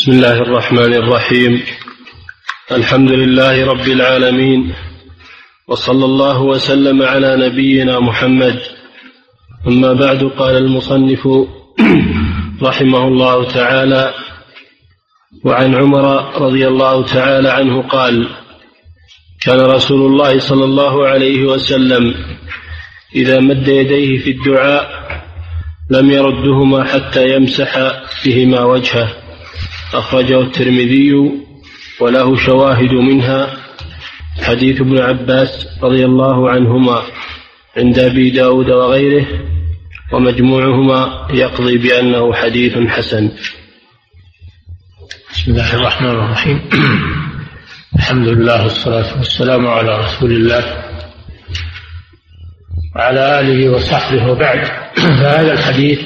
بسم 0.00 0.12
الله 0.12 0.42
الرحمن 0.42 0.94
الرحيم. 0.94 1.62
الحمد 2.72 3.12
لله 3.12 3.66
رب 3.66 3.88
العالمين. 3.88 4.72
وصلى 5.68 6.04
الله 6.04 6.42
وسلم 6.42 7.02
على 7.02 7.36
نبينا 7.36 8.00
محمد. 8.00 8.60
أما 9.68 9.92
بعد 9.92 10.24
قال 10.24 10.56
المصنف 10.56 11.28
رحمه 12.62 13.08
الله 13.08 13.44
تعالى 13.44 14.14
وعن 15.44 15.74
عمر 15.74 16.40
رضي 16.40 16.68
الله 16.68 17.04
تعالى 17.04 17.48
عنه 17.48 17.82
قال 17.82 18.28
كان 19.44 19.60
رسول 19.60 20.12
الله 20.12 20.38
صلى 20.38 20.64
الله 20.64 21.06
عليه 21.06 21.44
وسلم 21.44 22.14
إذا 23.14 23.40
مد 23.40 23.68
يديه 23.68 24.18
في 24.18 24.30
الدعاء 24.30 24.84
لم 25.90 26.10
يردهما 26.10 26.84
حتى 26.84 27.34
يمسح 27.34 27.78
بهما 28.24 28.64
وجهه. 28.64 29.19
أخرجه 29.94 30.40
الترمذي 30.40 31.32
وله 32.00 32.36
شواهد 32.36 32.92
منها 32.92 33.56
حديث 34.42 34.80
ابن 34.80 34.98
عباس 34.98 35.66
رضي 35.82 36.04
الله 36.04 36.50
عنهما 36.50 37.02
عند 37.76 37.98
أبي 37.98 38.30
داود 38.30 38.70
وغيره 38.70 39.26
ومجموعهما 40.12 41.28
يقضي 41.30 41.78
بأنه 41.78 42.34
حديث 42.34 42.78
حسن. 42.78 43.30
بسم 45.32 45.50
الله 45.50 45.74
الرحمن 45.74 46.10
الرحيم. 46.10 46.60
الحمد 47.98 48.28
لله 48.28 48.62
والصلاة 48.62 49.18
والسلام 49.18 49.66
على 49.66 49.98
رسول 49.98 50.32
الله 50.32 50.84
وعلى 52.96 53.40
آله 53.40 53.70
وصحبه 53.70 54.30
وبعد. 54.30 54.66
فهذا 55.20 55.52
الحديث 55.52 56.00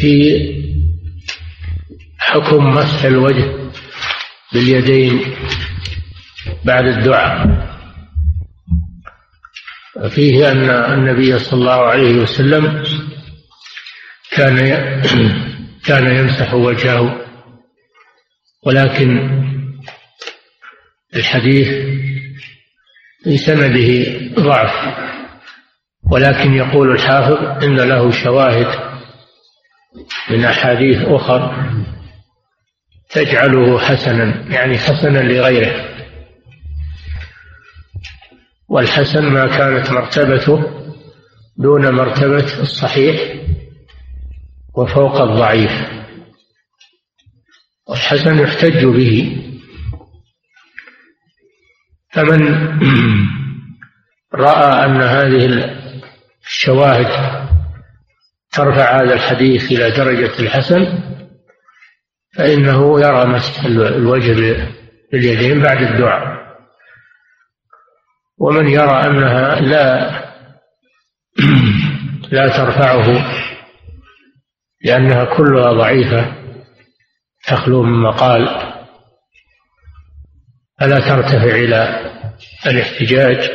في 0.00 0.59
حكم 2.20 2.64
مسح 2.64 3.04
الوجه 3.04 3.70
باليدين 4.52 5.36
بعد 6.64 6.84
الدعاء. 6.84 7.70
فيه 10.08 10.52
أن 10.52 10.70
النبي 10.70 11.38
صلى 11.38 11.60
الله 11.60 11.86
عليه 11.86 12.14
وسلم 12.14 12.84
كان 14.30 14.56
كان 15.86 16.16
يمسح 16.16 16.54
وجهه 16.54 17.26
ولكن 18.66 19.40
الحديث 21.16 21.68
في 23.24 23.38
سنده 23.38 24.18
ضعف 24.42 24.94
ولكن 26.10 26.54
يقول 26.54 26.90
الحافظ 26.92 27.64
إن 27.64 27.76
له 27.76 28.10
شواهد 28.10 28.90
من 30.30 30.44
أحاديث 30.44 30.98
أخر. 31.04 31.70
تجعله 33.10 33.78
حسنا 33.78 34.54
يعني 34.54 34.78
حسنا 34.78 35.18
لغيره. 35.18 35.90
والحسن 38.68 39.24
ما 39.24 39.46
كانت 39.46 39.90
مرتبته 39.90 40.64
دون 41.56 41.90
مرتبة 41.90 42.60
الصحيح 42.60 43.34
وفوق 44.74 45.20
الضعيف. 45.20 45.72
والحسن 47.88 48.38
يحتج 48.38 48.84
به. 48.84 49.36
فمن 52.12 52.42
رأى 54.34 54.84
أن 54.84 55.02
هذه 55.02 55.70
الشواهد 56.46 57.40
ترفع 58.52 59.02
هذا 59.02 59.14
الحديث 59.14 59.72
إلى 59.72 59.90
درجة 59.90 60.38
الحسن 60.40 61.10
فإنه 62.36 63.00
يرى 63.00 63.26
مسح 63.26 63.64
الوجه 63.64 64.32
باليدين 65.12 65.62
بعد 65.62 65.82
الدعاء. 65.82 66.40
ومن 68.38 68.68
يرى 68.68 69.04
أنها 69.06 69.60
لا 69.60 70.10
لا 72.32 72.48
ترفعه 72.48 73.30
لأنها 74.84 75.24
كلها 75.24 75.72
ضعيفة 75.72 76.36
تخلو 77.46 77.82
من 77.82 78.02
مقال 78.02 78.48
فلا 80.80 81.00
ترتفع 81.00 81.54
إلى 81.54 82.10
الاحتجاج. 82.66 83.50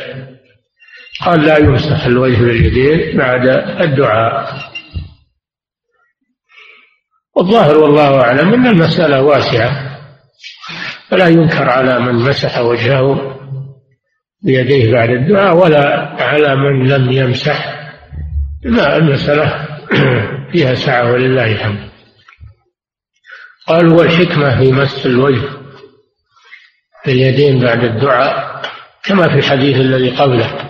قال 1.20 1.44
لا 1.44 1.58
يمسح 1.58 2.04
الوجه 2.04 2.36
باليدين 2.36 3.16
بعد 3.18 3.46
الدعاء. 3.80 4.75
والظاهر 7.36 7.78
والله 7.78 8.20
أعلم 8.20 8.54
أن 8.54 8.66
المسألة 8.66 9.22
واسعة 9.22 9.98
فلا 11.08 11.28
ينكر 11.28 11.70
على 11.70 12.00
من 12.00 12.14
مسح 12.14 12.58
وجهه 12.58 13.36
بيديه 14.42 14.92
بعد 14.92 15.10
الدعاء 15.10 15.56
ولا 15.56 16.16
على 16.22 16.56
من 16.56 16.88
لم 16.88 17.12
يمسح 17.12 17.76
لا 18.62 18.96
المسألة 18.96 19.66
فيها 20.52 20.74
سعة 20.74 21.12
ولله 21.12 21.52
الحمد. 21.52 21.88
قالوا 23.66 23.98
والحكمة 23.98 24.58
في 24.58 24.72
مس 24.72 25.06
الوجه 25.06 25.48
باليدين 27.06 27.60
بعد 27.60 27.84
الدعاء 27.84 28.62
كما 29.04 29.28
في 29.28 29.34
الحديث 29.34 29.76
الذي 29.76 30.10
قبله 30.10 30.60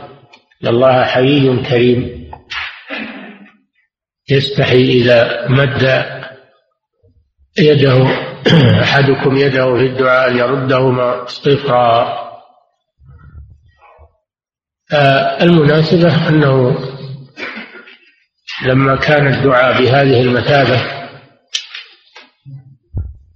إن 0.62 0.68
الله 0.68 1.04
حيي 1.04 1.62
كريم 1.62 2.30
يستحي 4.30 4.82
إذا 4.82 5.46
مد 5.48 6.15
يده 7.58 8.06
أحدكم 8.82 9.36
يده 9.36 9.76
في 9.76 9.86
الدعاء 9.86 10.30
أن 10.30 10.36
يردهما 10.36 11.26
صفرا 11.26 12.16
المناسبة 15.42 16.28
أنه 16.28 16.78
لما 18.66 18.96
كان 18.96 19.26
الدعاء 19.26 19.82
بهذه 19.82 20.20
المثابة 20.20 20.80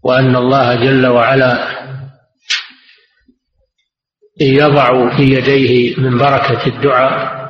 وأن 0.03 0.37
الله 0.37 0.75
جل 0.75 1.07
وعلا 1.07 1.81
يضع 4.41 5.17
في 5.17 5.23
يديه 5.23 5.97
من 6.01 6.19
بركة 6.19 6.67
الدعاء 6.67 7.41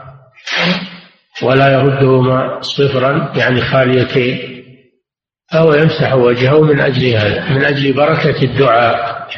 ولا 1.43 1.73
يردهما 1.73 2.61
صفرا 2.61 3.33
يعني 3.37 3.61
خاليتين 3.61 4.60
فهو 5.53 5.75
يمسح 5.75 6.15
وجهه 6.15 6.61
من 6.61 6.81
أجل 6.81 7.07
هذا 7.07 7.51
من 7.51 7.65
أجل 7.65 7.93
بركة 7.93 8.43
الدعاء 8.43 9.29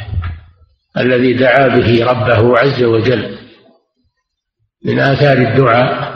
الذي 0.99 1.33
دعا 1.33 1.69
به 1.69 2.05
ربه 2.05 2.59
عز 2.59 2.83
وجل 2.83 3.39
من 4.85 4.99
آثار 4.99 5.37
الدعاء. 5.37 6.13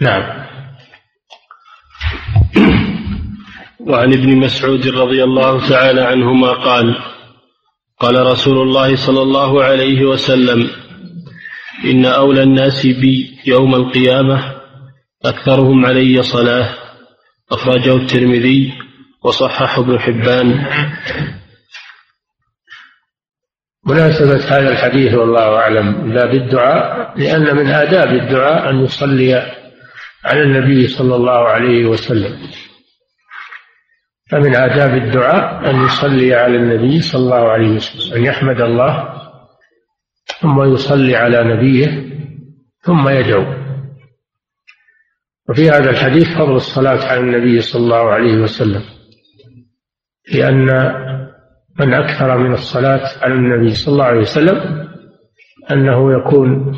نعم. 0.00 0.46
وعن 3.80 4.12
ابن 4.12 4.36
مسعود 4.36 4.88
رضي 4.88 5.24
الله 5.24 5.68
تعالى 5.68 6.00
عنهما 6.00 6.52
قال 6.52 6.98
قال 7.98 8.26
رسول 8.26 8.58
الله 8.58 8.96
صلى 8.96 9.22
الله 9.22 9.64
عليه 9.64 10.04
وسلم 10.04 10.70
إن 11.84 12.04
أولى 12.04 12.42
الناس 12.42 12.86
بي 12.86 13.38
يوم 13.46 13.74
القيامة 13.74 14.56
أكثرهم 15.24 15.86
علي 15.86 16.22
صلاة. 16.22 16.85
أخرجه 17.52 17.96
الترمذي 17.96 18.72
وصححه 19.22 19.82
ابن 19.82 19.98
حبان. 19.98 20.66
مناسبة 23.86 24.58
هذا 24.58 24.68
الحديث 24.68 25.14
والله 25.14 25.56
أعلم. 25.56 26.12
لا 26.12 26.26
بالدعاء 26.26 27.12
لأن 27.18 27.56
من 27.56 27.66
آداب 27.66 28.08
الدعاء 28.08 28.70
أن 28.70 28.84
يصلي 28.84 29.34
على 30.24 30.42
النبي 30.42 30.88
صلى 30.88 31.14
الله 31.16 31.48
عليه 31.48 31.84
وسلم. 31.84 32.38
فمن 34.30 34.56
آداب 34.56 34.94
الدعاء 34.94 35.70
أن 35.70 35.84
يصلي 35.84 36.34
على 36.34 36.56
النبي 36.56 37.00
صلى 37.00 37.22
الله 37.22 37.52
عليه 37.52 37.68
وسلم 37.68 38.16
أن 38.16 38.24
يحمد 38.24 38.60
الله 38.60 39.22
ثم 40.40 40.74
يصلي 40.74 41.16
على 41.16 41.44
نبيه 41.44 42.16
ثم 42.80 43.08
يدعو. 43.08 43.65
وفي 45.48 45.70
هذا 45.70 45.90
الحديث 45.90 46.28
فضل 46.28 46.56
الصلاة 46.56 47.04
على 47.04 47.20
النبي 47.20 47.60
صلى 47.60 47.82
الله 47.82 48.10
عليه 48.10 48.34
وسلم 48.34 48.82
لأن 50.34 50.66
من 51.80 51.94
أكثر 51.94 52.38
من 52.38 52.52
الصلاة 52.52 53.22
على 53.22 53.34
النبي 53.34 53.74
صلى 53.74 53.92
الله 53.92 54.04
عليه 54.04 54.20
وسلم 54.20 54.88
أنه 55.70 56.12
يكون 56.12 56.76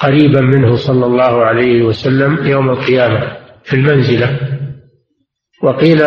قريبا 0.00 0.40
منه 0.40 0.76
صلى 0.76 1.06
الله 1.06 1.44
عليه 1.44 1.82
وسلم 1.82 2.46
يوم 2.46 2.70
القيامة 2.70 3.36
في 3.64 3.76
المنزلة. 3.76 4.58
وقيل 5.62 6.02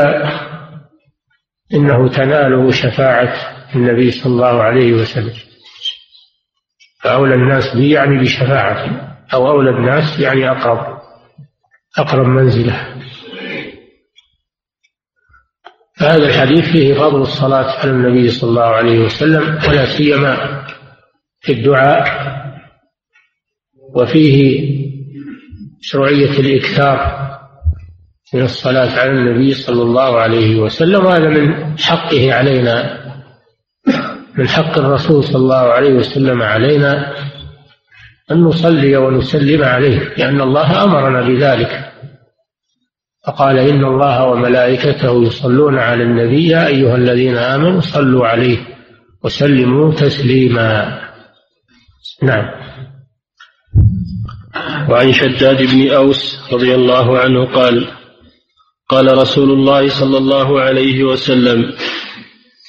إنه 1.74 2.10
تناله 2.10 2.72
شفاعة 2.72 3.36
النبي 3.76 4.12
صلى 4.12 4.32
الله 4.34 4.64
عليه 4.64 4.94
وسلم. 4.94 5.34
فأولى 7.02 7.36
الناس 7.36 7.76
به 7.76 7.94
يعني 7.94 8.18
بشفاعته. 8.18 9.09
أو 9.34 9.50
أولى 9.50 9.70
الناس 9.70 10.20
يعني 10.20 10.52
أقرب 10.52 11.00
أقرب 11.98 12.26
منزلة. 12.28 12.96
فهذا 15.98 16.28
الحديث 16.28 16.72
فيه 16.72 16.94
فضل 16.94 17.22
الصلاة 17.22 17.80
على 17.80 17.92
النبي 17.92 18.30
صلى 18.30 18.50
الله 18.50 18.66
عليه 18.66 19.00
وسلم 19.00 19.60
ولا 19.68 19.86
سيما 19.86 20.66
في 21.42 21.52
الدعاء 21.52 22.30
وفيه 23.96 24.70
مشروعية 25.80 26.40
الإكثار 26.40 27.20
من 28.34 28.42
الصلاة 28.42 29.00
على 29.00 29.12
النبي 29.12 29.54
صلى 29.54 29.82
الله 29.82 30.20
عليه 30.20 30.60
وسلم 30.60 31.06
وهذا 31.06 31.30
من 31.30 31.80
حقه 31.80 32.34
علينا 32.34 33.00
من 34.38 34.48
حق 34.48 34.78
الرسول 34.78 35.24
صلى 35.24 35.36
الله 35.36 35.56
عليه 35.74 35.94
وسلم 35.94 36.42
علينا. 36.42 37.14
أن 38.32 38.44
نصلي 38.44 38.98
ونسلم 38.98 39.64
عليه 39.64 40.14
لأن 40.18 40.42
الله 40.42 40.84
أمرنا 40.84 41.28
بذلك. 41.28 41.92
فقال 43.28 43.58
إن 43.60 43.86
الله 43.86 44.26
وملائكته 44.26 45.24
يصلون 45.24 45.78
على 45.78 46.04
النبي 46.04 46.48
يا 46.48 46.68
أيها 46.68 46.96
الذين 46.96 47.38
آمنوا 47.38 47.82
صلوا 47.82 48.28
عليه 48.28 48.58
وسلموا 49.24 49.94
تسليما. 49.94 51.00
نعم. 52.24 52.46
وعن 54.90 55.14
شداد 55.14 55.64
بن 55.64 55.92
أوس 55.92 56.54
رضي 56.54 56.76
الله 56.76 57.20
عنه 57.20 57.46
قال 57.46 57.88
قال 58.90 59.18
رسول 59.18 59.52
الله 59.52 59.90
صلى 59.90 60.18
الله 60.18 60.62
عليه 60.62 61.04
وسلم 61.04 61.74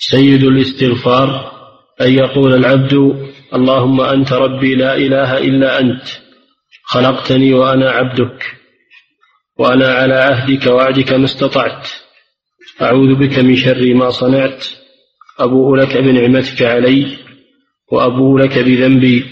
سيد 0.01 0.45
الاستغفار 0.45 1.53
أن 2.01 2.13
يقول 2.13 2.55
العبد 2.55 2.95
اللهم 3.55 4.01
أنت 4.01 4.33
ربي 4.33 4.75
لا 4.75 4.95
إله 4.95 5.39
إلا 5.39 5.81
أنت 5.81 6.03
خلقتني 6.85 7.55
وأنا 7.55 7.91
عبدك 7.91 8.57
وأنا 9.59 9.89
على 9.95 10.15
عهدك 10.15 10.67
وعدك 10.67 11.13
ما 11.13 11.25
استطعت. 11.25 11.89
أعوذ 12.83 13.15
بك 13.15 13.39
من 13.39 13.57
شر 13.57 13.95
ما 13.95 14.11
صنعت 14.11 14.67
أبوء 15.39 15.77
لك 15.77 15.97
بنعمتك 15.97 16.63
علي 16.63 17.17
وأبوء 17.93 18.39
لك 18.39 18.59
بذنبي. 18.59 19.25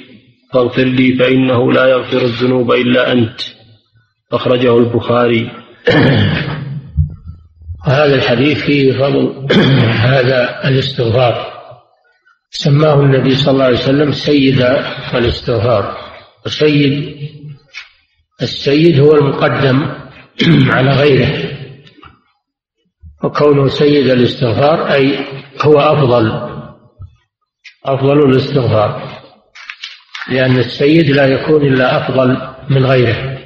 فاغفر 0.52 0.84
لي 0.84 1.16
فإنه 1.16 1.72
لا 1.72 1.86
يغفر 1.86 2.22
الذنوب 2.22 2.72
إلا 2.72 3.12
أنت. 3.12 3.40
أخرجه 4.32 4.78
البخاري. 4.78 5.50
وهذا 7.86 8.14
الحديث 8.14 8.58
فيه 8.58 8.92
فضل 8.92 9.46
هذا 9.88 10.68
الاستغفار. 10.68 11.57
سماه 12.50 12.94
النبي 12.94 13.36
صلى 13.36 13.52
الله 13.52 13.64
عليه 13.64 13.78
وسلم 13.78 14.12
سيد 14.12 14.60
الاستغفار. 15.14 15.96
وسيد 16.46 17.18
السيد 18.42 19.00
هو 19.00 19.12
المقدم 19.14 19.94
على 20.74 20.90
غيره. 20.90 21.58
وكونه 23.24 23.68
سيد 23.68 24.10
الاستغفار 24.10 24.92
أي 24.92 25.18
هو 25.62 25.80
أفضل 25.80 26.48
أفضل 27.84 28.30
الاستغفار. 28.30 29.18
لأن 30.28 30.58
السيد 30.58 31.10
لا 31.10 31.26
يكون 31.26 31.62
إلا 31.62 31.96
أفضل 31.96 32.54
من 32.70 32.86
غيره. 32.86 33.38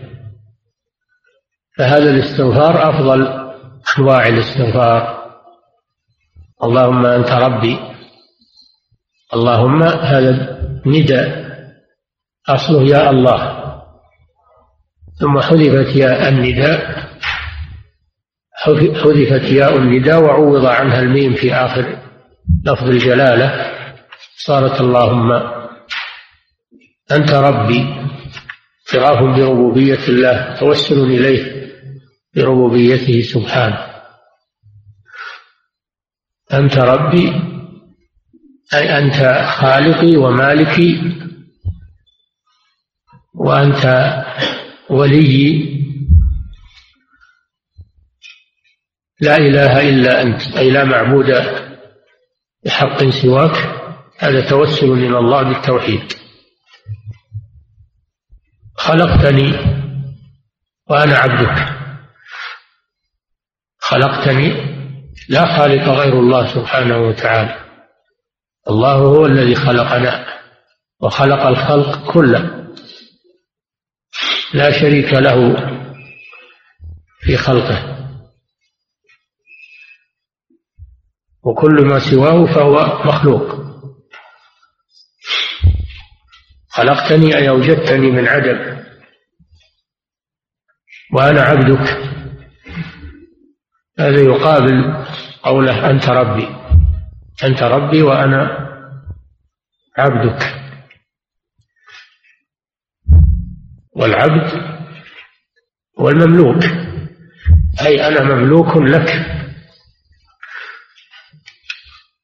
فهذا 1.79 2.11
الاستغفار 2.11 2.91
أفضل 2.91 3.53
أنواع 3.99 4.29
الاستغفار. 4.29 5.23
اللهم 6.65 7.07
أنت 7.07 7.31
ربي. 7.31 7.92
اللهم 9.35 9.83
هذا 9.83 10.59
نداء 10.87 11.43
أصله 12.49 12.83
يا 12.83 13.11
الله. 13.11 13.63
ثم 15.21 15.41
حذفت 15.41 15.97
ياء 15.97 16.29
النداء. 16.29 17.09
حذفت 19.03 19.53
ياء 19.53 19.77
النداء 19.77 20.23
وعوض 20.23 20.67
عنها 20.67 21.01
الميم 21.01 21.35
في 21.35 21.55
آخر 21.55 21.99
لفظ 22.67 22.89
الجلالة. 22.89 23.73
صارت 24.37 24.81
اللهم 24.81 25.33
أنت 27.13 27.33
ربي. 27.33 28.03
اعتراف 28.95 29.37
بربوبية 29.37 30.09
الله. 30.09 30.57
توسل 30.61 31.01
إليه 31.01 31.73
بربوبيته 32.37 33.23
سبحانه. 33.23 33.87
أنت 36.53 36.79
ربي. 36.79 37.52
أي 38.75 38.99
أنت 38.99 39.47
خالقي 39.59 40.17
ومالكي 40.17 41.19
وأنت 43.35 43.85
ولي 44.91 45.73
لا 49.21 49.37
إله 49.37 49.89
إلا 49.89 50.23
أنت 50.23 50.57
أي 50.57 50.71
لا 50.71 50.85
معبود 50.85 51.31
بحق 52.65 53.05
سواك. 53.05 53.83
هذا 54.19 54.49
توسل 54.51 54.93
إلى 54.93 55.19
الله 55.19 55.43
بالتوحيد. 55.43 56.13
خلقتني 58.77 59.53
وأنا 60.91 61.17
عبدك. 61.17 61.77
خلقتني 63.79 64.49
لا 65.29 65.57
خالق 65.57 65.89
غير 65.89 66.21
الله 66.21 66.55
سبحانه 66.55 66.99
وتعالى. 66.99 67.72
الله 68.69 68.93
هو 68.93 69.27
الذي 69.27 69.55
خلقنا 69.55 70.27
وخلق 71.01 71.47
الخلق 71.47 72.13
كله. 72.13 72.73
لا 74.55 74.81
شريك 74.81 75.13
له 75.13 75.57
في 77.21 77.37
خلقه. 77.37 77.99
وكل 81.45 81.87
ما 81.87 81.99
سواه 81.99 82.55
فهو 82.55 83.03
مخلوق. 83.05 83.63
خلقتني 86.69 87.37
أي 87.37 87.49
أوجدتني 87.49 88.11
من 88.11 88.29
عدم. 88.29 88.83
وأنا 91.15 91.43
عبدك. 91.43 92.13
هذا 93.99 94.21
يقابل 94.21 95.07
قوله 95.43 95.91
أنت 95.91 96.09
ربي. 96.09 96.62
أنت 97.45 97.63
ربي 97.63 98.03
وأنا 98.03 98.69
عبدك. 99.99 100.63
والعبد 103.97 104.53
والمملوك 105.99 106.65
أي 107.87 108.09
أنا 108.09 108.35
مملوك 108.35 108.77
لك. 108.77 109.27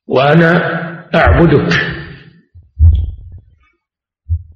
وأنا 0.06 0.78
أعبدك. 1.14 1.72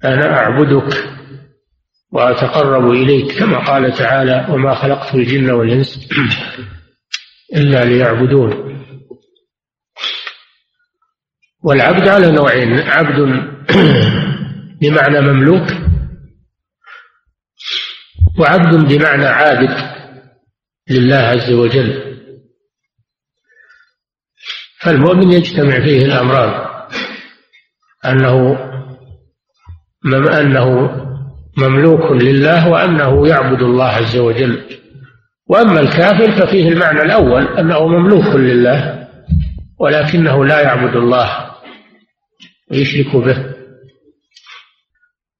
أنا 0.04 0.38
أعبدك 0.38 1.08
وأتقرب 2.12 2.90
إليك 2.90 3.38
كما 3.38 3.58
قال 3.58 3.92
تعالى 3.92 4.46
وما 4.50 4.74
خلقت 4.74 5.14
الجن 5.14 5.50
والإنس 5.50 6.08
إلا 7.54 7.84
ليعبدون. 7.84 8.72
والعبد 11.62 12.08
على 12.08 12.30
نوعين 12.30 12.80
عبد 12.80 13.18
بمعنى 14.80 15.20
مملوك 15.20 15.66
وعبد 18.38 18.94
بمعنى 18.94 19.26
عابد 19.26 19.92
لله 20.90 21.16
عز 21.16 21.52
وجل. 21.52 22.18
فالمؤمن 24.80 25.32
يجتمع 25.32 25.80
فيه 25.80 26.04
الأمران 26.04 26.66
أنه 28.04 28.58
أنه 30.40 30.90
مملوك 31.58 32.12
لله 32.12 32.68
وأنه 32.68 33.28
يعبد 33.28 33.62
الله 33.62 33.84
عز 33.86 34.16
وجل. 34.16 34.62
وأما 35.46 35.80
الكافر 35.80 36.30
ففيه 36.30 36.68
المعنى 36.68 37.02
الأول 37.02 37.58
أنه 37.58 37.86
مملوك 37.86 38.26
لله 38.26 39.08
ولكنه 39.78 40.44
لا 40.44 40.60
يعبد 40.60 40.96
الله. 40.96 41.51
ويشرك 42.72 43.16
به. 43.16 43.54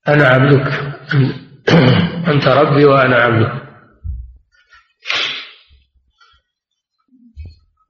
أنا 0.09 0.27
عبدك. 0.27 0.97
أنت 2.29 2.49
ربي 2.49 2.85
وأنا 2.85 3.17
عبدك. 3.17 3.63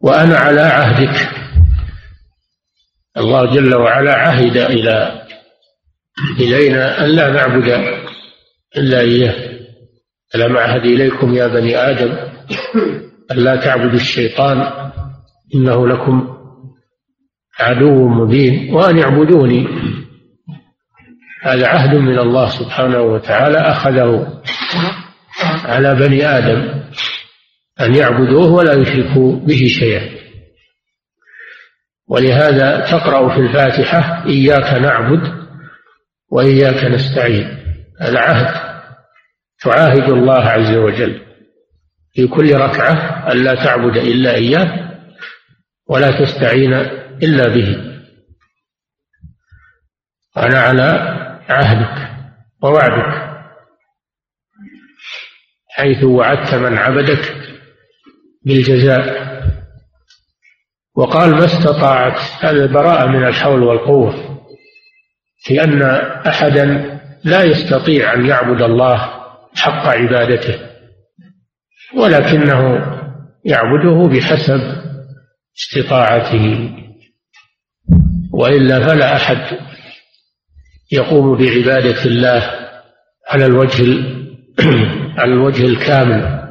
وأنا 0.01 0.39
على 0.39 0.61
عهدك. 0.61 1.31
الله 3.17 3.55
جل 3.55 3.75
وعلا 3.75 4.15
عهد 4.15 4.57
إلى 4.57 5.27
إلينا 6.41 7.05
أن 7.05 7.11
لا 7.11 7.31
نعبد 7.31 7.69
إلا 8.77 9.01
إياه. 9.01 9.53
ألم 10.35 10.57
أعهد 10.57 10.85
إليكم 10.85 11.35
يا 11.35 11.47
بني 11.47 11.77
آدم 11.77 12.13
أن 13.31 13.37
لا 13.37 13.57
تعبدوا 13.57 14.01
الشيطان 14.01 14.91
إنه 15.55 15.89
لكم 15.89 16.32
عدو 17.63 18.09
مبين 18.09 18.75
وأن 18.75 18.99
اعبدوني 18.99 19.69
هذا 21.43 21.69
عهد 21.69 21.95
من 21.95 22.19
الله 22.19 22.49
سبحانه 22.49 23.01
وتعالى 23.01 23.59
أخذه 23.59 24.43
على 25.65 25.95
بني 25.95 26.27
آدم 26.27 26.83
أن 27.81 27.95
يعبدوه 27.95 28.53
ولا 28.53 28.73
يشركوا 28.73 29.37
به 29.37 29.67
شيئا. 29.67 30.11
ولهذا 32.09 32.81
تقرأ 32.91 33.35
في 33.35 33.41
الفاتحة 33.41 34.27
إياك 34.27 34.83
نعبد 34.83 35.33
وإياك 36.31 36.85
نستعين. 36.85 37.59
هذا 38.01 38.19
عهد 38.19 38.73
تعاهد 39.63 40.11
الله 40.11 40.41
عز 40.41 40.77
وجل 40.77 41.21
في 42.13 42.27
كل 42.27 42.55
ركعة 42.55 43.27
ألا 43.33 43.55
تعبد 43.55 43.97
إلا 43.97 44.35
إياه 44.35 44.93
ولا 45.89 46.25
تستعين 46.25 47.02
إلا 47.23 47.49
به. 47.49 47.93
أنا 50.37 50.59
على 50.59 50.89
عهدك 51.49 52.11
ووعدك. 52.63 53.33
حيث 55.71 56.05
وعدت 56.05 56.55
من 56.55 56.79
عبدك 56.79 57.35
بالجزاء. 58.45 59.33
وقال 60.97 61.31
ما 61.31 61.45
استطاعت 61.45 62.45
هذا 62.45 62.67
براءة 62.67 63.07
من 63.07 63.25
الحول 63.25 63.63
والقوة 63.63 64.39
لأن 65.51 65.83
أحدا 66.27 66.65
لا 67.25 67.45
يستطيع 67.45 68.15
أن 68.15 68.27
يعبد 68.27 68.63
الله 68.63 68.99
حق 69.57 69.87
عبادته 69.87 70.59
ولكنه 71.97 72.87
يعبده 73.45 74.09
بحسب 74.09 74.61
استطاعته. 75.59 76.71
وإلا 78.33 78.87
فلا 78.87 79.17
أحد 79.17 79.59
يقوم 80.93 81.37
بعباده 81.37 82.05
الله 82.05 82.51
على 83.29 83.47
الوجه 83.47 83.85
على 85.19 85.33
الوجه 85.33 85.67
الكامل 85.67 86.43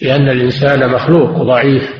لأن 0.00 0.28
الإنسان 0.28 0.90
مخلوق 0.90 1.42
ضعيف 1.42 1.90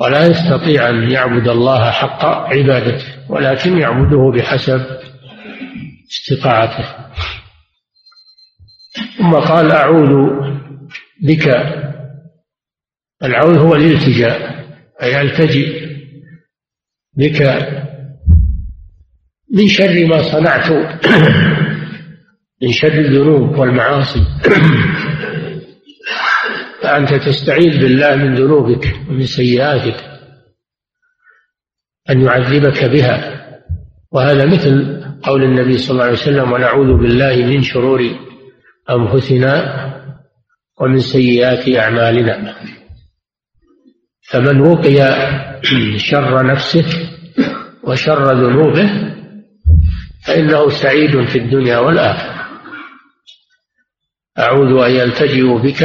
ولا 0.00 0.26
يستطيع 0.26 0.88
أن 0.88 1.10
يعبد 1.10 1.48
الله 1.48 1.90
حق 1.90 2.24
عبادته 2.24 3.06
ولكن 3.28 3.78
يعبده 3.78 4.32
بحسب 4.36 4.86
استطاعته. 6.10 6.84
ثم 9.18 9.34
قال 9.34 9.72
أعوذ 9.72 10.30
بك 11.22 11.48
العوذ 13.24 13.58
هو 13.58 13.74
الالتجاء 13.74 14.64
أي 15.02 15.20
ألتجئ 15.20 15.79
بك 17.20 17.40
من 19.52 19.68
شر 19.68 20.06
ما 20.06 20.22
صنعت 20.22 20.70
من 22.62 22.72
شر 22.72 22.92
الذنوب 22.98 23.58
والمعاصي. 23.58 24.20
فأنت 26.82 27.14
تستعيذ 27.14 27.78
بالله 27.80 28.16
من 28.16 28.34
ذنوبك 28.34 28.94
ومن 29.08 29.26
سيئاتك 29.26 29.96
أن 32.10 32.20
يعذبك 32.20 32.84
بها. 32.84 33.40
وهذا 34.12 34.46
مثل 34.46 35.02
قول 35.22 35.42
النبي 35.42 35.78
صلى 35.78 35.90
الله 35.90 36.04
عليه 36.04 36.12
وسلم 36.12 36.52
ونعوذ 36.52 36.98
بالله 36.98 37.36
من 37.36 37.62
شرور 37.62 38.00
أنفسنا 38.90 39.54
ومن 40.80 40.98
سيئات 40.98 41.76
أعمالنا. 41.76 42.54
فمن 44.30 44.60
وقي 44.60 44.96
شر 45.96 46.46
نفسه 46.46 46.84
وشر 47.84 48.24
ذنوبه 48.24 48.90
فإنه 50.26 50.68
سعيد 50.68 51.28
في 51.28 51.38
الدنيا 51.38 51.78
والآخرة. 51.78 52.40
أعوذ 54.38 54.82
أن 54.84 54.90
يلتجئ 54.90 55.58
بك 55.58 55.82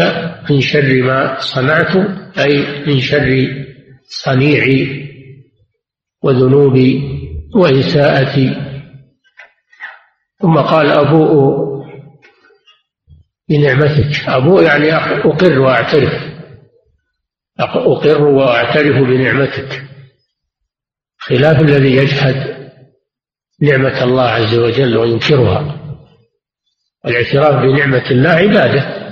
من 0.49 0.61
شر 0.61 1.03
ما 1.03 1.39
صنعت 1.39 1.95
أي 2.39 2.85
من 2.87 2.99
شر 2.99 3.47
صنيعي 4.07 5.09
وذنوبي 6.23 7.01
وإساءتي. 7.55 8.55
ثم 10.41 10.57
قال 10.57 10.91
أبوء 10.91 11.55
بنعمتك. 13.49 14.29
أبوء 14.29 14.63
يعني 14.63 14.95
أقر 14.95 15.59
وأعترف. 15.59 16.34
أقر 17.59 18.21
وأعترف 18.21 18.95
بنعمتك. 18.95 19.83
خلاف 21.17 21.61
الذي 21.61 21.95
يجحد 21.95 22.55
نعمة 23.61 24.03
الله 24.03 24.23
عز 24.23 24.55
وجل 24.55 24.97
وينكرها. 24.97 25.81
الاعتراف 27.05 27.63
بنعمة 27.63 28.11
الله 28.11 28.29
عبادة. 28.29 29.05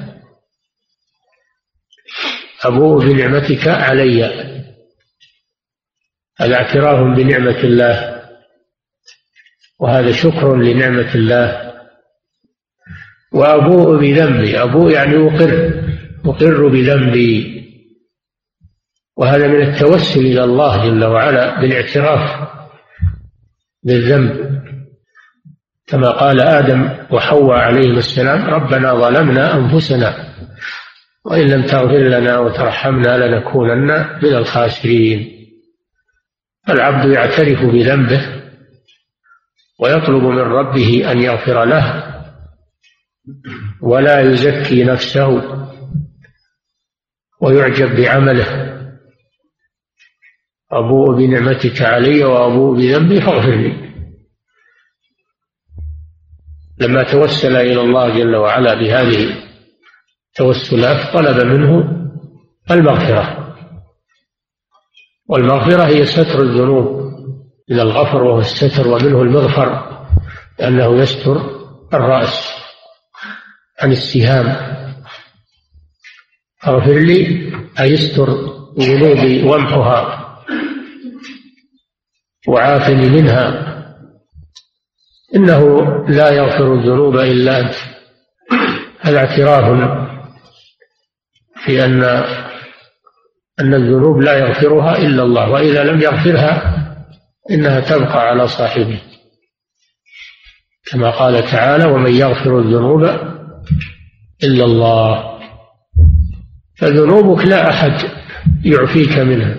أبوء 2.63 3.05
بنعمتك 3.05 3.67
علي. 3.67 4.23
هذا 6.39 6.55
اعتراف 6.55 7.17
بنعمة 7.17 7.59
الله. 7.59 8.23
وهذا 9.79 10.11
شكر 10.11 10.55
لنعمة 10.55 11.15
الله. 11.15 11.73
وأبوء 13.33 13.99
بذنبي. 13.99 14.61
أبوء 14.61 14.93
يعني 14.93 15.15
أقر. 15.15 15.83
أقر 16.25 16.67
بذنبي. 16.67 17.62
وهذا 19.17 19.47
من 19.47 19.61
التوسل 19.61 20.19
إلى 20.19 20.43
الله 20.43 20.89
جل 20.89 21.03
وعلا 21.03 21.61
بالاعتراف 21.61 22.49
بالذنب. 23.83 24.53
كما 25.87 26.09
قال 26.09 26.41
آدم 26.41 26.89
وحواء 27.11 27.57
عليهما 27.59 27.97
السلام 27.97 28.45
ربنا 28.45 28.93
ظلمنا 28.93 29.55
أنفسنا 29.55 30.33
وإن 31.25 31.47
لم 31.47 31.65
تغفر 31.65 31.97
لنا 31.97 32.39
وترحمنا 32.39 33.17
لنكونن 33.17 34.19
من 34.23 34.35
الخاسرين. 34.35 35.47
العبد 36.69 37.13
يعترف 37.13 37.59
بذنبه 37.61 38.43
ويطلب 39.79 40.23
من 40.23 40.39
ربه 40.39 41.11
أن 41.11 41.21
يغفر 41.21 41.65
له 41.65 42.13
ولا 43.81 44.19
يزكي 44.19 44.83
نفسه 44.83 45.41
ويعجب 47.41 47.95
بعمله. 47.95 48.62
أبوء 50.79 51.15
بنعمتك 51.15 51.81
علي 51.81 52.23
وأبوء 52.23 52.77
بذنبي 52.77 53.21
فاغفر 53.21 53.55
لي. 53.55 53.93
لما 56.79 57.03
توسل 57.03 57.55
إلى 57.55 57.81
الله 57.81 58.09
جل 58.09 58.35
وعلا 58.35 58.73
بهذه 58.73 59.35
التوسلات 60.29 61.13
طلب 61.13 61.45
منه 61.45 61.83
المغفرة. 62.71 63.55
والمغفرة 65.29 65.83
هي 65.83 66.05
ستر 66.05 66.41
الذنوب 66.41 67.03
من 67.69 67.79
الغفر 67.79 68.23
وهو 68.23 68.39
الستر 68.39 68.87
ومنه 68.87 69.21
المغفر 69.21 69.93
لأنه 70.59 71.01
يستر 71.01 71.41
الرأس 71.93 72.49
عن 73.81 73.91
السهام. 73.91 74.47
اغفر 76.67 76.93
لي 76.93 77.51
أيستر 77.79 78.27
ذنوبي 78.79 79.43
وامحها. 79.43 80.22
وعافني 82.47 83.09
منها. 83.09 83.73
إنه 85.35 85.81
لا 86.07 86.29
يغفر 86.29 86.73
الذنوب 86.73 87.15
إلا 87.15 87.59
أنت. 87.59 87.75
هذا 89.01 89.17
اعتراف 89.17 89.99
في 91.65 91.85
أن 91.85 92.03
أن 93.59 93.73
الذنوب 93.73 94.21
لا 94.21 94.37
يغفرها 94.37 94.97
إلا 94.97 95.23
الله 95.23 95.49
وإذا 95.49 95.83
لم 95.83 96.01
يغفرها 96.01 96.73
إنها 97.51 97.79
تبقى 97.79 98.27
على 98.27 98.47
صاحبه. 98.47 99.01
كما 100.91 101.09
قال 101.09 101.43
تعالى 101.51 101.85
ومن 101.85 102.11
يغفر 102.11 102.59
الذنوب 102.59 103.03
إلا 104.43 104.65
الله. 104.65 105.39
فذنوبك 106.77 107.45
لا 107.45 107.69
أحد 107.69 108.09
يعفيك 108.65 109.17
منها 109.17 109.55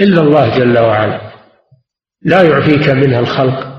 إلا 0.00 0.20
الله 0.20 0.58
جل 0.58 0.78
وعلا. 0.78 1.33
لا 2.24 2.42
يعفيك 2.42 2.88
منها 2.88 3.20
الخلق 3.20 3.74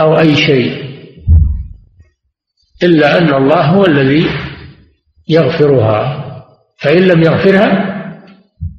أو 0.00 0.18
أي 0.18 0.36
شيء 0.36 0.92
إلا 2.82 3.18
أن 3.18 3.34
الله 3.34 3.60
هو 3.60 3.86
الذي 3.86 4.26
يغفرها. 5.28 6.18
فإن 6.78 7.02
لم 7.02 7.22
يغفرها 7.22 7.92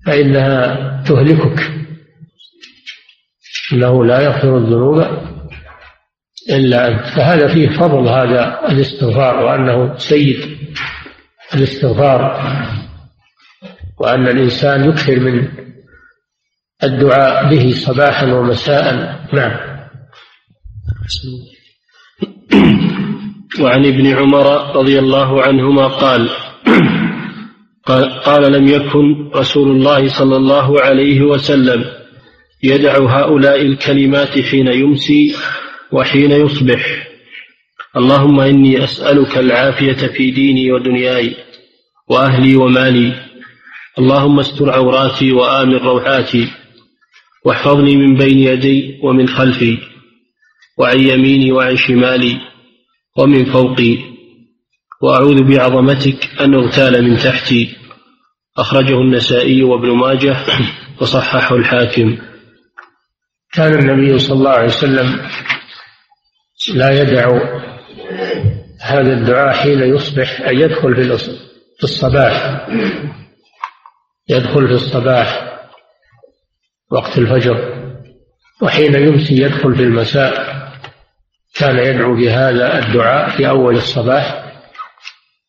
فإنها 0.06 1.04
تهلكك. 1.08 1.72
إنه 3.74 4.06
لا 4.06 4.22
يغفر 4.22 4.58
الذنوب 4.58 4.98
إلا 6.50 6.88
أنت. 6.88 7.06
فهذا 7.06 7.54
فيه 7.54 7.70
فضل 7.70 8.08
هذا 8.08 8.68
الاستغفار 8.70 9.36
وأنه 9.36 9.98
سيد 9.98 10.58
الاستغفار 11.54 12.44
وأن 14.00 14.28
الإنسان 14.28 14.90
يكثر 14.90 15.20
من 15.20 15.63
الدعاء 16.84 17.50
به 17.50 17.72
صباحا 17.72 18.34
ومساء 18.34 19.20
نعم. 19.34 19.74
وعن 23.60 23.86
ابن 23.86 24.08
عمر 24.08 24.76
رضي 24.76 25.00
الله 25.00 25.44
عنهما 25.44 25.88
قال 25.88 26.30
قال, 28.26 28.52
لم 28.52 28.68
يكن 28.68 29.30
رسول 29.36 29.72
الله 29.72 30.08
صلى 30.08 30.36
الله 30.36 30.82
عليه 30.82 31.22
وسلم 31.22 31.86
يدع 32.64 32.98
هؤلاء 32.98 33.62
الكلمات 33.62 34.40
حين 34.40 34.68
يمسي 34.68 35.36
وحين 35.92 36.32
يصبح. 36.32 37.08
اللهم 37.98 38.40
إني 38.40 38.84
أسألك 38.84 39.38
العافية 39.38 40.08
في 40.08 40.32
ديني 40.32 40.72
ودنياي 40.72 41.36
وأهلي 42.08 42.56
ومالي. 42.56 43.14
اللهم 44.00 44.40
استر 44.40 44.72
عوراتي 44.72 45.32
وآمن 45.32 45.76
روعاتي 45.76 46.48
واحفظني 47.46 47.98
من 47.98 48.16
بين 48.16 48.38
يدي 48.38 49.00
ومن 49.04 49.28
خلفي 49.28 49.78
وعن 50.78 51.00
يميني 51.00 51.52
وعن 51.52 51.78
شمالي 51.78 52.38
ومن 53.18 53.46
فوقي 53.46 53.98
وأعوذ 55.02 55.44
بعظمتك 55.44 56.42
أن 56.42 56.54
أغتال 56.54 57.04
من 57.04 57.18
تحتي. 57.18 57.76
أخرجه 58.58 59.02
النسائي 59.02 59.64
وابن 59.64 59.90
ماجه 59.90 60.38
وصححه 61.02 61.56
الحاكم. 61.56 62.18
كان 63.54 63.80
النبي 63.80 64.20
صلى 64.20 64.38
الله 64.38 64.52
عليه 64.52 64.66
وسلم 64.66 65.22
لا 66.76 67.02
يدع 67.02 67.28
هذا 68.82 69.14
الدعاء 69.14 69.54
حين 69.54 69.80
يصبح 69.80 70.42
أن 70.42 70.58
يدخل 70.58 70.96
في 71.78 71.84
الصباح. 71.84 72.68
يدخل 74.30 74.68
في 74.68 74.74
الصباح. 74.74 75.53
وقت 76.94 77.18
الفجر 77.18 77.74
وحين 78.62 78.96
يمسي 78.96 79.42
يدخل 79.42 79.76
في 79.76 79.84
المساء 79.84 80.64
كان 81.56 81.78
يدعو 81.78 82.16
بهذا 82.16 82.80
الدعاء 82.80 83.30
في 83.30 83.50
أول 83.50 83.76
الصباح 83.76 84.54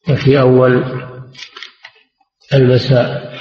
وفي 0.08 0.40
أول 0.40 0.84
المساء. 2.54 3.34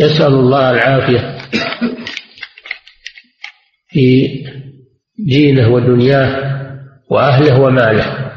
يسأل 0.00 0.26
الله 0.26 0.70
العافية 0.70 1.38
في 3.88 4.28
دينه 5.18 5.68
ودنياه 5.68 6.56
وأهله 7.10 7.60
وماله 7.60 8.32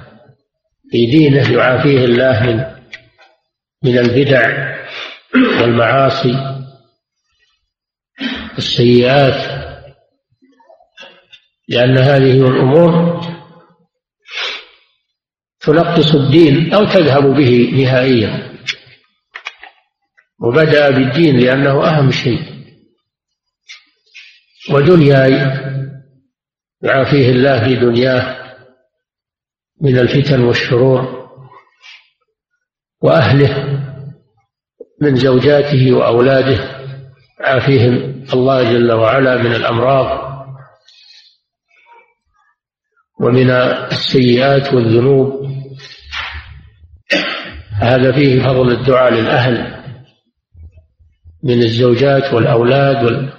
في 0.91 1.05
دينه 1.05 1.51
يعافيه 1.51 2.05
الله 2.05 2.43
من 2.43 2.65
من 3.83 3.98
البدع 3.98 4.78
والمعاصي 5.36 6.65
والسيئات 8.55 9.59
لأن 11.67 11.98
هذه 11.98 12.48
الأمور 12.48 13.21
تنقص 15.59 16.15
الدين 16.15 16.74
أو 16.74 16.86
تذهب 16.86 17.24
به 17.24 17.71
نهائيا. 17.74 18.50
وبدأ 20.41 20.89
بالدين 20.89 21.39
لأنه 21.39 21.88
أهم 21.88 22.12
شيء. 22.12 22.59
ودنياي 24.71 25.33
يعافيه 26.81 27.29
الله 27.29 27.59
في 27.59 27.75
دنياه 27.75 28.55
من 29.81 30.00
الفتن 30.00 30.41
والشرور 30.41 31.29
وأهله. 33.01 33.68
من 35.01 35.15
زوجاته 35.15 35.94
وأولاده 35.94 36.79
عافيهم 37.39 38.25
الله 38.34 38.63
جل 38.74 38.91
وعلا 38.91 39.38
من 39.38 39.56
الأمراض 39.56 40.29
ومن 43.22 43.50
السيئات 43.50 44.74
والذنوب. 44.74 45.50
هذا 47.74 48.12
فيه 48.12 48.44
فضل 48.44 48.72
الدعاء 48.72 49.13
للأهل 49.13 49.84
من 51.44 51.63
الزوجات 51.63 52.34
والأولاد 52.34 53.30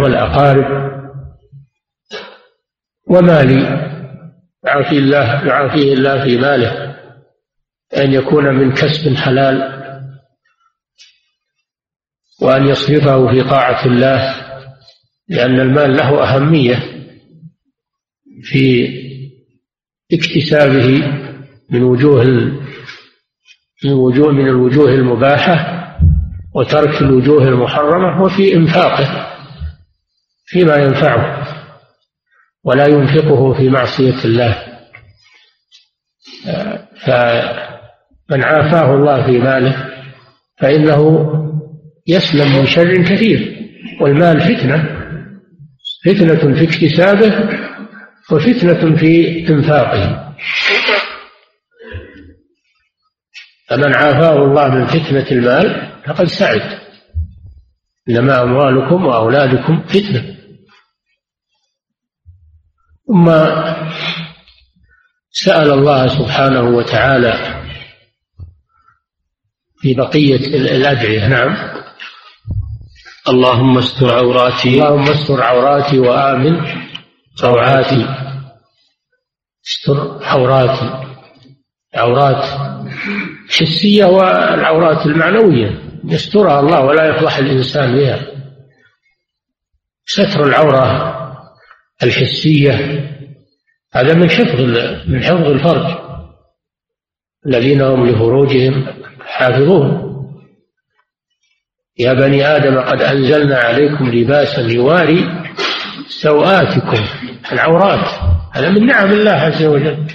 والأقارب. 0.00 0.92
ومالي 3.06 3.62
يعافي 4.64 4.98
الله 4.98 5.46
يعافيه 5.46 5.92
الله 5.92 6.24
في 6.24 6.36
ماله. 6.36 6.81
أن 7.96 8.12
يكون 8.12 8.44
من 8.54 8.72
كسب 8.72 9.16
حلال 9.16 9.82
وأن 12.42 12.68
يصرفه 12.68 13.30
في 13.30 13.42
طاعة 13.50 13.86
الله 13.86 14.34
لأن 15.28 15.60
المال 15.60 15.96
له 15.96 16.22
أهمية 16.24 16.76
في 18.42 18.88
اكتسابه 20.12 20.88
من 21.70 21.82
وجوه 21.82 22.24
من 23.84 23.92
وجوه 23.92 24.32
من 24.32 24.48
الوجوه 24.48 24.88
المباحة 24.88 25.78
وترك 26.54 27.02
الوجوه 27.02 27.42
المحرمة 27.48 28.22
وفي 28.22 28.54
إنفاقه 28.54 29.28
فيما 30.46 30.76
ينفعه 30.76 31.48
ولا 32.64 32.86
ينفقه 32.86 33.52
في 33.54 33.68
معصية 33.68 34.24
الله. 34.24 34.72
فمن 38.32 38.44
عافاه 38.44 38.94
الله 38.94 39.26
في 39.26 39.38
ماله 39.38 39.90
فإنه 40.58 41.32
يسلم 42.06 42.58
من 42.58 42.66
شر 42.66 43.02
كثير. 43.02 43.68
والمال 44.00 44.40
فتنة 44.40 44.98
فتنة 46.04 46.54
في 46.54 46.64
اكتسابه 46.64 47.58
وفتنة 48.32 48.96
في 48.96 49.48
إنفاقه. 49.48 50.34
فمن 53.68 53.94
عافاه 53.94 54.44
الله 54.44 54.68
من 54.68 54.86
فتنة 54.86 55.26
المال 55.30 55.92
فقد 56.06 56.26
سعد. 56.26 56.78
إنما 58.08 58.42
أموالكم 58.42 59.06
وأولادكم 59.06 59.82
فتنة. 59.82 60.36
ثم 63.06 63.30
سأل 65.30 65.70
الله 65.72 66.06
سبحانه 66.06 66.62
وتعالى 66.62 67.61
في 69.82 69.94
بقية 69.94 70.36
الأدعية. 70.36 71.28
نعم. 71.28 71.56
اللهم 73.28 73.78
استر 73.78 74.14
عوراتي. 74.14 74.68
اللهم 74.68 75.10
استر 75.10 75.42
عوراتي 75.42 75.98
وآمن. 75.98 76.66
روعاتي 77.42 78.06
استر 79.66 80.18
عوراتي. 80.22 81.08
عورات 81.94 82.44
حسية 83.50 84.04
والعورات 84.04 85.06
المعنوية. 85.06 85.82
يسترها 86.04 86.60
الله 86.60 86.80
ولا 86.80 87.06
يفضح 87.06 87.36
الإنسان 87.36 87.96
بها. 87.96 88.26
ستر 90.06 90.44
العورة 90.44 91.12
الحسية. 92.02 92.74
هذا 93.94 94.14
من 94.14 94.30
حفظ 94.30 94.60
من 95.08 95.24
حفظ 95.24 95.46
الفرج. 95.46 96.02
الذين 97.46 97.82
هم 97.82 98.06
لفروجهم 98.06 99.02
حافظون 99.32 100.12
يا 101.98 102.12
بني 102.12 102.46
آدم 102.46 102.80
قد 102.80 103.02
أنزلنا 103.02 103.56
عليكم 103.56 104.08
لباسا 104.08 104.60
يواري 104.60 105.24
سوآتكم 106.08 107.04
العورات 107.52 108.32
هذا 108.52 108.70
من 108.70 108.86
نعم 108.86 109.12
الله 109.12 109.30
عز 109.30 109.64
وجل. 109.64 110.06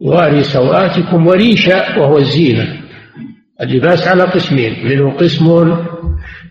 يواري 0.00 0.42
سوآتكم 0.42 1.26
وريشا 1.26 1.98
وهو 1.98 2.18
الزينة. 2.18 2.82
اللباس 3.60 4.08
على 4.08 4.22
قسمين 4.22 4.86
منه 4.86 5.16
قسم 5.16 5.76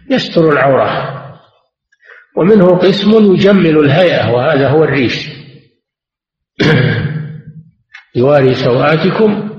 يستر 0.10 0.50
العورة 0.50 1.22
ومنه 2.38 2.68
قسم 2.68 3.34
يجمل 3.34 3.78
الهيئة 3.78 4.32
وهذا 4.32 4.70
هو 4.70 4.84
الريش. 4.84 5.30
يواري 8.16 8.54
سوآتكم 8.54 9.50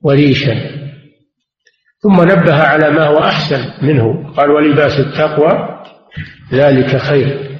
وريشا. 0.00 0.75
ثم 2.06 2.22
نبه 2.22 2.62
على 2.62 2.90
ما 2.90 3.06
هو 3.06 3.18
أحسن 3.18 3.64
منه. 3.82 4.32
قال 4.36 4.50
ولباس 4.50 5.00
التقوى 5.00 5.82
ذلك 6.52 6.96
خير. 6.96 7.58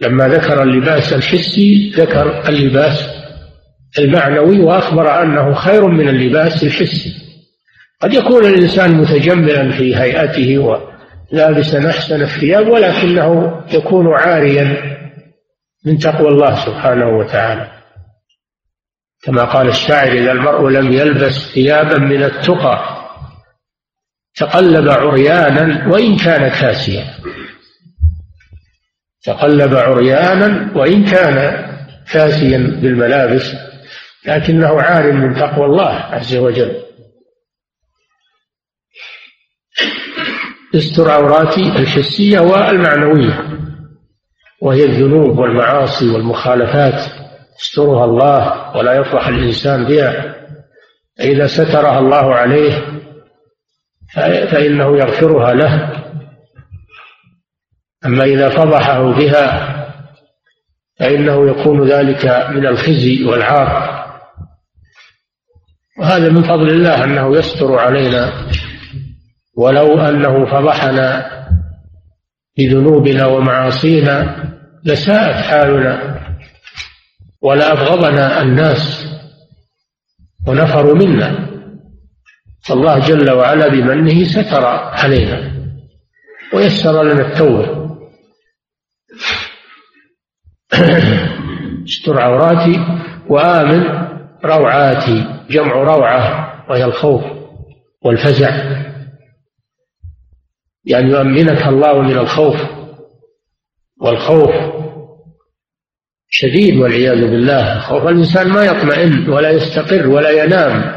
لما 0.00 0.28
ذكر 0.28 0.62
اللباس 0.62 1.12
الحسي 1.12 1.92
ذكر 1.96 2.48
اللباس 2.48 3.08
المعنوي 3.98 4.60
وأخبر 4.60 5.22
أنه 5.22 5.54
خير 5.54 5.86
من 5.86 6.08
اللباس 6.08 6.62
الحسي. 6.62 7.12
قد 8.00 8.14
يكون 8.14 8.44
الإنسان 8.44 8.94
متجملا 8.94 9.72
في 9.72 9.96
هيئته 9.96 10.58
ولابسا 10.58 11.90
أحسن 11.90 12.22
الثياب 12.22 12.68
ولكنه 12.68 13.60
يكون 13.72 14.14
عاريا 14.14 14.96
من 15.86 15.98
تقوى 15.98 16.28
الله 16.28 16.66
سبحانه 16.66 17.08
وتعالى. 17.08 17.75
كما 19.26 19.44
قال 19.44 19.68
الشاعر 19.68 20.12
إذا 20.12 20.32
المرء 20.32 20.68
لم 20.68 20.92
يلبس 20.92 21.52
ثيابا 21.54 21.98
من 21.98 22.22
التقى 22.22 22.96
تقلب 24.36 24.88
عريانا 24.88 25.88
وإن 25.92 26.16
كان 26.16 26.48
كاسيا. 26.48 27.04
تقلب 29.24 29.74
عريانا 29.74 30.78
وإن 30.78 31.04
كان 31.04 31.66
كاسيا 32.12 32.58
بالملابس 32.58 33.52
لكنه 34.26 34.80
عار 34.82 35.12
من 35.12 35.34
تقوى 35.34 35.66
الله 35.66 35.92
عز 35.92 36.36
وجل. 36.36 36.82
استر 40.74 41.10
عوراتي 41.10 41.60
الحسية 41.60 42.40
والمعنوية 42.40 43.44
وهي 44.62 44.84
الذنوب 44.84 45.38
والمعاصي 45.38 46.08
والمخالفات. 46.10 47.25
يسترها 47.60 48.04
الله 48.04 48.76
ولا 48.76 48.94
يفرح 48.94 49.28
الإنسان 49.28 49.84
بها. 49.84 50.36
إذا 51.20 51.46
سترها 51.46 51.98
الله 51.98 52.34
عليه 52.34 52.72
فإنه 54.50 54.98
يغفرها 54.98 55.54
له. 55.54 56.02
أما 58.06 58.24
إذا 58.24 58.48
فضحه 58.48 59.12
بها 59.12 59.76
فإنه 60.98 61.50
يكون 61.50 61.88
ذلك 61.88 62.26
من 62.50 62.66
الخزي 62.66 63.24
والعار. 63.24 63.96
وهذا 66.00 66.28
من 66.28 66.42
فضل 66.42 66.70
الله 66.70 67.04
أنه 67.04 67.36
يستر 67.36 67.78
علينا. 67.78 68.32
ولو 69.56 70.00
أنه 70.00 70.44
فضحنا 70.44 71.26
بذنوبنا 72.58 73.26
ومعاصينا 73.26 74.36
لساءت 74.84 75.34
حالنا. 75.34 76.16
ولأبغضنا 77.46 78.42
الناس 78.42 79.06
ونفروا 80.48 80.94
منا. 80.94 81.46
فالله 82.68 82.98
جل 82.98 83.30
وعلا 83.30 83.68
بمنه 83.68 84.24
ستر 84.24 84.64
علينا 84.66 85.52
ويسر 86.54 87.02
لنا 87.02 87.28
التوبة. 87.28 87.86
استر 91.88 92.20
عوراتي 92.20 92.86
وآمن 93.28 93.82
روعاتي 94.44 95.44
جمع 95.50 95.72
روعة 95.72 96.52
وهي 96.70 96.84
الخوف 96.84 97.24
والفزع. 98.02 98.50
يعني 100.84 101.10
يؤمنك 101.10 101.66
الله 101.66 102.02
من 102.02 102.18
الخوف 102.18 102.60
والخوف 104.00 104.75
شديد 106.38 106.76
والعياذ 106.76 107.20
بالله. 107.30 107.80
خوف 107.80 108.02
الإنسان 108.02 108.48
ما 108.48 108.64
يطمئن 108.64 109.28
ولا 109.28 109.50
يستقر 109.50 110.08
ولا 110.08 110.30
ينام 110.30 110.92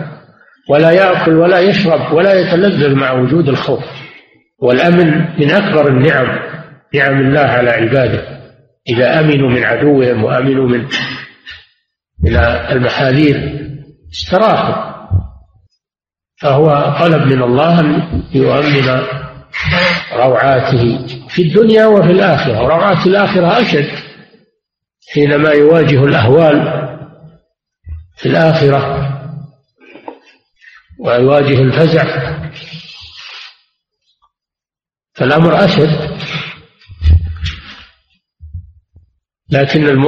ولا 0.70 0.92
يأكل 0.92 1.34
ولا 1.38 1.60
يشرب 1.60 2.14
ولا 2.14 2.34
يتلذذ 2.34 2.96
مع 2.96 3.12
وجود 3.12 3.50
الخوف. 3.50 3.84
والأمن 4.62 5.08
من 5.40 5.52
أكبر 5.52 5.88
النعم 5.88 6.40
نعم 6.94 7.22
الله 7.22 7.40
على 7.40 7.70
عباده. 7.70 8.24
إذا 8.90 9.20
أمنوا 9.20 9.50
من 9.50 9.64
عدوهم 9.64 10.24
وأمنوا 10.24 10.68
من 10.68 10.86
من 12.24 12.36
المحاذير 12.72 13.60
استراحوا. 14.12 14.90
فهو 16.42 16.96
طلب 17.00 17.34
من 17.34 17.44
الله 17.44 17.80
أن 17.80 18.02
يؤمن 18.34 19.02
روعاته 20.14 21.08
في 21.30 21.42
الدنيا 21.42 21.86
وفي 21.86 22.12
الآخرة. 22.12 22.64
وروعات 22.64 23.08
الآخرة 23.08 23.62
أشد. 23.62 24.09
حينما 25.14 25.50
يواجه 25.50 26.04
الأهوال 26.04 26.90
في 28.18 28.26
الآخرة 28.26 29.10
ويواجه 31.00 31.62
الفزع 31.62 32.04
فالأمر 35.14 35.66
أشد 35.66 36.20
لكن 39.52 40.06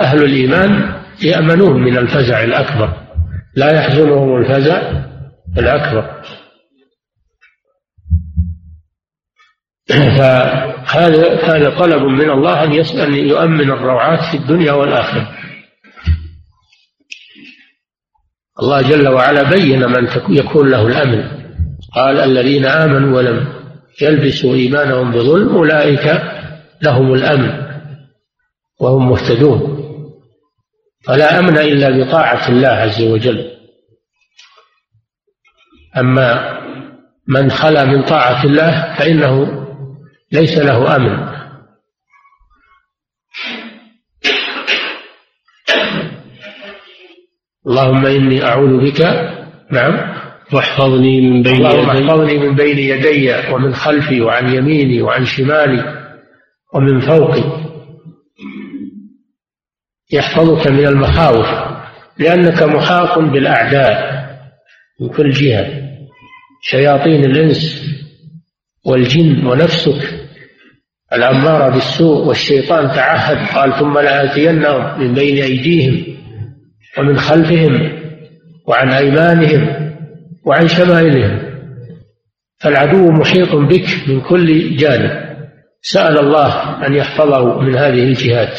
أهل 0.00 0.24
الإيمان 0.24 1.00
يأمنون 1.22 1.82
من 1.82 1.98
الفزع 1.98 2.44
الأكبر 2.44 3.00
لا 3.54 3.72
يحزنهم 3.72 4.36
الفزع 4.36 5.04
الأكبر. 5.58 6.22
فهذا 10.18 10.69
هذا 10.90 11.78
طلب 11.78 12.02
من 12.02 12.30
الله 12.30 12.64
أن 12.64 12.72
أن 13.00 13.14
يؤمن 13.14 13.70
الروعات 13.70 14.20
في 14.30 14.36
الدنيا 14.36 14.72
والآخرة. 14.72 15.28
الله 18.62 18.82
جل 18.82 19.08
وعلا 19.08 19.42
بين 19.42 19.86
من 19.86 20.08
يكون 20.28 20.70
له 20.70 20.86
الأمن. 20.86 21.24
قال 21.94 22.18
الذين 22.18 22.66
آمنوا 22.66 23.16
ولم 23.16 23.52
يلبسوا 24.02 24.54
إيمانهم 24.54 25.10
بظلم 25.10 25.56
أولئك 25.56 26.22
لهم 26.82 27.14
الأمن 27.14 27.52
وهم 28.80 29.10
مهتدون. 29.10 29.80
فلا 31.06 31.38
أمن 31.38 31.58
إلا 31.58 32.04
بطاعة 32.04 32.48
الله 32.48 32.68
عز 32.68 33.02
وجل. 33.02 33.50
أما 35.96 36.60
من 37.28 37.50
خلا 37.50 37.84
من 37.84 38.02
طاعة 38.02 38.44
الله 38.44 38.94
فإنه 38.98 39.59
ليس 40.32 40.58
له 40.58 40.96
أمن 40.96 41.40
اللهم 47.66 48.06
إني 48.06 48.44
أعوذ 48.44 48.90
بك 48.90 49.00
نعم 49.70 50.20
واحفظني 50.52 51.20
من 51.20 51.42
بين 51.42 51.54
اللهم 51.56 51.90
احفظني 51.90 52.38
من 52.38 52.54
بين 52.54 52.78
يدي 52.78 53.52
ومن 53.52 53.74
خلفي 53.74 54.20
وعن 54.20 54.54
يميني 54.54 55.02
وعن 55.02 55.24
شمالي 55.24 56.00
ومن 56.74 57.00
فوقي. 57.00 57.70
يحفظك 60.12 60.66
من 60.66 60.86
المخاوف 60.86 61.46
لأنك 62.18 62.62
محاط 62.62 63.18
بالأعداء 63.18 64.20
من 65.00 65.08
كل 65.08 65.30
جهة. 65.30 65.66
شياطين 66.62 67.24
الإنس 67.24 67.90
والجن 68.86 69.46
ونفسك. 69.46 70.19
الأمارة 71.12 71.68
بالسوء 71.68 72.26
والشيطان 72.26 72.88
تعهد 72.88 73.48
قال 73.54 73.78
ثم 73.78 73.98
لآتينهم 73.98 75.00
من 75.00 75.14
بين 75.14 75.42
أيديهم 75.42 76.16
ومن 76.98 77.18
خلفهم 77.18 78.00
وعن 78.66 78.90
أيمانهم 78.90 79.92
وعن 80.46 80.68
شمائلهم 80.68 81.50
فالعدو 82.58 83.10
محيط 83.10 83.54
بك 83.54 83.86
من 84.08 84.20
كل 84.20 84.76
جانب. 84.76 85.30
سأل 85.82 86.18
الله 86.18 86.86
أن 86.86 86.94
يحفظه 86.94 87.60
من 87.60 87.76
هذه 87.76 88.02
الجهات. 88.02 88.58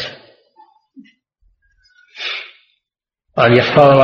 أن 3.38 3.56
يحفظه 3.56 3.96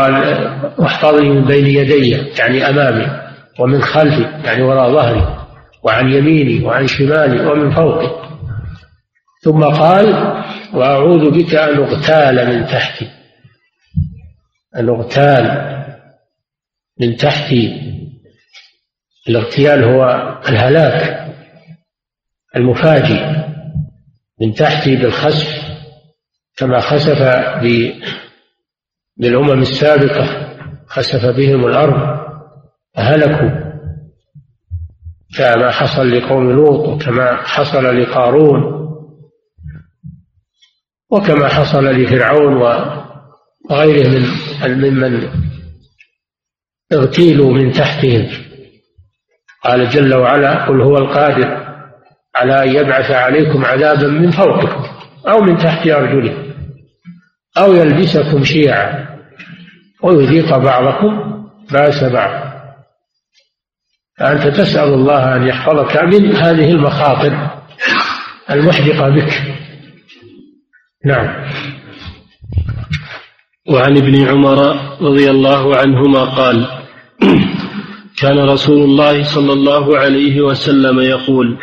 واحفظني 0.78 1.28
من 1.28 1.44
بين 1.44 1.66
يدي 1.66 2.10
يعني 2.38 2.68
أمامي 2.68 3.06
ومن 3.58 3.82
خلفي 3.82 4.22
يعني 4.44 4.62
وراء 4.62 4.92
ظهري 4.92 5.38
وعن 5.82 6.12
يميني 6.12 6.64
وعن 6.64 6.86
شمالي 6.86 7.46
ومن 7.46 7.70
فوقي. 7.70 8.27
ثم 9.40 9.64
قال 9.64 10.06
وأعوذ 10.74 11.30
بك 11.30 11.54
أن 11.54 11.76
أغتال 11.76 12.46
من 12.46 12.66
تحتي. 12.66 13.10
أن 14.76 14.88
أغتال 14.88 15.44
من 17.00 17.16
تحتي. 17.16 17.88
الاغتيال 19.28 19.84
هو 19.84 20.04
الهلاك 20.48 21.28
المفاجئ 22.56 23.48
من 24.40 24.54
تحتي 24.54 24.96
بالخسف 24.96 25.68
كما 26.56 26.80
خسف 26.80 27.22
بالأمم 29.16 29.60
السابقة 29.60 30.56
خسف 30.86 31.26
بهم 31.26 31.66
الأرض 31.66 32.18
فهلكوا. 32.94 33.68
كما 35.36 35.70
حصل 35.70 36.10
لقوم 36.10 36.50
لوط 36.50 36.88
وكما 36.88 37.36
حصل 37.36 37.84
لقارون. 38.00 38.87
وكما 41.10 41.48
حصل 41.48 41.84
لفرعون 41.84 42.54
وغيره 43.70 44.08
من 44.08 44.90
ممن 44.90 45.28
اغتيلوا 46.92 47.52
من 47.52 47.72
تحتهم. 47.72 48.28
قال 49.64 49.90
جل 49.90 50.14
وعلا 50.14 50.66
قل 50.66 50.80
هو 50.80 50.98
القادر 50.98 51.68
على 52.36 52.62
أن 52.62 52.68
يبعث 52.68 53.10
عليكم 53.10 53.64
عذابا 53.64 54.08
من 54.08 54.30
فوقكم 54.30 54.84
أو 55.28 55.40
من 55.40 55.56
تحت 55.56 55.86
أرجلكم 55.86 56.52
أو 57.58 57.72
يلبسكم 57.72 58.44
شيعا 58.44 59.08
ويذيق 60.02 60.56
بعضكم 60.56 61.42
بأس 61.72 62.04
بعض. 62.04 62.48
فأنت 64.18 64.46
تسأل 64.46 64.88
الله 64.94 65.36
أن 65.36 65.48
يحفظك 65.48 65.96
من 65.96 66.36
هذه 66.36 66.70
المخاطر 66.70 67.50
المحدقة 68.50 69.08
بك. 69.08 69.58
نعم. 71.04 71.50
وعن 73.70 73.96
ابن 73.96 74.28
عمر 74.28 74.58
رضي 75.00 75.30
الله 75.30 75.76
عنهما 75.76 76.24
قال 76.24 76.66
كان 78.20 78.38
رسول 78.38 78.82
الله 78.82 79.22
صلى 79.22 79.52
الله 79.52 79.98
عليه 79.98 80.40
وسلم 80.40 81.00
يقول 81.00 81.58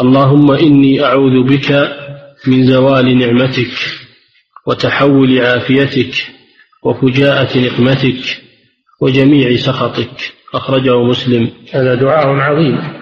اللهم 0.00 0.52
إني 0.52 1.04
أعوذ 1.04 1.42
بك 1.42 1.96
من 2.46 2.66
زوال 2.66 3.18
نعمتك 3.18 3.72
وتحول 4.66 5.38
عافيتك 5.38 6.14
وفجاءة 6.84 7.58
نقمتك 7.58 8.42
وجميع 9.00 9.56
سخطك. 9.56 10.32
أخرجه 10.54 11.02
مسلم. 11.02 11.50
هذا 11.72 11.94
دعاء 11.94 12.26
عظيم. 12.28 13.01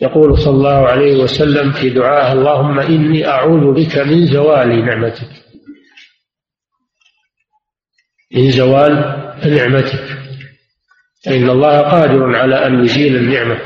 يقول 0.00 0.38
صلى 0.38 0.54
الله 0.54 0.88
عليه 0.88 1.16
وسلم 1.16 1.72
في 1.72 1.90
دعاه 1.90 2.32
اللهم 2.32 2.78
إني 2.78 3.26
أعوذ 3.26 3.74
بك 3.74 3.98
من 3.98 4.26
زوال 4.26 4.86
نعمتك. 4.86 5.30
من 8.34 8.50
زوال 8.50 8.92
نعمتك. 9.46 10.18
فإن 11.24 11.50
الله 11.50 11.80
قادر 11.80 12.36
على 12.36 12.66
أن 12.66 12.84
يزيل 12.84 13.16
النعمة. 13.16 13.60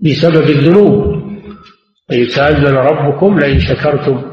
بسبب 0.00 0.50
الذنوب. 0.50 1.22
وإذ 2.10 2.34
تأذن 2.34 2.74
ربكم 2.74 3.38
لئن 3.38 3.60
شكرتم 3.60 4.32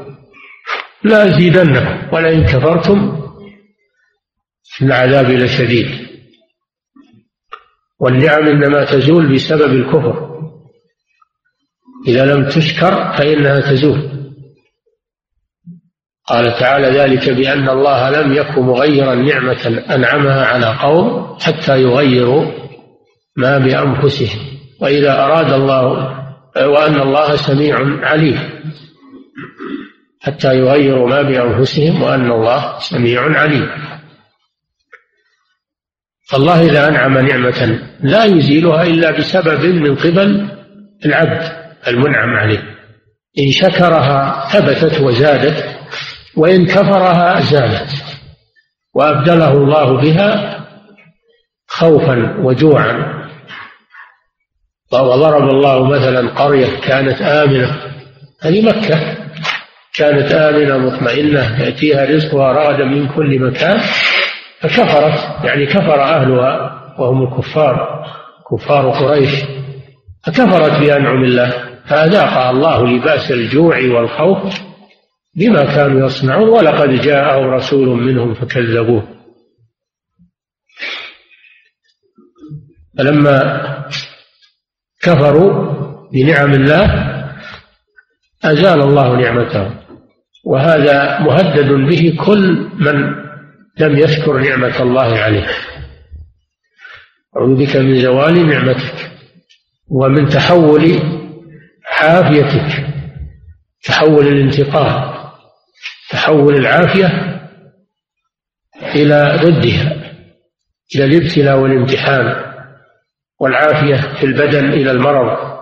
لأزيدنكم 1.04 2.14
ولئن 2.14 2.46
كفرتم 2.46 3.20
العذاب 4.82 5.30
لشديد. 5.30 6.09
والنعم 8.00 8.46
إنما 8.46 8.84
تزول 8.84 9.34
بسبب 9.34 9.72
الكفر. 9.72 10.30
إذا 12.06 12.34
لم 12.34 12.48
تشكر 12.48 13.12
فإنها 13.12 13.60
تزول. 13.60 14.10
قال 16.26 16.58
تعالى 16.58 16.86
ذلك 16.86 17.30
بأن 17.30 17.68
الله 17.68 18.10
لم 18.10 18.32
يكن 18.32 18.62
مغيرا 18.62 19.14
نعمة 19.14 19.84
أنعمها 19.90 20.46
على 20.46 20.78
قوم 20.82 21.36
حتى 21.40 21.82
يغيروا 21.82 22.44
ما 23.36 23.58
بأنفسهم. 23.58 24.40
وإذا 24.80 25.24
أراد 25.24 25.52
الله 25.52 25.82
وأن 26.56 27.00
الله 27.00 27.36
سميع 27.36 27.76
عليم 28.06 28.38
حتى 30.20 30.54
يغيروا 30.58 31.08
ما 31.08 31.22
بأنفسهم 31.22 32.02
وأن 32.02 32.30
الله 32.30 32.78
سميع 32.78 33.22
عليم. 33.40 33.68
فالله 36.30 36.60
إذا 36.60 36.88
أنعم 36.88 37.18
نعمة 37.18 37.78
لا 38.00 38.24
يزيلها 38.24 38.82
إلا 38.82 39.10
بسبب 39.10 39.64
من 39.64 39.96
قبل 39.96 40.48
العبد 41.04 41.52
المنعم 41.88 42.36
عليه. 42.36 42.62
إن 43.38 43.50
شكرها 43.50 44.48
ثبتت 44.52 45.00
وزادت 45.00 45.76
وإن 46.36 46.66
كفرها 46.66 47.40
زالت 47.40 47.90
وأبدله 48.94 49.52
الله 49.52 50.00
بها 50.00 50.60
خوفا 51.66 52.36
وجوعا. 52.38 53.20
وضرب 54.92 55.50
الله 55.50 55.84
مثلا 55.84 56.28
قرية 56.28 56.80
كانت 56.80 57.22
آمنة 57.22 57.76
هذه 58.42 58.62
مكة 58.62 59.16
كانت 59.94 60.32
آمنة 60.32 60.78
مطمئنة 60.78 61.62
يأتيها 61.62 62.04
رزقها 62.04 62.52
رغدا 62.52 62.84
من 62.84 63.08
كل 63.08 63.38
مكان. 63.38 63.80
فكفرت 64.60 65.44
يعني 65.44 65.66
كفر 65.66 66.02
أهلها 66.02 66.80
وهم 66.98 67.22
الكفار 67.22 68.04
كفار 68.50 68.90
قريش 68.90 69.30
فكفرت 70.26 70.80
بأنعم 70.80 71.24
الله 71.24 71.50
فأذاقها 71.86 72.50
الله 72.50 72.86
لبأس 72.86 73.30
الجوع 73.30 73.76
والخوف 73.76 74.60
بما 75.34 75.64
كانوا 75.64 76.06
يصنعون 76.06 76.48
ولقد 76.48 77.00
جاءهم 77.00 77.44
رسول 77.44 77.88
منهم 77.88 78.34
فكذبوه. 78.34 79.08
فلما 82.98 83.60
كفروا 85.02 85.72
بنعم 86.12 86.52
الله 86.52 86.86
أزال 88.44 88.80
الله 88.80 89.16
نعمتهم 89.16 89.76
وهذا 90.44 91.20
مهدد 91.20 91.72
به 91.72 92.16
كل 92.26 92.68
من 92.78 93.29
لم 93.78 93.98
يشكر 93.98 94.38
نعمة 94.38 94.82
الله 94.82 95.18
عليه 95.18 95.46
أعوذ 97.36 97.56
بك 97.66 97.76
من 97.76 98.00
زوال 98.00 98.48
نعمتك 98.48 99.10
ومن 99.88 100.28
تحول 100.28 101.02
عافيتك 102.00 102.86
تحول 103.84 104.26
الانتقام 104.28 105.20
تحول 106.10 106.54
العافية 106.56 107.06
إلى 108.94 109.38
ضدها 109.42 110.12
إلى 110.94 111.04
الابتلاء 111.04 111.58
والامتحان 111.58 112.50
والعافية 113.40 114.14
في 114.20 114.26
البدن 114.26 114.64
إلى 114.72 114.90
المرض. 114.90 115.60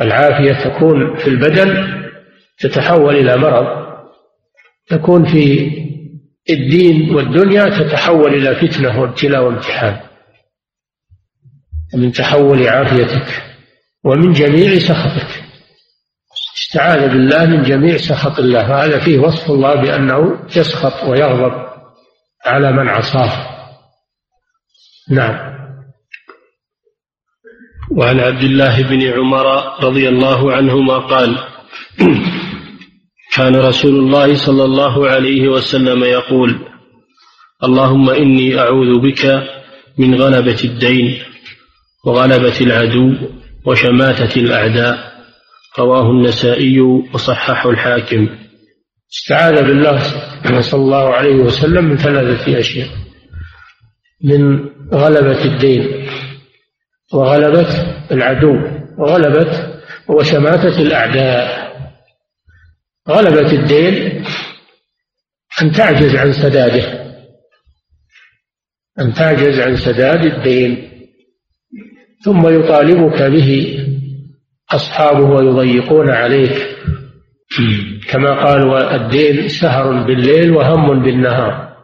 العافية 0.00 0.52
تكون 0.52 1.16
في 1.16 1.26
البدن 1.28 1.94
تتحول 2.58 3.16
إلى 3.16 3.36
مرض 3.36 3.66
تكون 4.86 5.24
في 5.24 5.70
الدين 6.50 7.14
والدنيا 7.14 7.78
تتحول 7.78 8.34
إلى 8.34 8.54
فتنة 8.54 9.00
وابتلاء 9.00 9.42
وامتحان. 9.42 10.00
من 11.94 12.12
تحول 12.12 12.68
عافيتك 12.68 13.42
ومن 14.04 14.32
جميع 14.32 14.78
سخطك. 14.78 15.44
استعاذ 16.56 17.08
بالله 17.08 17.46
من 17.46 17.62
جميع 17.62 17.96
سخط 17.96 18.38
الله. 18.38 18.68
فهذا 18.68 19.04
فيه 19.04 19.18
وصف 19.18 19.50
الله 19.50 19.74
بأنه 19.74 20.48
يسخط 20.56 21.08
ويغضب 21.08 21.66
على 22.46 22.72
من 22.72 22.88
عصاه. 22.88 23.54
نعم. 25.10 25.54
وعن 27.90 28.20
عبد 28.20 28.42
الله 28.42 28.82
بن 28.82 29.02
عمر 29.12 29.46
رضي 29.84 30.08
الله 30.08 30.52
عنهما 30.52 30.98
قال 30.98 31.38
كان 33.36 33.56
رسول 33.56 33.94
الله 33.94 34.34
صلى 34.34 34.64
الله 34.64 35.10
عليه 35.10 35.48
وسلم 35.48 36.04
يقول 36.04 36.58
اللهم 37.64 38.10
إني 38.10 38.60
أعوذ 38.60 38.98
بك 38.98 39.42
من 39.98 40.14
غلبة 40.14 40.58
الدين 40.64 41.18
وغلبة 42.06 42.60
العدو 42.60 43.14
وشماتة 43.66 44.40
الأعداء. 44.40 45.14
رواه 45.78 46.10
النسائي 46.10 46.80
وصححه 46.80 47.70
الحاكم. 47.70 48.28
استعاذ 49.12 49.62
بالله 49.62 49.98
صلى 50.60 50.80
الله 50.80 51.14
عليه 51.14 51.34
وسلم 51.34 51.84
من 51.84 51.96
ثلاثة 51.96 52.58
أشياء. 52.58 52.88
من 54.24 54.58
غلبة 54.92 55.44
الدين 55.44 56.08
وغلبة 57.12 57.68
العدو 58.12 58.56
وغلبة 58.98 59.74
وشماتة 60.08 60.82
الأعداء. 60.82 61.63
غلبة 63.08 63.52
الدين 63.52 64.24
أن 65.62 65.72
تعجز 65.72 66.14
عن 66.14 66.32
سداده. 66.32 67.04
أن 69.00 69.12
تعجز 69.14 69.60
عن 69.60 69.76
سداد 69.76 70.24
الدين. 70.24 70.90
ثم 72.24 72.48
يطالبك 72.48 73.22
به 73.22 73.80
أصحابه 74.70 75.24
ويضيقون 75.24 76.10
عليك. 76.10 76.76
كما 78.08 78.44
قال 78.44 78.62
والدين 78.62 79.48
سهر 79.48 80.06
بالليل 80.06 80.50
وهم 80.50 81.02
بالنهار. 81.02 81.76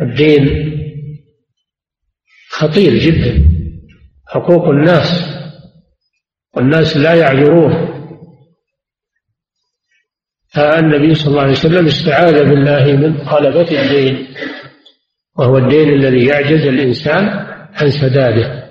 الدين 0.00 0.74
خطير 2.48 2.94
جدا. 2.94 3.48
حقوق 4.26 4.68
الناس. 4.68 5.34
والناس 6.56 6.96
لا 6.96 7.14
يعذرون. 7.14 7.83
فالنبي 10.54 11.14
صلى 11.14 11.28
الله 11.28 11.42
عليه 11.42 11.52
وسلم 11.52 11.86
استعاذ 11.86 12.44
بالله 12.44 12.92
من 12.96 13.16
غلبة 13.16 13.82
الدين 13.82 14.34
وهو 15.38 15.58
الدين 15.58 15.88
الذي 15.88 16.26
يعجز 16.26 16.66
الإنسان 16.66 17.24
عن 17.74 17.90
سداده. 17.90 18.64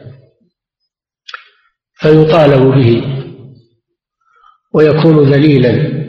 فيطالب 1.93 2.75
به 2.75 3.03
ويكون 4.73 5.23
ذليلا 5.33 6.03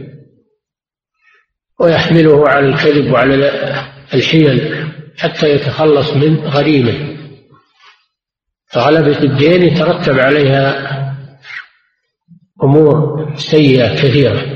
ويحمله 1.81 2.49
على 2.49 2.69
الكذب 2.69 3.13
وعلى 3.13 3.35
الحيل 4.15 4.87
حتى 5.19 5.51
يتخلص 5.51 6.13
من 6.13 6.37
غريمه. 6.37 7.17
فغلبة 8.67 9.19
الدين 9.23 9.63
يترتب 9.63 10.19
عليها 10.19 10.91
أمور 12.63 13.33
سيئة 13.37 13.95
كثيرة. 13.95 14.54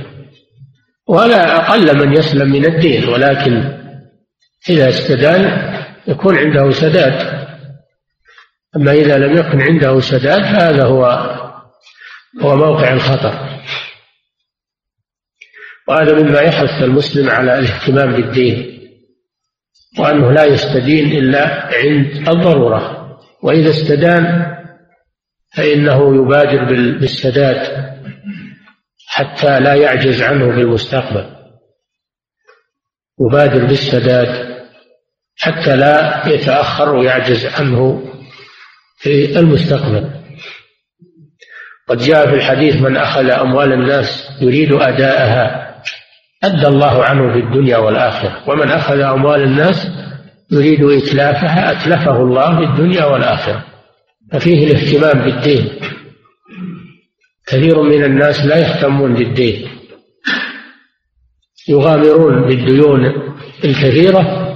ولا 1.08 1.56
أقل 1.56 1.98
من 1.98 2.12
يسلم 2.12 2.52
من 2.52 2.66
الدين 2.66 3.08
ولكن 3.08 3.78
إذا 4.70 4.88
استدان 4.88 5.72
يكون 6.06 6.38
عنده 6.38 6.70
سداد. 6.70 7.38
أما 8.76 8.92
إذا 8.92 9.16
لم 9.16 9.36
يكن 9.36 9.60
عنده 9.60 10.00
سداد 10.00 10.42
هذا 10.42 10.84
هو 10.84 11.04
هو 12.42 12.56
موقع 12.56 12.92
الخطر. 12.92 13.48
وهذا 15.88 16.14
مما 16.14 16.40
يحث 16.40 16.82
المسلم 16.82 17.30
على 17.30 17.58
الاهتمام 17.58 18.12
بالدين 18.12 18.78
وأنه 19.98 20.32
لا 20.32 20.44
يستدين 20.44 21.06
إلا 21.18 21.68
عند 21.76 22.28
الضرورة. 22.28 23.08
وإذا 23.42 23.70
استدان 23.70 24.54
فإنه 25.56 26.16
يبادر 26.16 26.64
بالسداد. 26.98 27.88
حتى 29.18 29.60
لا 29.60 29.74
يعجز 29.74 30.22
عنه 30.22 30.54
في 30.54 30.60
المستقبل. 30.60 31.26
يبادر 33.20 33.64
بالسداد 33.64 34.58
حتى 35.36 35.76
لا 35.76 36.22
يتأخر 36.26 36.94
ويعجز 36.94 37.46
عنه 37.46 38.02
في 38.98 39.38
المستقبل. 39.38 40.10
قد 41.88 41.98
جاء 41.98 42.26
في 42.26 42.34
الحديث 42.34 42.76
من 42.82 42.96
أخذ 42.96 43.30
أموال 43.30 43.72
الناس 43.72 44.28
يريد 44.40 44.72
أداءها 44.72 45.74
أدى 46.44 46.66
الله 46.66 47.04
عنه 47.04 47.32
في 47.32 47.38
الدنيا 47.38 47.76
والآخرة. 47.76 48.50
ومن 48.50 48.70
أخذ 48.70 49.00
أموال 49.00 49.42
الناس 49.42 49.88
يريد 50.52 50.84
إتلافها 50.84 51.72
أتلفه 51.72 52.22
الله 52.22 52.56
في 52.56 52.64
الدنيا 52.64 53.04
والآخرة. 53.04 53.64
ففيه 54.32 54.66
الاهتمام 54.66 55.24
بالدين. 55.24 55.80
كثير 57.48 57.82
من 57.82 58.04
الناس 58.04 58.44
لا 58.44 58.58
يهتمون 58.58 59.14
بالدين. 59.14 59.68
يغامرون 61.68 62.48
بالديون 62.48 63.06
الكثيرة 63.64 64.48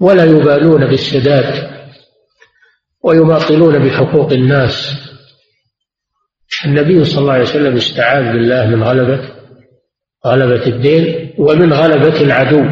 ولا 0.00 0.24
يبالون 0.24 0.86
بالسداد 0.86 1.70
ويماطلون 3.04 3.78
بحقوق 3.78 4.32
الناس. 4.32 4.94
النبي 6.64 7.04
صلى 7.04 7.20
الله 7.20 7.32
عليه 7.32 7.42
وسلم 7.42 7.76
استعاذ 7.76 8.24
بالله 8.24 8.66
من 8.66 8.82
غلبة 8.82 9.28
غلبة 10.26 10.66
الدين 10.66 11.34
ومن 11.38 11.72
غلبة 11.72 12.20
العدو. 12.20 12.64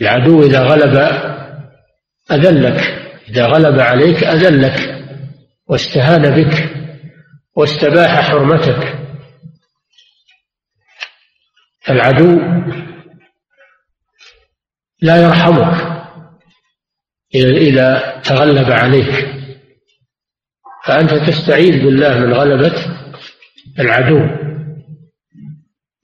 العدو 0.00 0.42
إذا 0.42 0.62
غلب 0.62 0.96
أذلك 2.30 2.80
إذا 3.28 3.46
غلب 3.46 3.80
عليك 3.80 4.24
أذلك 4.24 5.04
واستهان 5.68 6.30
بك. 6.30 6.79
واستباح 7.60 8.20
حرمتك. 8.20 8.98
العدو 11.90 12.40
لا 15.02 15.16
يرحمك 15.22 16.00
إذا 17.34 18.20
تغلب 18.24 18.70
عليك. 18.72 19.34
فأنت 20.86 21.14
تستعيذ 21.14 21.84
بالله 21.84 22.18
من 22.18 22.32
غلبة 22.32 22.76
العدو 23.78 24.20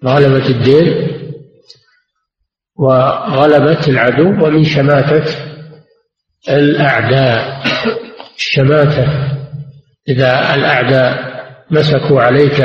غلبة 0.04 0.46
الدين 0.46 1.16
وغلبة 2.76 3.88
العدو 3.88 4.46
ومن 4.46 4.64
شماتة 4.64 5.24
الأعداء. 6.48 7.62
الشماتة 8.36 9.04
إذا 10.08 10.54
الأعداء 10.54 11.35
مسكوا 11.70 12.22
عليك 12.22 12.56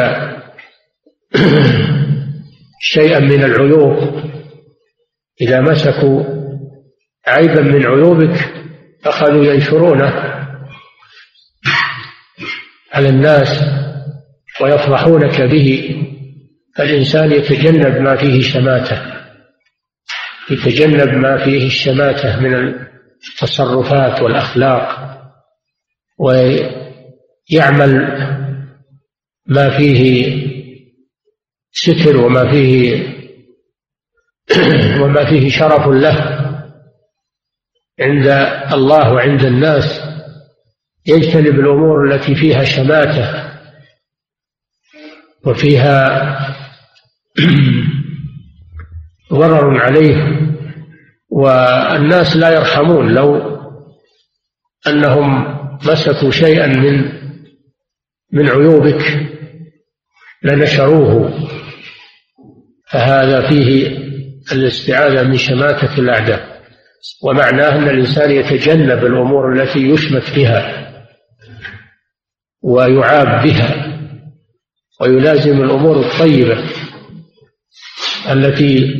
شيئا 2.81 3.19
من 3.19 3.43
العيوب 3.43 4.21
إذا 5.41 5.61
مسكوا 5.61 6.23
عيبا 7.27 7.61
من 7.61 7.85
عيوبك 7.85 8.53
أخذوا 9.05 9.45
ينشرونه 9.45 10.13
على 12.93 13.09
الناس 13.09 13.63
ويفضحونك 14.61 15.41
به. 15.41 15.97
فالإنسان 16.77 17.31
يتجنب 17.31 18.01
ما 18.01 18.15
فيه 18.15 18.41
شماتة 18.41 19.01
يتجنب 20.49 21.09
ما 21.09 21.45
فيه 21.45 21.65
الشماتة 21.67 22.39
من 22.39 22.53
التصرفات 23.33 24.21
والأخلاق 24.21 25.11
ويعمل 26.19 27.91
ما 29.51 29.77
فيه 29.77 30.31
ستر 31.71 32.17
وما 32.17 32.51
فيه 32.51 33.03
وما 35.01 35.25
فيه 35.25 35.49
شرف 35.49 35.87
له 35.87 36.37
عند 37.99 38.27
الله 38.73 39.13
وعند 39.13 39.43
الناس 39.43 40.01
يجتنب 41.05 41.59
الأمور 41.59 42.05
التي 42.05 42.35
فيها 42.35 42.63
شماتة 42.63 43.51
وفيها 45.45 46.07
ضرر 49.33 49.81
عليه 49.81 50.41
والناس 51.29 52.35
لا 52.37 52.49
يرحمون 52.49 53.13
لو 53.13 53.57
أنهم 54.87 55.57
مسكوا 55.85 56.31
شيئا 56.31 56.67
من 56.67 57.21
من 58.31 58.49
عيوبك. 58.49 59.30
لنشروه. 60.43 61.33
فهذا 62.91 63.49
فيه 63.49 63.97
الاستعاذة 64.51 65.23
من 65.23 65.37
شماتة 65.37 65.99
الأعداء. 65.99 66.61
ومعناه 67.23 67.75
أن 67.75 67.89
الإنسان 67.89 68.31
يتجنب 68.31 69.05
الأمور 69.05 69.53
التي 69.53 69.79
يشمت 69.79 70.35
بها 70.35 70.91
ويعاب 72.63 73.43
بها 73.43 73.97
ويلازم 75.01 75.61
الأمور 75.63 75.99
الطيبة 75.99 76.57
التي 78.31 78.93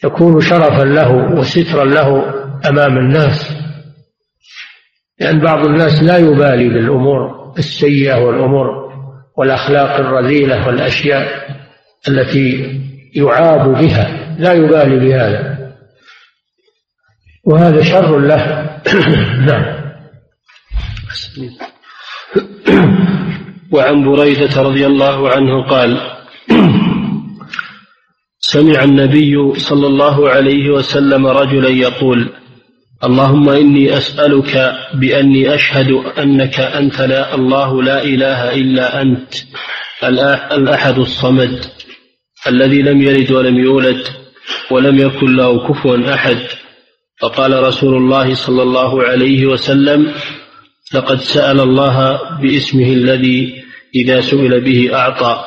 تكون 0.00 0.40
شرفا 0.40 0.84
له 0.84 1.12
وسترا 1.12 1.84
له 1.84 2.34
أمام 2.68 2.98
الناس. 2.98 3.52
لأن 5.20 5.40
بعض 5.40 5.66
الناس 5.66 6.02
لا 6.02 6.16
يبالي 6.16 6.68
بالأمور 6.68 7.52
السيئة 7.58 8.14
والأمور 8.14 8.81
والأخلاق 9.36 9.96
الرذيلة 9.96 10.66
والأشياء 10.66 11.48
التي 12.08 12.80
يعاب 13.14 13.68
بها 13.68 14.36
لا 14.38 14.52
يبالي 14.52 14.96
بهذا. 14.96 15.72
وهذا 17.44 17.82
شر 17.82 18.18
له. 18.18 18.70
نعم. 19.48 19.82
وعن 23.72 24.04
بريدة 24.04 24.62
رضي 24.62 24.86
الله 24.86 25.30
عنه 25.30 25.68
قال 25.68 26.00
سمع 28.52 28.82
النبي 28.82 29.58
صلى 29.58 29.86
الله 29.86 30.28
عليه 30.28 30.70
وسلم 30.70 31.26
رجلا 31.26 31.68
يقول 31.68 32.41
اللهم 33.04 33.48
إني 33.48 33.96
أسألك 33.96 34.74
بأني 34.94 35.54
أشهد 35.54 35.90
أنك 36.18 36.60
أنت 36.60 37.00
لا 37.00 37.34
الله 37.34 37.82
لا 37.82 38.04
إله 38.04 38.54
إلا 38.54 39.02
أنت 39.02 39.34
الأحد 40.52 40.98
الصمد 40.98 41.64
الذي 42.46 42.82
لم 42.82 43.02
يلد 43.02 43.32
ولم 43.32 43.58
يولد 43.58 44.06
ولم 44.70 44.98
يكن 44.98 45.36
له 45.36 45.68
كفوا 45.68 46.14
أحد. 46.14 46.38
فقال 47.20 47.62
رسول 47.62 47.96
الله 47.96 48.34
صلى 48.34 48.62
الله 48.62 49.02
عليه 49.02 49.46
وسلم 49.46 50.12
لقد 50.94 51.20
سأل 51.20 51.60
الله 51.60 52.20
باسمه 52.42 52.92
الذي 52.92 53.62
إذا 53.94 54.20
سئل 54.20 54.60
به 54.60 54.94
أعطى 54.94 55.44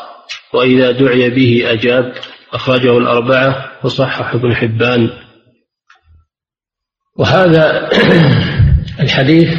وإذا 0.54 0.92
دعي 0.92 1.30
به 1.30 1.72
أجاب. 1.72 2.14
أخرجه 2.54 2.98
الأربعة 2.98 3.72
وصحح 3.84 4.34
ابن 4.34 4.56
حبان. 4.56 5.10
وهذا 7.16 7.90
الحديث 9.04 9.50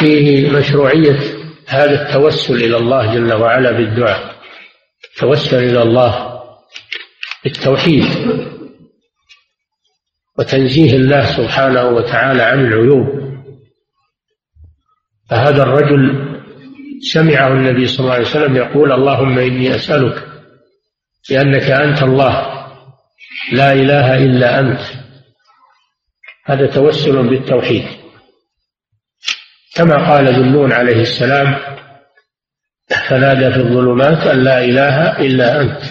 فيه 0.00 0.50
مشروعية 0.50 1.18
هذا 1.66 2.08
التوسل 2.08 2.54
إلى 2.54 2.76
الله 2.76 3.14
جل 3.14 3.34
وعلا 3.34 3.70
بالدعاء. 3.70 4.36
التوسل 5.14 5.56
إلى 5.56 5.82
الله 5.82 6.42
بالتوحيد 7.44 8.04
وتنزيه 10.38 10.96
الله 10.96 11.24
سبحانه 11.36 11.84
وتعالى 11.88 12.42
عن 12.42 12.60
العيوب. 12.60 13.28
فهذا 15.30 15.62
الرجل 15.62 16.28
سمعه 17.00 17.48
النبي 17.48 17.86
صلى 17.86 18.00
الله 18.00 18.12
عليه 18.12 18.26
وسلم 18.26 18.56
يقول 18.56 18.92
اللهم 18.92 19.38
إني 19.38 19.74
أسألك 19.74 20.28
بأنك 21.30 21.70
أنت 21.70 22.02
الله 22.02 22.64
لا 23.52 23.72
إله 23.72 24.24
إلا 24.24 24.60
أنت 24.60 24.80
هذا 26.48 26.66
توسل 26.66 27.28
بالتوحيد. 27.28 27.84
كما 29.74 30.10
قال 30.10 30.26
ذنون 30.34 30.72
عليه 30.72 31.02
السلام 31.02 31.54
فنادى 33.08 33.50
في 33.50 33.60
الظلمات 33.60 34.26
أن 34.26 34.44
لا 34.44 34.64
إله 34.64 35.18
إلا 35.18 35.60
أنت 35.60 35.82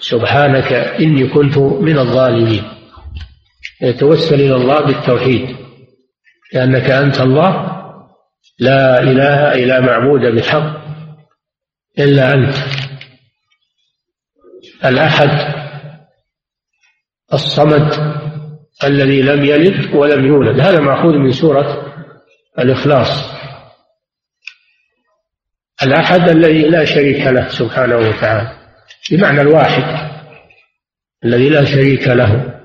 سبحانك 0.00 0.72
إني 0.72 1.28
كنت 1.28 1.58
من 1.58 1.98
الظالمين. 1.98 2.62
يتوسل 3.80 4.34
إلى 4.34 4.56
الله 4.56 4.80
بالتوحيد 4.80 5.56
لأنك 6.52 6.90
أنت 6.90 7.20
الله 7.20 7.52
لا 8.58 9.02
إله 9.02 9.54
إلا 9.54 9.80
معبود 9.80 10.20
بحق 10.20 10.86
إلا 11.98 12.34
أنت. 12.34 12.54
الأحد 14.84 15.54
الصمد 17.32 18.16
الذي 18.84 19.22
لم 19.22 19.44
يلد 19.44 19.94
ولم 19.94 20.26
يولد. 20.26 20.60
هذا 20.60 20.80
مأخوذ 20.80 21.14
من 21.14 21.32
سورة 21.32 21.94
الإخلاص. 22.58 23.36
الأحد 25.82 26.28
الذي 26.28 26.62
لا 26.62 26.84
شريك 26.84 27.26
له 27.26 27.48
سبحانه 27.48 27.96
وتعالى 27.96 28.56
بمعنى 29.10 29.40
الواحد 29.40 30.10
الذي 31.24 31.48
لا 31.48 31.64
شريك 31.64 32.08
له 32.08 32.60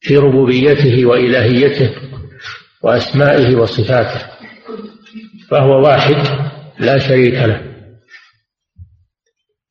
في 0.00 0.16
ربوبيته 0.16 1.06
وإلهيته 1.06 1.94
وأسمائه 2.82 3.56
وصفاته 3.56 4.26
فهو 5.50 5.82
واحد 5.82 6.16
لا 6.78 6.98
شريك 6.98 7.34
له. 7.34 7.60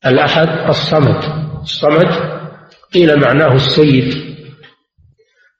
الأحد 0.06 0.48
الصمد. 0.68 1.24
الصمد 1.62 2.40
قيل 2.94 3.20
معناه 3.20 3.54
السيد. 3.54 4.29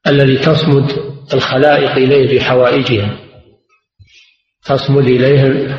الذي 0.07 0.38
تصمد 0.38 0.92
الخلائق 1.34 1.90
إليه 1.90 2.38
بحوائجها 2.38 3.18
تصمد 4.64 5.05
إليه 5.05 5.76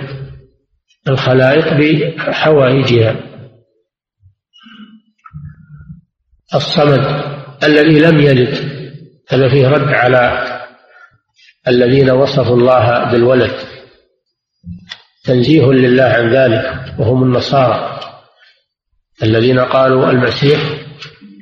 الخلائق 1.07 1.73
بحوائجها 1.73 3.15
الصمد 6.55 7.23
الذي 7.63 7.99
لم 7.99 8.19
يلد 8.19 8.71
هذا 9.29 9.49
فيه 9.49 9.67
رد 9.67 9.93
على 9.93 10.47
الذين 11.67 12.09
وصفوا 12.09 12.55
الله 12.55 13.11
بالولد. 13.11 13.51
تنزيه 15.23 15.65
لله 15.71 16.03
عن 16.03 16.29
ذلك 16.29 16.95
وهم 16.99 17.23
النصارى 17.23 17.99
الذين 19.23 19.59
قالوا 19.59 20.11
المسيح 20.11 20.80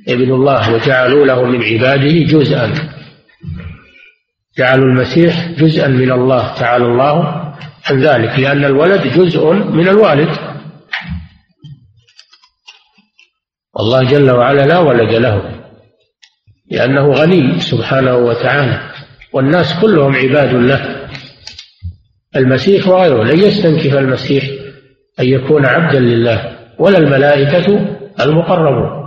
ابن 0.08 0.32
الله 0.34 0.74
وجعلوا 0.74 1.26
له 1.26 1.43
من 1.43 1.64
عباده 1.64 2.24
جزءا. 2.24 2.74
جعلوا 4.58 4.86
المسيح 4.86 5.52
جزءا 5.52 5.88
من 5.88 6.12
الله 6.12 6.54
تعالى 6.54 6.86
الله 6.86 7.16
عن 7.86 8.00
ذلك 8.00 8.39
لأن 8.39 8.66
الولد 8.66 9.08
جزء 9.08 9.54
من 9.54 9.88
الوالد. 9.88 10.30
الله 13.80 14.04
جل 14.04 14.32
وعلا 14.32 14.66
لا 14.66 14.80
ولد 14.80 15.14
له 15.14 15.60
لأنه 16.72 17.12
غني 17.14 17.60
سبحانه 17.60 18.16
وتعالى 18.16 18.91
والناس 19.34 19.80
كلهم 19.82 20.16
عباد 20.16 20.54
له. 20.54 21.10
المسيح 22.36 22.88
وغيره 22.88 23.24
لن 23.24 23.39
يستنكف 23.39 23.95
المسيح 23.95 24.43
أن 25.20 25.26
يكون 25.26 25.66
عبدا 25.66 26.00
لله 26.00 26.58
ولا 26.80 26.97
الملائكة 26.97 27.97
المقربون. 28.20 28.99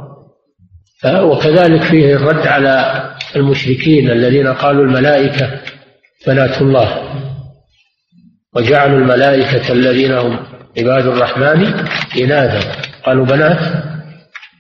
وكذلك 1.05 1.82
فيه 1.82 2.16
الرد 2.16 2.46
على 2.46 3.03
المشركين 3.36 4.11
الذين 4.11 4.46
قالوا 4.46 4.84
الملائكة 4.84 5.61
بنات 6.26 6.62
الله 6.62 7.12
وجعلوا 8.55 8.98
الملائكة 8.98 9.72
الذين 9.72 10.12
هم 10.12 10.38
عباد 10.78 11.07
الرحمن 11.07 11.74
إناثا 12.20 12.82
قالوا 13.05 13.26
بنات 13.26 13.59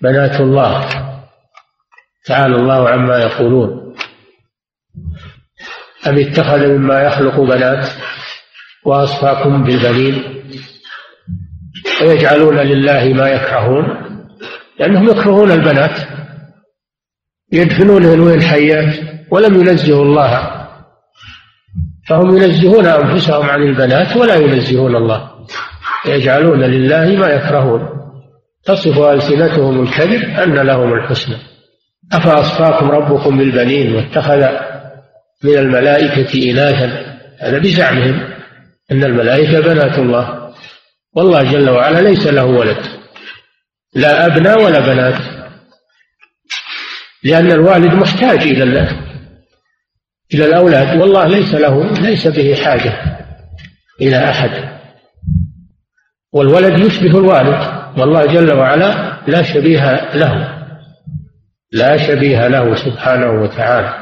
بنات 0.02 0.40
الله 0.40 0.88
تعالى 2.26 2.56
الله 2.56 2.88
عما 2.88 3.18
يقولون. 3.18 3.94
أم 6.06 6.18
اتخذ 6.18 6.66
مما 6.66 7.02
يخلق 7.02 7.40
بنات 7.40 7.88
وأصفاكم 8.84 9.64
بالبنين 9.64 10.42
ويجعلون 12.02 12.58
لله 12.58 13.12
ما 13.12 13.28
يكرهون؟ 13.28 13.84
لأنهم 14.78 15.08
يكرهون 15.10 15.50
البنات. 15.50 16.21
يدفنونهن 17.52 18.20
وين 18.20 18.42
حيات 18.42 18.94
ولم 19.30 19.60
ينزهوا 19.60 20.04
الله. 20.04 20.62
فهم 22.08 22.36
ينزهون 22.36 22.86
أنفسهم 22.86 23.50
عن 23.50 23.62
البنات 23.62 24.16
ولا 24.16 24.34
ينزهون 24.34 24.96
الله. 24.96 25.30
يجعلون 26.06 26.60
لله 26.60 27.16
ما 27.16 27.28
يكرهون. 27.28 27.88
تصف 28.64 28.98
ألسنتهم 28.98 29.82
الكذب 29.82 30.22
أن 30.38 30.54
لهم 30.54 30.92
الحسنى. 30.92 31.36
أفأصفاكم 32.12 32.90
ربكم 32.90 33.38
بالبنين 33.38 33.94
واتخذ 33.94 34.46
من 35.44 35.58
الملائكة 35.58 36.50
إناثا 36.50 37.16
هذا 37.40 37.58
بزعمهم. 37.58 38.20
أن 38.92 39.04
الملائكة 39.04 39.60
بنات 39.60 39.98
الله. 39.98 40.52
والله 41.16 41.42
جل 41.42 41.70
وعلا 41.70 42.00
ليس 42.00 42.26
له 42.26 42.44
ولد. 42.44 42.76
لا 43.94 44.26
أبناء 44.26 44.64
ولا 44.64 44.80
بنات. 44.80 45.41
لأن 47.24 47.52
الوالد 47.52 47.94
محتاج 47.94 48.38
إلى 48.38 48.62
إلى 50.34 50.46
الأولاد. 50.46 51.00
والله 51.00 51.26
ليس 51.26 51.54
له 51.54 51.92
ليس 51.92 52.26
به 52.26 52.54
حاجة 52.54 52.92
إلى 54.00 54.30
أحد. 54.30 54.50
والولد 56.32 56.78
يشبه 56.78 57.18
الوالد. 57.18 57.82
والله 57.98 58.26
جل 58.26 58.52
وعلا 58.52 59.18
لا 59.26 59.42
شبيه 59.42 60.12
له. 60.14 60.62
لا 61.72 61.96
شبيه 61.96 62.48
له 62.48 62.74
سبحانه 62.74 63.42
وتعالى. 63.42 63.94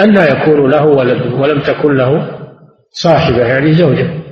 أن 0.00 0.16
يكون 0.16 0.70
له 0.70 0.84
ولد 0.84 1.32
ولم 1.32 1.60
تكن 1.60 1.96
له 1.96 2.38
صاحبة 2.90 3.46
يعني 3.46 3.72
زوجة. 3.72 4.22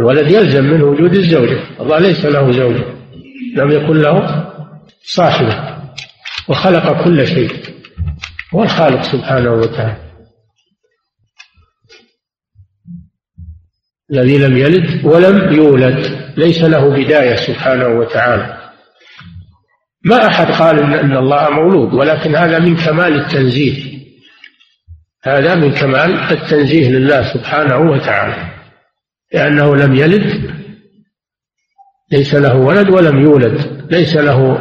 الولد 0.00 0.30
يلزم 0.30 0.64
من 0.64 0.82
وجود 0.82 1.14
الزوجة. 1.14 1.60
الله 1.80 1.98
ليس 1.98 2.24
له 2.24 2.52
زوجة. 2.52 2.84
لم 3.56 3.70
يكن 3.70 3.96
له 3.96 4.46
صاحبة. 5.04 5.69
وخلق 6.48 7.04
كل 7.04 7.26
شيء. 7.26 7.80
هو 8.54 8.62
الخالق 8.62 9.02
سبحانه 9.02 9.52
وتعالى. 9.52 10.10
الذي 14.12 14.38
لم 14.38 14.56
يلد 14.56 15.04
ولم 15.04 15.52
يولد. 15.52 16.20
ليس 16.36 16.62
له 16.62 16.88
بداية 16.88 17.36
سبحانه 17.36 17.88
وتعالى. 17.88 18.70
ما 20.04 20.26
أحد 20.26 20.46
قال 20.46 20.94
إن 20.94 21.16
الله 21.16 21.50
مولود 21.50 21.94
ولكن 21.94 22.36
هذا 22.36 22.58
من 22.58 22.76
كمال 22.76 23.20
التنزيه. 23.20 24.00
هذا 25.24 25.54
من 25.54 25.72
كمال 25.72 26.32
التنزيه 26.32 26.88
لله 26.90 27.34
سبحانه 27.34 27.76
وتعالى. 27.76 28.50
لأنه 29.32 29.76
لم 29.76 29.94
يلد 29.94 30.54
ليس 32.12 32.34
له 32.34 32.56
ولد 32.56 32.90
ولم 32.90 33.20
يولد. 33.20 33.86
ليس 33.90 34.16
له 34.16 34.58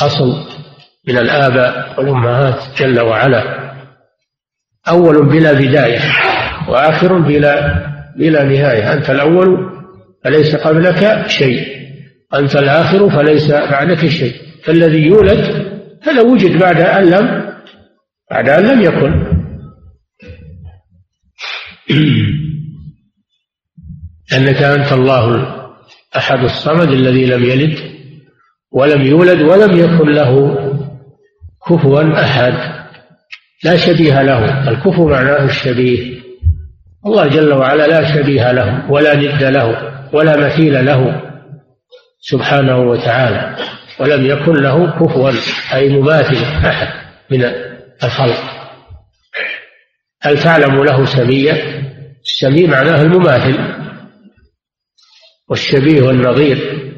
أصل. 0.00 0.51
من 1.08 1.18
الآباء 1.18 2.00
والأمهات 2.00 2.78
جل 2.78 3.00
وعلا. 3.00 3.72
أول 4.88 5.28
بلا 5.28 5.52
بداية 5.52 6.00
وآخر 6.68 7.18
بلا 7.18 7.86
بلا 8.16 8.44
نهاية. 8.44 8.92
أنت 8.92 9.10
الأول 9.10 9.72
فليس 10.24 10.56
قبلك 10.56 11.26
شيء. 11.26 11.66
أنت 12.34 12.56
الآخر 12.56 13.10
فليس 13.10 13.50
بعدك 13.50 14.06
شيء. 14.06 14.34
فالذي 14.64 15.06
يولد 15.06 15.72
هذا 16.02 16.22
وجد 16.22 16.58
بعد 16.58 16.80
أن 16.80 17.10
لم 17.10 17.52
بعد 18.30 18.48
أن 18.48 18.66
لم 18.66 18.80
يكن. 18.82 19.32
أنك 24.36 24.62
أنت 24.62 24.92
الله 24.92 25.52
أحد 26.16 26.38
الصمد 26.44 26.88
الذي 26.88 27.26
لم 27.26 27.44
يلد 27.44 27.78
ولم 28.72 29.02
يولد 29.02 29.42
ولم 29.42 29.76
يكن 29.76 30.08
له 30.08 30.58
كفوا 31.68 32.22
أحد 32.22 32.54
لا 33.64 33.76
شبيه 33.76 34.22
له. 34.22 34.68
الكفو 34.68 35.08
معناه 35.08 35.44
الشبيه. 35.44 36.22
الله 37.06 37.26
جل 37.28 37.52
وعلا 37.52 37.86
لا 37.86 38.14
شبيه 38.14 38.52
له 38.52 38.90
ولا 38.90 39.14
ند 39.14 39.42
له 39.42 39.92
ولا 40.12 40.36
مثيل 40.36 40.86
له 40.86 41.22
سبحانه 42.20 42.78
وتعالى 42.78 43.56
ولم 44.00 44.26
يكن 44.26 44.54
له 44.54 44.90
كفوا 44.90 45.32
أي 45.74 45.88
مماثل 45.88 46.66
أحد 46.66 46.88
من 47.30 47.44
الخلق. 48.04 48.42
هل 50.22 50.42
تعلم 50.42 50.84
له 50.84 51.04
سمية؟ 51.04 51.82
السمي 52.24 52.66
معناه 52.66 53.02
المماثل 53.02 53.58
والشبيه 55.48 56.02
والنظير. 56.02 56.91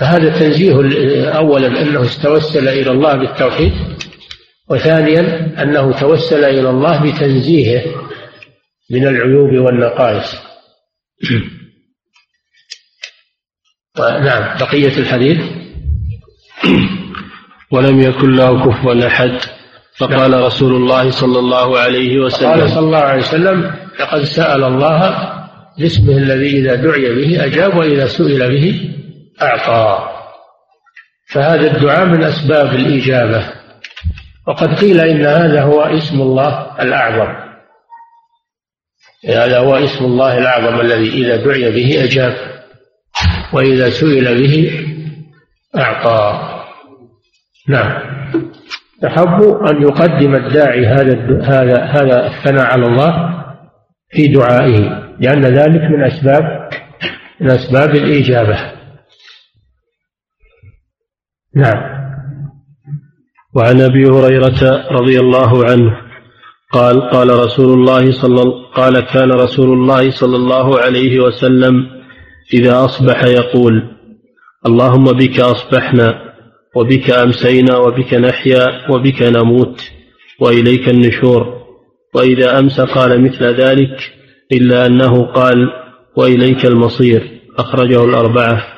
فهذا 0.00 0.38
تنزيه 0.38 0.74
أولا 1.30 1.82
أنه 1.82 2.08
توسل 2.22 2.68
إلى 2.68 2.90
الله 2.90 3.14
بالتوحيد 3.14 3.72
وثانيا 4.70 5.54
أنه 5.62 5.92
توسل 6.00 6.44
إلى 6.44 6.70
الله 6.70 7.12
بتنزيهه 7.12 7.82
من 8.90 9.06
العيوب 9.06 9.52
والنقائص. 9.52 10.36
نعم 13.98 14.58
بقية 14.58 14.98
الحديث. 14.98 15.38
ولم 17.72 18.00
يكن 18.00 18.36
له 18.36 18.70
كفوا 18.70 19.06
أحد 19.06 19.38
فقال 19.96 20.30
نعم. 20.30 20.42
رسول 20.42 20.74
الله 20.74 21.10
صلى 21.10 21.38
الله 21.38 21.78
عليه 21.78 22.18
وسلم. 22.18 22.48
قال 22.48 22.70
صلى 22.70 22.78
الله 22.78 22.98
عليه 22.98 23.22
وسلم 23.22 23.74
لقد 24.00 24.22
سأل 24.22 24.64
الله 24.64 25.28
باسمه 25.78 26.16
الذي 26.16 26.58
إذا 26.58 26.74
دعي 26.74 27.14
به 27.14 27.44
أجاب 27.44 27.76
وإذا 27.76 28.06
سئل 28.06 28.50
به 28.50 28.97
أعطى. 29.42 30.08
فهذا 31.32 31.76
الدعاء 31.76 32.06
من 32.06 32.22
أسباب 32.22 32.74
الإجابة. 32.74 33.52
وقد 34.46 34.74
قيل 34.74 35.00
إن 35.00 35.26
هذا 35.26 35.62
هو 35.62 35.82
اسم 35.82 36.20
الله 36.20 36.82
الأعظم. 36.82 37.48
هذا 39.28 39.58
هو 39.58 39.76
اسم 39.76 40.04
الله 40.04 40.38
الأعظم 40.38 40.80
الذي 40.80 41.08
إذا 41.08 41.36
دعي 41.36 41.70
به 41.70 42.04
أجاب 42.04 42.36
وإذا 43.52 43.90
سئل 43.90 44.42
به 44.42 44.84
أعطى. 45.76 46.48
نعم. 47.68 48.18
تحب 49.02 49.42
أن 49.42 49.82
يقدم 49.82 50.34
الداعي 50.34 50.86
هذا 50.86 51.42
هذا 51.42 51.84
هذا 51.84 52.26
الثناء 52.26 52.66
على 52.66 52.86
الله 52.86 53.44
في 54.10 54.28
دعائه 54.28 55.08
لأن 55.20 55.44
ذلك 55.44 55.82
من 55.82 56.04
أسباب 56.04 56.68
من 57.40 57.50
أسباب 57.50 57.94
الإجابة. 57.94 58.77
نعم. 61.58 61.98
وعن 63.54 63.80
أبي 63.80 64.04
هريرة 64.04 64.86
رضي 64.90 65.20
الله 65.20 65.64
عنه 65.64 65.96
قال 66.72 67.00
قال 67.00 67.30
رسول 67.30 67.78
الله 67.78 68.12
صلى 68.12 68.42
قال 68.74 69.00
كان 69.00 69.30
رسول 69.30 69.72
الله 69.72 70.10
صلى 70.10 70.36
الله 70.36 70.80
عليه 70.80 71.20
وسلم 71.20 71.86
إذا 72.54 72.84
أصبح 72.84 73.24
يقول 73.24 73.82
اللهم 74.66 75.04
بك 75.04 75.40
أصبحنا 75.40 76.28
وبك 76.76 77.10
أمسينا 77.10 77.76
وبك 77.76 78.14
نحيا 78.14 78.90
وبك 78.90 79.22
نموت 79.22 79.80
وإليك 80.40 80.88
النشور. 80.88 81.58
وإذا 82.14 82.58
أمسى 82.58 82.82
قال 82.82 83.24
مثل 83.24 83.44
ذلك 83.44 83.96
إلا 84.52 84.86
أنه 84.86 85.24
قال 85.24 85.68
وإليك 86.16 86.66
المصير. 86.66 87.40
أخرجه 87.58 88.04
الأربعة. 88.04 88.77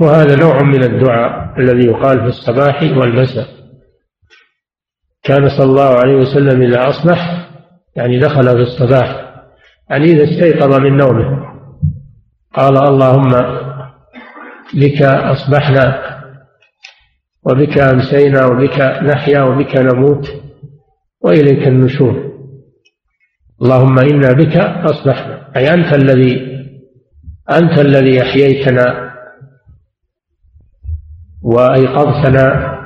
وهذا 0.00 0.36
نوع 0.36 0.62
من 0.62 0.82
الدعاء 0.82 1.60
الذي 1.60 1.86
يقال 1.86 2.18
في 2.20 2.26
الصباح 2.26 2.82
والمساء. 2.82 3.46
كان 5.22 5.48
صلى 5.48 5.66
الله 5.66 5.98
عليه 5.98 6.14
وسلم 6.14 6.62
إذا 6.62 6.88
أصبح 6.88 7.48
يعني 7.96 8.18
دخل 8.18 8.44
في 8.44 8.62
الصباح 8.62 9.34
يعني 9.90 10.04
إذا 10.04 10.24
استيقظ 10.24 10.80
من 10.80 10.96
نومه 10.96 11.50
قال 12.54 12.76
اللهم 12.76 13.30
بك 14.74 15.02
أصبحنا 15.02 16.16
وبك 17.42 17.78
أمسينا 17.78 18.46
وبك 18.46 18.80
نحيا 19.02 19.42
وبك 19.42 19.76
نموت 19.76 20.28
وإليك 21.20 21.68
النشور. 21.68 22.30
اللهم 23.62 23.98
إنا 23.98 24.32
بك 24.32 24.56
أصبحنا 24.84 25.52
أي 25.56 25.74
أنت 25.74 25.94
الذي 25.94 26.64
أنت 27.50 27.78
الذي 27.78 28.22
أحييتنا 28.22 29.09
وأيقظتنا 31.42 32.76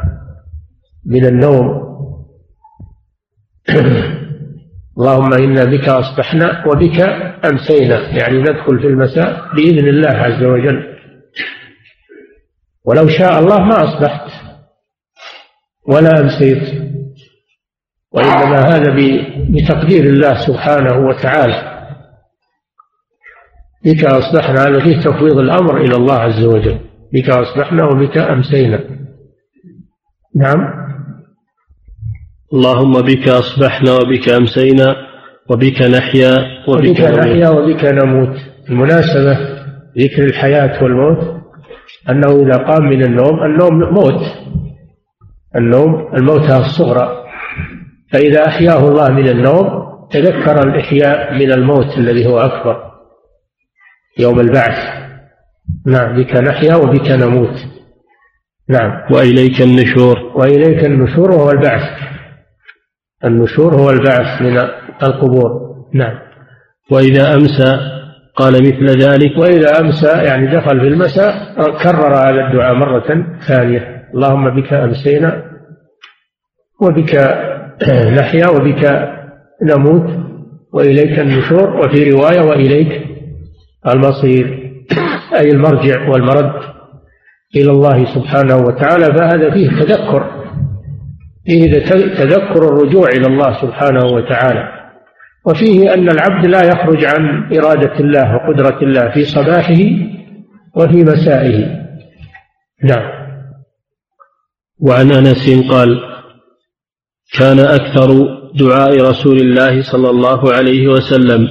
من 1.07 1.27
النوم. 1.27 1.85
اللهم 4.99 5.33
إنا 5.33 5.65
بك 5.65 5.89
أصبحنا 5.89 6.67
وبك 6.67 7.01
أمسينا. 7.45 8.19
يعني 8.19 8.39
ندخل 8.39 8.81
في 8.81 8.87
المساء 8.87 9.55
بإذن 9.55 9.89
الله 9.89 10.09
عز 10.09 10.43
وجل. 10.43 10.95
ولو 12.85 13.09
شاء 13.09 13.39
الله 13.39 13.59
ما 13.59 13.85
أصبحت 13.85 14.31
ولا 15.89 16.21
أمسيت. 16.21 16.85
وإنما 18.13 18.61
هذا 18.61 18.97
بتقدير 19.49 20.05
الله 20.05 20.47
سبحانه 20.47 21.07
وتعالى. 21.07 21.75
بك 23.85 24.05
أصبحنا 24.05 24.63
هذا 24.63 24.81
فيه 24.85 25.01
تفويض 25.01 25.39
الأمر 25.39 25.77
إلى 25.77 25.97
الله 25.97 26.15
عز 26.15 26.45
وجل. 26.45 26.94
بك 27.13 27.31
أصبحنا 27.31 27.85
وبك 27.85 28.19
أمسينا. 28.19 28.81
نعم. 30.37 30.85
اللهم 32.53 32.93
بك 32.93 33.29
أصبحنا 33.29 33.93
وبك 33.93 34.29
أمسينا 34.29 34.97
وبك 35.51 35.83
نحيا 35.83 36.33
وبك, 36.69 36.89
وبك 36.89 37.01
نحيا 37.01 37.49
وبك 37.49 37.85
نموت. 37.85 38.37
المناسبة 38.71 39.39
ذكر 39.99 40.25
الحياة 40.25 40.83
والموت 40.83 41.43
أنه 42.11 42.43
إذا 42.43 42.57
قام 42.57 42.85
من 42.85 43.05
النوم 43.05 43.43
النوم 43.45 43.95
موت. 43.95 44.23
النوم 45.57 46.15
الموتى 46.17 46.57
الصغرى. 46.57 47.25
فإذا 48.13 48.47
أحياه 48.47 48.89
الله 48.89 49.09
من 49.11 49.29
النوم 49.29 49.85
تذكر 50.11 50.69
الإحياء 50.69 51.35
من 51.35 51.53
الموت 51.53 51.99
الذي 51.99 52.27
هو 52.27 52.39
أكبر. 52.39 52.77
يوم 54.19 54.41
البعث. 54.41 55.04
نعم 55.87 56.17
بك 56.17 56.37
نحيا 56.37 56.75
وبك 56.77 57.11
نموت. 57.11 57.57
نعم. 58.69 58.91
وإليك 59.11 59.62
النشور. 59.62 60.19
وإليك 60.35 60.85
النشور 60.85 61.31
وهو 61.31 61.51
البعث. 61.51 61.83
النشور 63.25 63.75
هو 63.75 63.91
البعث 63.91 64.43
من 64.43 64.59
القبور. 65.03 65.51
نعم. 65.95 66.19
وإذا 66.91 67.35
أمسى 67.35 67.79
قال 68.37 68.53
مثل 68.53 68.87
ذلك. 68.87 69.39
وإذا 69.39 69.81
أمسى 69.81 70.09
يعني 70.09 70.47
دخل 70.47 70.81
في 70.81 70.89
المساء 70.89 71.55
كرر 71.83 72.15
هذا 72.15 72.47
الدعاء 72.49 72.75
مرة 72.75 73.25
ثانية. 73.49 74.05
اللهم 74.15 74.61
بك 74.61 74.73
أمسينا 74.73 75.45
وبك 76.81 77.15
نحيا 78.19 78.49
وبك 78.49 79.12
نموت 79.62 80.25
وإليك 80.73 81.19
النشور. 81.19 81.77
وفي 81.77 82.11
رواية 82.11 82.41
وإليك 82.41 83.03
المصير. 83.87 84.64
أي 85.39 85.51
المرجع 85.51 86.09
والمرد 86.09 86.53
إلى 87.57 87.70
الله 87.70 88.14
سبحانه 88.14 88.57
وتعالى 88.57 89.05
فهذا 89.05 89.51
فيه 89.51 89.68
تذكر. 89.68 90.45
فيه 91.47 91.78
تذكر 92.14 92.68
الرجوع 92.68 93.09
إلى 93.09 93.26
الله 93.26 93.62
سبحانه 93.62 94.07
وتعالى. 94.07 94.68
وفيه 95.47 95.95
أن 95.95 96.09
العبد 96.09 96.47
لا 96.47 96.64
يخرج 96.64 97.05
عن 97.05 97.53
إرادة 97.59 98.01
الله 98.01 98.35
وقدرة 98.35 98.82
الله 98.82 99.11
في 99.14 99.24
صباحه 99.24 99.80
وفي 100.76 101.05
مسائه. 101.05 101.85
نعم. 102.85 103.24
وعن 104.80 105.12
أنس 105.12 105.70
قال 105.70 106.01
كان 107.39 107.59
أكثر 107.59 108.09
دعاء 108.55 109.11
رسول 109.11 109.37
الله 109.37 109.82
صلى 109.93 110.11
الله 110.11 110.53
عليه 110.53 110.89
وسلم 110.89 111.49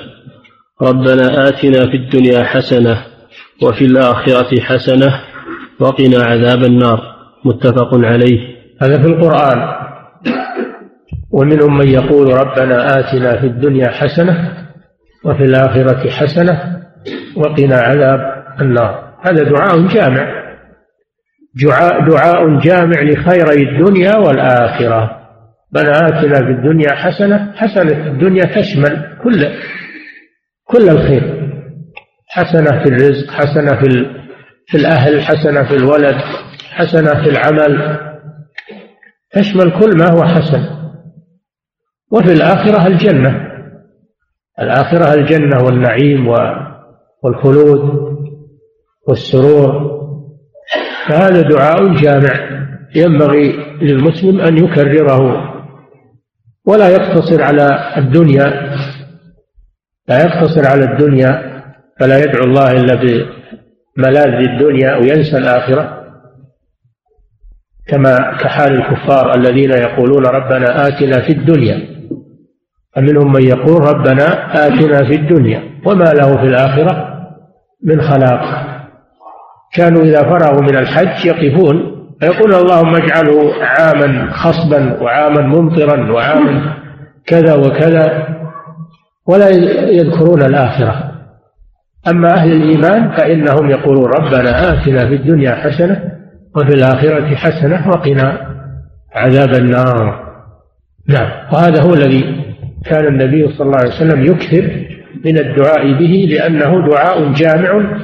ربنا 0.81 1.47
آتنا 1.47 1.91
في 1.91 1.97
الدنيا 1.97 2.43
حسنة 2.43 3.12
وفي 3.62 3.86
الآخرة 3.86 4.62
حسنة 4.62 5.22
وقنا 5.80 6.24
عذاب 6.24 6.64
النار. 6.64 7.14
متفق 7.45 7.89
عليه. 7.93 8.39
هذا 8.82 9.01
في 9.01 9.08
القرآن. 9.08 9.84
ومنهم 11.32 11.78
من 11.78 11.88
يقول 11.88 12.34
ربنا 12.34 12.99
آتنا 12.99 13.41
في 13.41 13.47
الدنيا 13.47 13.89
حسنة 13.89 14.54
وفي 15.26 15.43
الآخرة 15.43 16.10
حسنة 16.10 16.82
وقنا 17.36 17.76
عذاب 17.76 18.20
النار. 18.62 19.14
هذا 19.22 19.43
دعاء 19.43 19.88
جامع. 19.88 20.43
دعاء, 21.64 22.10
دعاء 22.10 22.60
جامع 22.60 23.01
لخيري 23.01 23.70
الدنيا 23.70 24.18
والآخرة. 24.18 25.20
ربنا 25.76 26.08
آتنا 26.08 26.36
في 26.36 26.51
الدنيا 26.51 26.95
حسنة 26.95 27.51
حسنة 27.56 28.08
الدنيا 28.08 28.43
تشمل 28.43 29.18
كل 29.24 29.47
كل 30.66 30.89
الخير. 30.89 31.43
حسنة 32.34 32.84
في 32.84 32.89
الرزق 32.89 33.31
حسنة 33.31 33.81
في 33.81 34.05
في 34.67 34.77
الأهل 34.77 35.21
حسنة 35.21 35.63
في 35.63 35.75
الولد 35.75 36.15
حسنة 36.71 37.23
في 37.23 37.29
العمل. 37.29 37.99
تشمل 39.31 39.79
كل 39.79 39.97
ما 39.97 40.11
هو 40.11 40.23
حسن. 40.23 40.65
وفي 42.11 42.34
الآخرة 42.34 42.88
الجنة. 42.88 43.47
الآخرة 44.59 45.13
الجنة 45.13 45.63
والنعيم 45.63 46.27
والخلود 47.23 48.13
والسرور. 49.07 49.93
فهذا 51.07 51.41
دعاء 51.41 51.93
جامع 51.93 52.63
ينبغي 52.95 53.51
للمسلم 53.81 54.39
أن 54.41 54.57
يكرره 54.57 55.53
ولا 56.65 56.89
يقتصر 56.89 57.43
على 57.43 57.93
الدنيا 57.97 58.75
لا 60.07 60.23
يقتصر 60.25 60.67
على 60.67 60.84
الدنيا 60.84 61.53
فلا 62.00 62.18
يدعو 62.24 62.44
الله 62.44 62.72
إلا 62.72 62.96
بملاذ 62.96 64.50
الدنيا 64.50 64.96
وينسى 64.96 65.38
الآخرة. 65.38 66.04
كما 67.88 68.38
كحال 68.41 68.74
الكفار 68.74 69.36
الذين 69.36 69.72
يقولون 69.72 70.26
ربنا 70.26 70.88
آتنا 70.88 71.22
في 71.22 71.32
الدنيا 71.34 71.94
فمنهم 72.96 73.34
من 73.34 73.44
يقول 73.48 73.84
ربنا 73.88 74.26
آتنا 74.68 74.98
في 75.08 75.16
الدنيا 75.16 75.64
وما 75.86 76.14
له 76.14 76.38
في 76.38 76.48
الآخرة 76.48 77.10
من 77.84 78.02
خلاق. 78.02 78.74
كانوا 79.74 80.04
إذا 80.04 80.22
فرغوا 80.22 80.62
من 80.62 80.78
الحج 80.78 81.26
يقفون 81.26 81.94
فيقول 82.20 82.54
اللهم 82.54 82.96
اجعله 82.96 83.54
عاما 83.62 84.32
خصبا 84.32 85.02
وعاما 85.02 85.41
ممطرا 85.41 86.12
وعاما 86.12 86.74
كذا 87.26 87.56
وكذا 87.56 88.28
ولا 89.28 89.50
يذكرون 89.89 90.41
الآخرة. 90.41 91.12
أما 92.08 92.34
أهل 92.34 92.51
الإيمان 92.51 93.12
فإنهم 93.12 93.70
يقولون 93.70 94.06
ربنا 94.06 94.74
آتنا 94.74 95.08
في 95.08 95.16
الدنيا 95.16 95.56
حسنة 95.56 96.04
وفي 96.56 96.74
الآخرة 96.76 97.36
حسنة 97.36 97.89
وقنا 97.89 98.47
عذاب 99.16 99.54
النار. 99.54 100.24
نعم. 101.08 101.30
وهذا 101.54 101.82
هو 101.82 101.93
الذي 101.93 102.45
كان 102.86 103.08
النبي 103.08 103.47
صلى 103.47 103.68
الله 103.68 103.78
عليه 103.78 103.95
وسلم 103.95 104.24
يكثر 104.24 104.86
من 105.26 105.38
الدعاء 105.38 105.99
به 105.99 106.28
لأنه 106.30 106.88
دعاء 106.88 107.34
جامع 107.34 107.99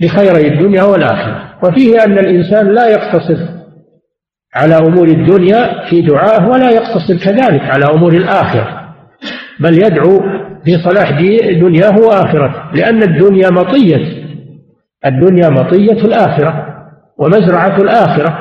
لخيري 0.00 0.48
الدنيا 0.48 0.82
والآخرة. 0.82 1.54
وفيه 1.62 2.04
أن 2.04 2.18
الإنسان 2.18 2.74
لا 2.74 2.88
يقتصر 2.88 3.58
على 4.54 4.78
أمور 4.78 5.08
الدنيا 5.08 5.88
في 5.90 6.02
دعائه 6.02 6.48
ولا 6.48 6.70
يقتصر 6.70 7.16
كذلك 7.24 7.60
على 7.60 7.84
أمور 7.84 8.12
الآخرة 8.12 8.94
بل 9.60 9.74
يدعو 9.74 10.20
في 10.68 10.78
صلاح 10.84 11.10
دنياه 11.60 11.98
وآخرته 11.98 12.72
لأن 12.72 13.02
الدنيا 13.02 13.50
مطية. 13.50 14.28
الدنيا 15.06 15.48
مطية 15.48 16.04
الآخرة 16.04 16.66
ومزرعة 17.18 17.76
الآخرة 17.76 18.38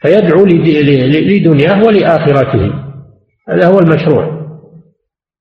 فيدعو 0.00 0.44
لدنياه 0.44 1.84
ولآخرته 1.84 2.72
هذا 3.48 3.66
هو 3.66 3.78
المشروع. 3.78 4.44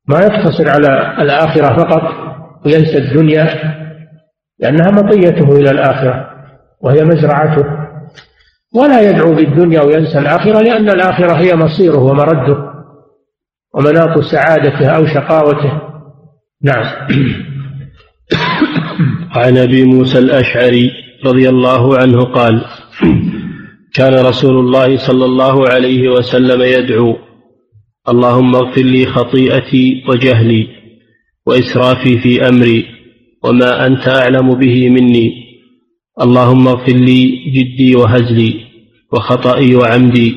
ما 0.08 0.20
يقتصر 0.20 0.70
على 0.70 1.22
الآخرة 1.22 1.78
فقط 1.78 2.04
وينسى 2.66 2.98
الدنيا 2.98 3.48
لأنها 4.60 4.92
مطيته 4.92 5.56
إلى 5.56 5.72
الآخرة 5.72 6.30
وهي 6.82 7.04
مزرعته. 7.04 7.66
ولا 8.76 9.10
يدعو 9.10 9.36
بالدنيا 9.36 9.82
وينسى 9.82 10.20
الآخرة 10.20 10.62
لأن 10.62 10.90
الآخرة 10.90 11.34
هي 11.34 11.56
مصيره 11.56 12.00
ومرده. 12.00 12.73
ومناط 13.74 14.20
سعادته 14.20 14.88
أو 14.88 15.06
شقاوته. 15.06 15.82
نعم. 16.64 16.86
عن 19.36 19.58
أبي 19.58 19.84
موسى 19.84 20.20
الأشعري 20.20 20.92
رضي 21.26 21.50
الله 21.50 21.98
عنه 21.98 22.24
قال 22.24 22.66
كان 23.94 24.26
رسول 24.26 24.60
الله 24.60 25.08
صلى 25.08 25.26
الله 25.26 25.70
عليه 25.70 26.10
وسلم 26.10 26.62
يدعو 26.62 27.16
اللهم 28.10 28.56
اغفر 28.56 28.82
لي 28.82 29.06
خطيئتي 29.06 30.04
وجهلي 30.08 30.68
وإسرافي 31.46 32.20
في 32.20 32.50
أمري 32.50 32.86
وما 33.44 33.88
أنت 33.88 34.08
أعلم 34.08 34.56
به 34.56 34.90
مني. 34.90 35.44
اللهم 36.22 36.68
اغفر 36.68 36.94
لي 36.94 37.52
جدي 37.56 37.96
وهزلي 37.96 38.54
وخطئي 39.14 39.76
وعمدي 39.76 40.36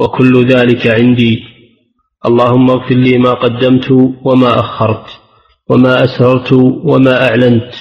وكل 0.00 0.46
ذلك 0.46 0.86
عندي. 0.86 1.51
اللهم 2.26 2.70
اغفر 2.70 2.94
لي 2.94 3.18
ما 3.18 3.32
قدمت 3.32 3.90
وما 4.24 4.60
أخرت 4.60 5.06
وما 5.70 6.04
أسررت 6.04 6.52
وما 6.84 7.28
أعلنت 7.28 7.72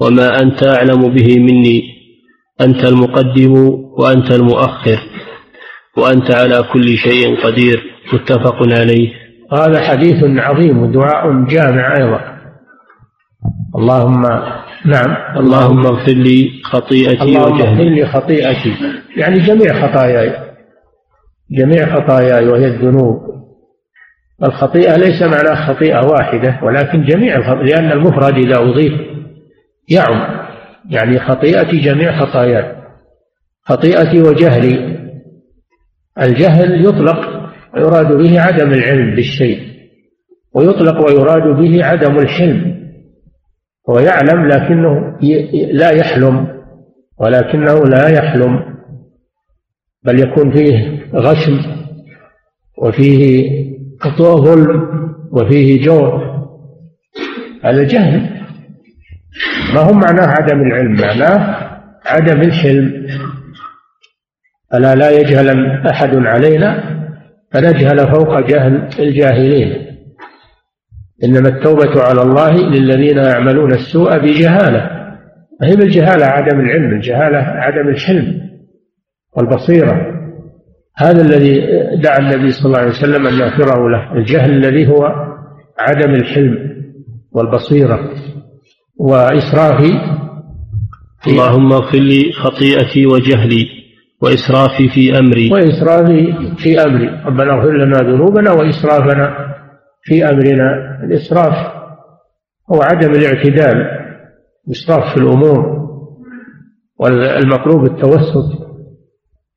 وما 0.00 0.40
أنت 0.42 0.66
أعلم 0.66 1.14
به 1.14 1.38
مني. 1.38 1.82
أنت 2.60 2.84
المقدم 2.84 3.52
وأنت 3.98 4.30
المؤخر 4.32 5.00
وأنت 5.96 6.34
على 6.34 6.62
كل 6.72 6.96
شيء 6.96 7.44
قدير. 7.44 7.82
متفق 8.12 8.56
عليه. 8.62 9.08
هذا 9.52 9.80
حديث 9.80 10.24
عظيم 10.24 10.78
ودعاء 10.82 11.44
جامع 11.44 11.96
أيضا. 11.96 12.20
اللهم 13.76 14.22
نعم. 14.86 15.16
اللهم 15.36 15.86
اغفر 15.86 16.12
لي 16.12 16.50
خطيئتي 16.64 17.22
اللهم 17.22 17.62
اغفر 17.62 17.82
لي 17.82 18.06
خطيئتي. 18.06 18.74
يعني 19.16 19.38
جميع 19.38 19.86
خطاياي. 19.86 20.36
جميع 21.50 22.00
خطاياي 22.00 22.48
وهي 22.48 22.66
الذنوب. 22.66 23.32
الخطيئة 24.44 24.96
ليس 24.96 25.22
معناه 25.22 25.66
خطيئة 25.66 26.06
واحدة 26.06 26.60
ولكن 26.62 27.04
جميع 27.04 27.36
الخطيئة 27.36 27.62
لأن 27.62 27.92
المفرد 27.92 28.34
إذا 28.34 28.58
أضيف 28.58 28.92
يعم 29.88 30.42
يعني 30.90 31.18
خطيئتي 31.18 31.80
جميع 31.80 32.26
خطاياي. 32.26 32.76
خطيئتي 33.62 34.22
وجهلي. 34.22 34.98
الجهل 36.22 36.86
يطلق 36.86 37.50
ويراد 37.74 38.12
به 38.12 38.40
عدم 38.40 38.72
العلم 38.72 39.14
بالشيء 39.14 39.60
ويطلق 40.54 41.06
ويراد 41.06 41.56
به 41.56 41.84
عدم 41.84 42.18
الحلم. 42.18 42.82
هو 43.90 43.98
يعلم 43.98 44.48
لكنه 44.48 45.18
لا 45.72 45.90
يحلم 45.90 46.48
ولكنه 47.18 47.74
لا 47.74 48.08
يحلم. 48.08 48.72
بل 50.04 50.20
يكون 50.20 50.52
فيه 50.52 51.02
غشم 51.14 51.58
وفيه 52.78 53.71
ظلم 54.36 54.88
وفيه 55.32 55.82
جور. 55.82 56.32
هذا 57.64 57.82
جهل. 57.82 58.30
ما 59.74 59.80
هو 59.80 59.92
معناه 59.92 60.26
عدم 60.26 60.60
العلم؟ 60.60 60.92
معناه 60.92 61.56
عدم 62.06 62.40
الحلم. 62.40 63.06
ألا 64.74 64.94
لا 64.94 65.10
يجهل 65.10 65.70
أحد 65.86 66.16
علينا؟ 66.16 66.84
فنجهل 67.52 67.98
فوق 67.98 68.40
جهل 68.40 68.88
الجاهلين. 68.98 69.86
إنما 71.24 71.48
التوبة 71.48 72.02
على 72.02 72.22
الله 72.22 72.52
للذين 72.52 73.18
يعملون 73.18 73.72
السوء 73.72 74.18
بجهالة. 74.18 74.90
هي 75.62 75.76
بالجهالة؟ 75.76 76.26
عدم 76.26 76.60
العلم. 76.60 76.92
الجهالة 76.92 77.38
عدم 77.38 77.88
الحلم 77.88 78.42
والبصيرة. 79.36 80.21
هذا 80.96 81.22
الذي 81.22 81.60
دعا 82.02 82.18
النبي 82.18 82.50
صلى 82.52 82.66
الله 82.66 82.78
عليه 82.78 82.90
وسلم 82.90 83.26
أن 83.26 83.34
يغفره 83.34 83.88
له 83.90 84.12
الجهل 84.12 84.50
الذي 84.50 84.88
هو 84.88 85.06
عدم 85.78 86.14
الحلم 86.14 86.58
والبصيرة 87.32 88.10
وإسرافي 88.96 89.92
اللهم 91.26 91.72
اغفر 91.72 91.98
لي 91.98 92.32
خطيئتي 92.32 93.06
وجهلي 93.06 93.66
وإسرافي 94.22 94.88
في 94.88 95.18
أمري. 95.18 95.52
وإسرافي 95.52 96.32
في 96.56 96.82
أمري. 96.84 97.08
ربنا 97.26 97.54
اغفر 97.54 97.72
لنا 97.72 97.98
ذنوبنا 97.98 98.52
وإسرافنا 98.52 99.54
في 100.02 100.24
أمرنا. 100.24 100.98
الإسراف 101.04 101.72
هو 102.72 102.82
عدم 102.82 103.10
الاعتدال 103.10 103.86
إسراف 104.70 105.14
في 105.14 105.20
الأمور 105.20 105.88
والمطلوب 106.98 107.84
التوسط 107.84 108.68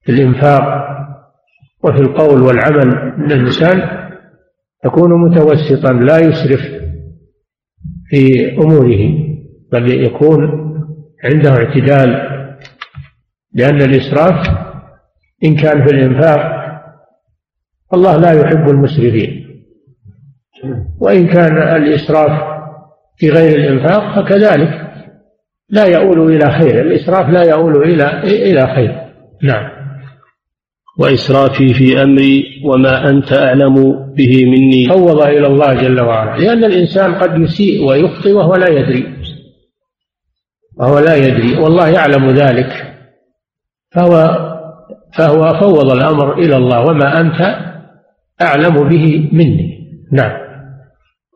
في 0.03 0.11
الإنفاق. 0.11 0.94
وفي 1.85 2.01
القول 2.01 2.41
والعمل 2.41 3.13
من 3.17 3.31
الإنسان 3.31 4.05
يكون 4.85 5.21
متوسطا 5.21 5.93
لا 5.93 6.17
يسرف 6.19 6.61
في 8.09 8.51
أموره 8.57 9.25
بل 9.71 10.03
يكون 10.03 10.65
عنده 11.23 11.51
اعتدال 11.51 12.09
لأن 13.53 13.81
الإسراف 13.81 14.47
إن 15.43 15.55
كان 15.55 15.85
في 15.85 15.93
الإنفاق 15.95 16.55
الله 17.93 18.17
لا 18.17 18.31
يحب 18.31 18.69
المسرفين. 18.69 19.45
وإن 20.99 21.27
كان 21.27 21.57
الإسراف 21.57 22.55
في 23.17 23.29
غير 23.29 23.59
الإنفاق 23.59 24.15
فكذلك 24.15 24.85
لا 25.69 25.85
يؤول 25.85 26.35
إلى 26.35 26.51
خير 26.51 26.81
الإسراف 26.81 27.29
لا 27.29 27.43
يؤول 27.43 27.83
إلى 27.83 28.23
إلى 28.23 28.75
خير. 28.75 29.01
نعم. 29.43 29.74
وإسرافي 30.97 31.73
في 31.73 32.03
أمري 32.03 32.61
وما 32.63 33.09
أنت 33.09 33.33
أعلم 33.33 33.75
به 34.15 34.45
مني. 34.45 34.89
فوض 34.89 35.21
إلى 35.21 35.47
الله 35.47 35.73
جل 35.73 35.99
وعلا. 35.99 36.37
لأن 36.37 36.63
الإنسان 36.63 37.15
قد 37.15 37.41
يسيء 37.41 37.83
ويخطئ 37.83 38.31
وهو 38.31 38.55
لا 38.55 38.69
يدري. 38.69 39.05
وهو 40.77 40.99
لا 40.99 41.15
يدري. 41.15 41.57
والله 41.57 41.89
يعلم 41.89 42.29
ذلك. 42.29 42.95
فهو 43.91 44.45
فهو 45.17 45.59
فوض 45.59 45.91
الأمر 45.91 46.39
إلى 46.39 46.57
الله 46.57 46.85
وما 46.85 47.21
أنت 47.21 47.57
أعلم 48.41 48.89
به 48.89 49.29
مني. 49.31 49.79
نعم. 50.11 50.31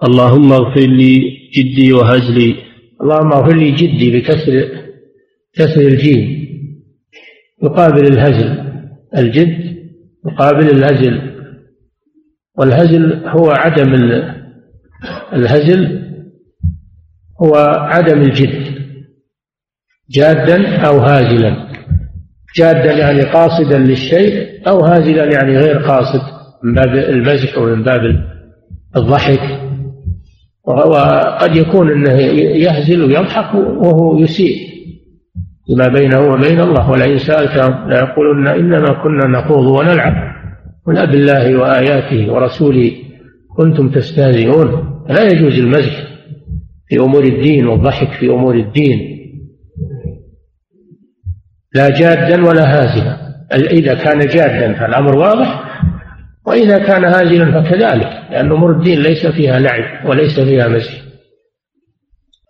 اللهم 0.04 0.54
اغفر 0.54 0.88
لي 0.88 1.38
جدي 1.56 1.94
وهزلي. 1.94 2.56
اللهم 3.02 3.34
اغفر 3.34 3.56
لي 3.56 3.72
جدي 3.72 4.20
بكسر 4.20 4.68
كسر 5.54 5.82
الجيم 5.82 6.50
يقابل 7.64 8.08
الهزل. 8.08 8.69
الجد 9.18 9.76
يقابل 10.26 10.70
الهزل 10.70 11.22
والهزل 12.58 13.28
هو 13.28 13.50
عدم 13.52 13.94
الهزل 15.34 16.10
هو 17.42 17.56
عدم 17.78 18.22
الجد 18.22 18.80
جادا 20.10 20.78
أو 20.78 20.98
هازلا 20.98 21.70
جادا 22.56 22.92
يعني 22.92 23.22
قاصدا 23.22 23.78
للشيء 23.78 24.50
أو 24.68 24.80
هازلا 24.80 25.24
يعني 25.34 25.58
غير 25.58 25.78
قاصد 25.78 26.22
من 26.64 26.74
باب 26.74 26.96
المزح 26.96 27.58
ومن 27.58 27.84
باب 27.84 28.02
الضحك. 28.98 29.60
وقد 30.64 31.56
يكون 31.56 31.92
إنه 31.92 32.22
يهزل 32.40 33.02
ويضحك 33.02 33.56
وهو 33.56 34.20
يسيء. 34.20 34.69
فيما 35.70 35.88
بينه 35.88 36.20
وبين 36.20 36.62
الله 36.62 36.90
ولئن 36.90 37.18
سألتهم 37.18 37.90
ليقولن 37.90 38.48
إنما 38.48 39.04
كنا 39.04 39.28
نخوض 39.28 39.66
ونلعب. 39.66 40.14
قل 40.86 41.08
بالله 41.08 41.56
وآياته 41.56 42.34
ورسوله 42.34 42.92
كنتم 43.58 43.90
تستهزئون. 43.90 45.00
لا 45.10 45.24
يجوز 45.24 45.60
المزح 45.60 46.04
في 46.88 47.00
أمور 47.00 47.24
الدين 47.24 47.68
والضحك 47.68 48.12
في 48.20 48.30
أمور 48.30 48.56
الدين. 48.56 49.00
لا 51.76 51.90
جادا 51.90 52.48
ولا 52.48 52.64
هازلا 52.64 53.18
إذا 53.54 53.94
كان 53.94 54.20
جادا 54.20 54.74
فالأمر 54.74 55.18
واضح 55.18 55.64
وإذا 56.48 56.78
كان 56.80 57.04
هازلا 57.04 57.62
فكذلك 57.62 58.10
لأن 58.32 58.52
أمور 58.52 58.72
الدين 58.72 59.00
ليس 59.00 59.28
فيها 59.28 59.60
لعب 59.60 60.10
وليس 60.10 60.40
فيها 60.40 60.68
مزح. 60.68 61.09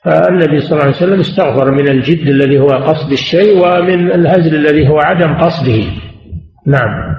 فالنبي 0.10 0.62
صلى 0.62 0.72
الله 0.72 0.84
عليه 0.84 0.96
وسلم 0.96 1.20
استغفر 1.20 1.72
من 1.72 1.88
الجد 1.88 2.28
الذي 2.28 2.60
هو 2.60 2.68
قصد 2.68 3.12
الشيء 3.12 3.58
ومن 3.58 4.12
الهزل 4.12 4.56
الذي 4.56 4.90
هو 4.90 5.00
عدم 5.00 5.34
قصده. 5.34 5.84
نعم. 6.68 7.16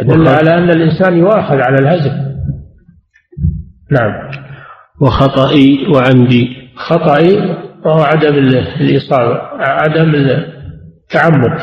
دل 0.00 0.28
على 0.28 0.54
أن 0.58 0.70
الإنسان 0.70 1.18
يؤاخذ 1.18 1.60
على 1.60 1.76
الهزل. 1.78 2.12
نعم. 3.90 4.30
وخطئي 5.00 5.86
وعمدي. 5.94 6.48
خطئي 6.76 7.56
وهو 7.84 8.02
عدم 8.02 8.34
الإصابة 8.80 9.40
عدم 9.58 10.14
التعمد. 10.14 11.58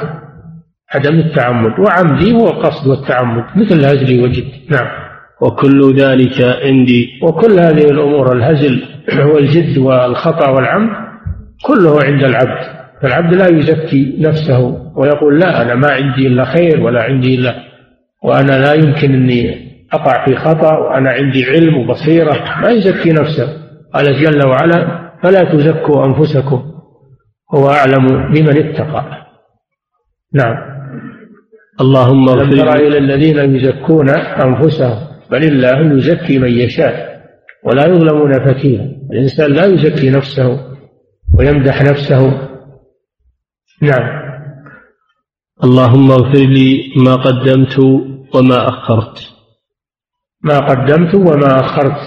عدم 0.93 1.19
التعمد. 1.19 1.79
وعمدي 1.79 2.34
هو 2.34 2.47
القصد 2.47 2.88
والتعمد 2.88 3.43
مثل 3.55 3.86
هزلي 3.86 4.23
وجد. 4.23 4.45
نعم. 4.69 5.01
وكل 5.42 5.96
ذلك 5.96 6.42
عندي. 6.42 7.20
وكل 7.24 7.60
هذه 7.60 7.92
الأمور 7.92 8.34
الهزل 8.34 8.84
والجد 9.26 9.78
والخطأ 9.78 10.50
والعمد 10.50 10.89
كله 11.64 12.04
عند 12.04 12.24
العبد. 12.24 12.82
فالعبد 13.02 13.34
لا 13.34 13.48
يزكي 13.48 14.16
نفسه 14.20 14.60
ويقول 14.96 15.39
لا 15.39 15.62
أنا 15.62 15.76
ما 15.76 15.92
عندي 15.92 16.28
إلا 16.28 16.46
خير 16.46 16.82
ولا 16.82 17.04
عندي 17.04 17.36
إلا 17.36 17.56
وأنا 18.24 18.52
لا 18.52 18.74
يمكن 18.74 19.14
أني 19.14 19.72
أقع 19.94 20.26
في 20.26 20.36
خطأ 20.36 20.78
وأنا 20.78 21.10
عندي 21.10 21.46
علم 21.46 21.78
وبصيرة. 21.78 22.62
ما 22.62 22.70
يزكي 22.70 23.10
نفسه. 23.10 23.48
قال 23.94 24.24
جل 24.24 24.48
وعلا 24.48 25.12
فلا 25.24 25.44
تزكوا 25.44 26.06
أنفسكم. 26.06 26.64
هو 27.56 27.70
أعلم 27.70 28.08
بمن 28.34 28.58
اتقى. 28.58 29.04
نعم. 30.34 30.56
اللهم 31.82 32.30
اغفر 32.30 32.76
إلى 32.76 32.98
الذين 32.98 33.56
يزكون 33.56 34.10
أنفسهم. 34.46 35.11
بل 35.32 35.43
الله 35.43 35.97
يزكي 35.97 36.39
من 36.39 36.51
يشاء 36.51 37.21
ولا 37.63 37.88
يظلمون 37.88 38.34
فتيلا. 38.34 38.84
الإنسان 39.11 39.51
لا 39.53 39.65
يزكي 39.65 40.09
نفسه 40.09 40.59
ويمدح 41.39 41.82
نفسه. 41.82 42.49
نعم. 43.82 44.21
اللهم 45.63 46.11
اغفر 46.11 46.45
لي 46.45 46.93
ما 47.05 47.15
قدمت 47.15 47.79
وما 48.36 48.69
أخرت. 48.69 49.17
ما 50.43 50.57
قدمت 50.59 51.15
وما 51.15 51.59
أخرت 51.59 52.01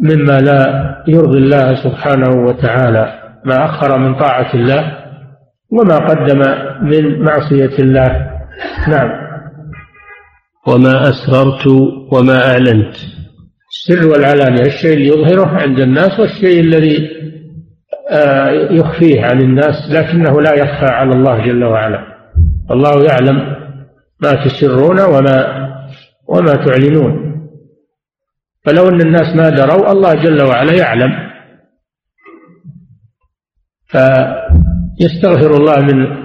مما 0.00 0.40
لا 0.40 0.60
يرضي 1.08 1.38
الله 1.38 1.74
سبحانه 1.74 2.46
وتعالى. 2.46 3.20
ما 3.44 3.64
أخر 3.64 3.98
من 3.98 4.14
طاعة 4.14 4.54
الله 4.54 4.98
وما 5.70 5.96
قدم 5.96 6.38
من 6.82 7.22
معصية 7.22 7.78
الله. 7.78 8.30
نعم. 8.88 9.29
وما 10.66 11.08
أسررت 11.08 11.66
وما 12.12 12.50
أعلنت. 12.52 12.96
السر 13.70 14.08
والعلانية 14.08 14.66
الشيء 14.66 14.92
اللي 14.94 15.06
يظهره 15.06 15.46
عند 15.46 15.78
الناس 15.78 16.20
والشيء 16.20 16.60
الذي 16.60 17.20
آه، 18.10 18.50
يخفيه 18.70 19.22
عن 19.22 19.40
الناس 19.40 19.90
لكنه 19.90 20.40
لا 20.40 20.54
يخفى 20.54 20.86
على 20.86 21.12
الله 21.12 21.46
جل 21.46 21.64
وعلا. 21.64 22.06
الله 22.70 23.04
يعلم 23.04 23.56
ما 24.22 24.44
تسرون 24.44 25.00
وما 25.00 25.66
وما 26.28 26.54
تعلنون. 26.54 27.30
فلو 28.64 28.88
أن 28.88 29.00
الناس 29.00 29.36
ما 29.36 29.48
دروا 29.48 29.92
الله 29.92 30.14
جل 30.14 30.42
وعلا 30.42 30.72
يعلم. 30.72 31.10
فيستغفر 33.86 35.56
الله 35.56 35.78
من 35.78 36.20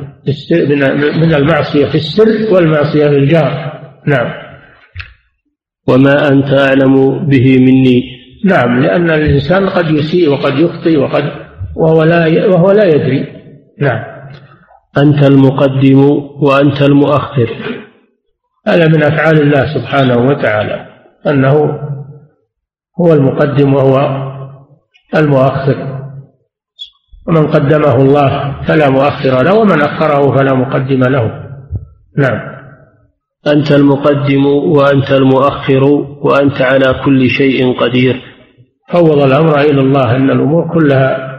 من 1.19 1.33
المعصية 1.33 1.85
في 1.85 1.95
السر 1.95 2.53
والمعصية 2.53 3.09
في 3.09 3.15
الجهر 3.15 3.74
نعم. 4.07 4.45
وما 5.87 6.27
أنت 6.27 6.53
أعلم 6.53 7.25
به 7.25 7.57
مني؟ 7.59 8.03
نعم 8.45 8.79
لأن 8.79 9.11
الإنسان 9.11 9.69
قد 9.69 9.89
يسيء 9.91 10.29
وقد 10.29 10.59
يخطئ 10.59 10.97
وقد 10.97 11.31
وهو 11.75 12.03
لا 12.03 12.47
وهو 12.47 12.71
لا 12.71 12.85
يدري. 12.85 13.27
نعم. 13.81 14.03
أنت 14.97 15.25
المقدم 15.25 15.99
وأنت 16.41 16.81
المؤخر. 16.81 17.49
هذا 18.67 18.87
من 18.87 19.03
أفعال 19.03 19.41
الله 19.41 19.73
سبحانه 19.73 20.17
وتعالى. 20.17 20.85
أنه 21.27 21.79
هو 23.01 23.13
المقدم 23.13 23.73
وهو 23.73 24.25
المؤخر. 25.15 25.95
ومن 27.27 27.47
قدمه 27.47 27.95
الله 27.95 28.61
فلا 28.67 28.89
مؤخر 28.89 29.43
له 29.43 29.53
ومن 29.53 29.81
أخره 29.81 30.37
فلا 30.37 30.53
مقدم 30.53 31.03
له. 31.03 31.45
نعم. 32.17 32.55
أنت 33.47 33.71
المقدم 33.71 34.45
وأنت 34.45 35.11
المؤخر 35.11 35.83
وأنت 36.21 36.61
على 36.61 37.01
كل 37.05 37.29
شيء 37.29 37.79
قدير. 37.79 38.21
فوض 38.91 39.23
الأمر 39.23 39.59
إلى 39.59 39.81
الله 39.81 40.15
أن 40.15 40.29
الأمور 40.31 40.73
كلها 40.73 41.35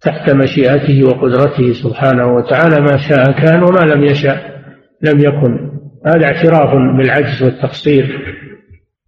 تحت 0.00 0.30
مشيئته 0.30 1.04
وقدرته 1.04 1.72
سبحانه 1.72 2.26
وتعالى 2.34 2.80
ما 2.80 2.96
شاء 3.08 3.32
كان 3.32 3.62
وما 3.62 3.80
لم 3.80 4.04
يشاء 4.04 4.62
لم 5.02 5.18
يكن. 5.18 5.70
هذا 6.06 6.24
اعتراف 6.24 6.74
بالعجز 6.96 7.42
والتقصير 7.42 8.34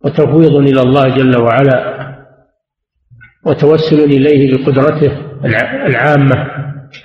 وتفويض 0.04 0.54
إلى 0.54 0.80
الله 0.80 1.16
جل 1.16 1.36
وعلا 1.36 2.00
وتوسل 3.46 4.00
إليه 4.04 4.56
بقدرته 4.56 5.12
العامة 5.86 6.46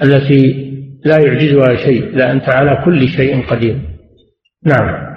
التي 0.03 0.65
لا 1.05 1.17
يعجزها 1.17 1.76
شيء 1.76 2.15
لا 2.15 2.32
أنت 2.32 2.49
على 2.49 2.82
كل 2.86 3.07
شيء 3.07 3.45
قدير. 3.47 3.95
نعم. 4.66 5.16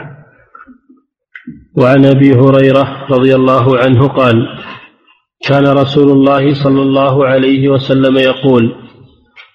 وعن 1.76 2.04
أبي 2.04 2.32
هريرة 2.32 3.06
رضي 3.10 3.34
الله 3.34 3.78
عنه 3.78 4.08
قال 4.08 4.48
كان 5.48 5.66
رسول 5.66 6.10
الله 6.10 6.54
صلى 6.54 6.82
الله 6.82 7.26
عليه 7.26 7.68
وسلم 7.68 8.16
يقول 8.18 8.74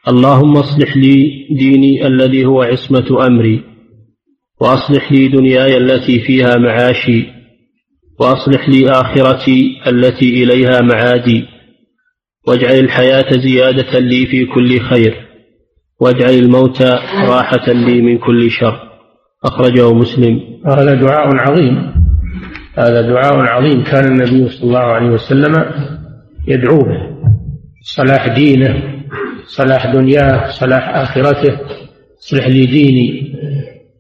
اللهم 0.08 0.58
اصلح 0.58 0.98
لي 0.98 1.48
ديني 1.60 2.08
الذي 2.08 2.46
هو 2.46 2.62
عصمة 2.62 3.28
أمري 3.28 3.64
وأصلح 4.62 5.12
لي 5.12 5.28
دنياي 5.28 5.78
التي 5.78 6.20
فيها 6.20 6.58
معاشي 6.58 7.26
وأصلح 8.20 8.70
لي 8.70 8.92
آخرتي 8.92 9.82
التي 9.88 10.44
إليها 10.44 10.82
معادي 10.82 11.46
واجعل 12.48 12.80
الحياة 12.80 13.32
زيادة 13.32 14.00
لي 14.00 14.26
في 14.26 14.46
كل 14.46 14.80
خير 14.80 15.28
واجعل 16.00 16.34
الموت 16.34 16.82
راحة 17.28 17.72
لي 17.72 18.02
من 18.02 18.18
كل 18.18 18.52
شر. 18.52 18.93
أخرجه 19.46 19.94
مسلم. 19.94 20.62
هذا 20.66 20.94
دعاء 20.94 21.36
عظيم. 21.36 21.94
هذا 22.78 23.02
دعاء 23.02 23.34
عظيم 23.34 23.84
كان 23.84 24.06
النبي 24.06 24.50
صلى 24.50 24.64
الله 24.64 24.80
عليه 24.80 25.10
وسلم 25.10 25.66
يدعو 26.48 26.80
به 26.80 27.14
صلاح 27.82 28.28
دينه 28.28 29.04
صلاح 29.46 29.94
دنياه 29.94 30.50
صلاح 30.50 30.90
آخرته 30.90 31.60
اصلح 32.20 32.48
لي 32.48 32.66
ديني 32.66 33.34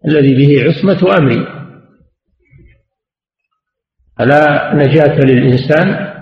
الذي 0.07 0.35
به 0.35 0.63
عصمة 0.63 1.17
أمري. 1.17 1.47
فلا 4.17 4.73
نجاة 4.75 5.19
للإنسان 5.19 6.13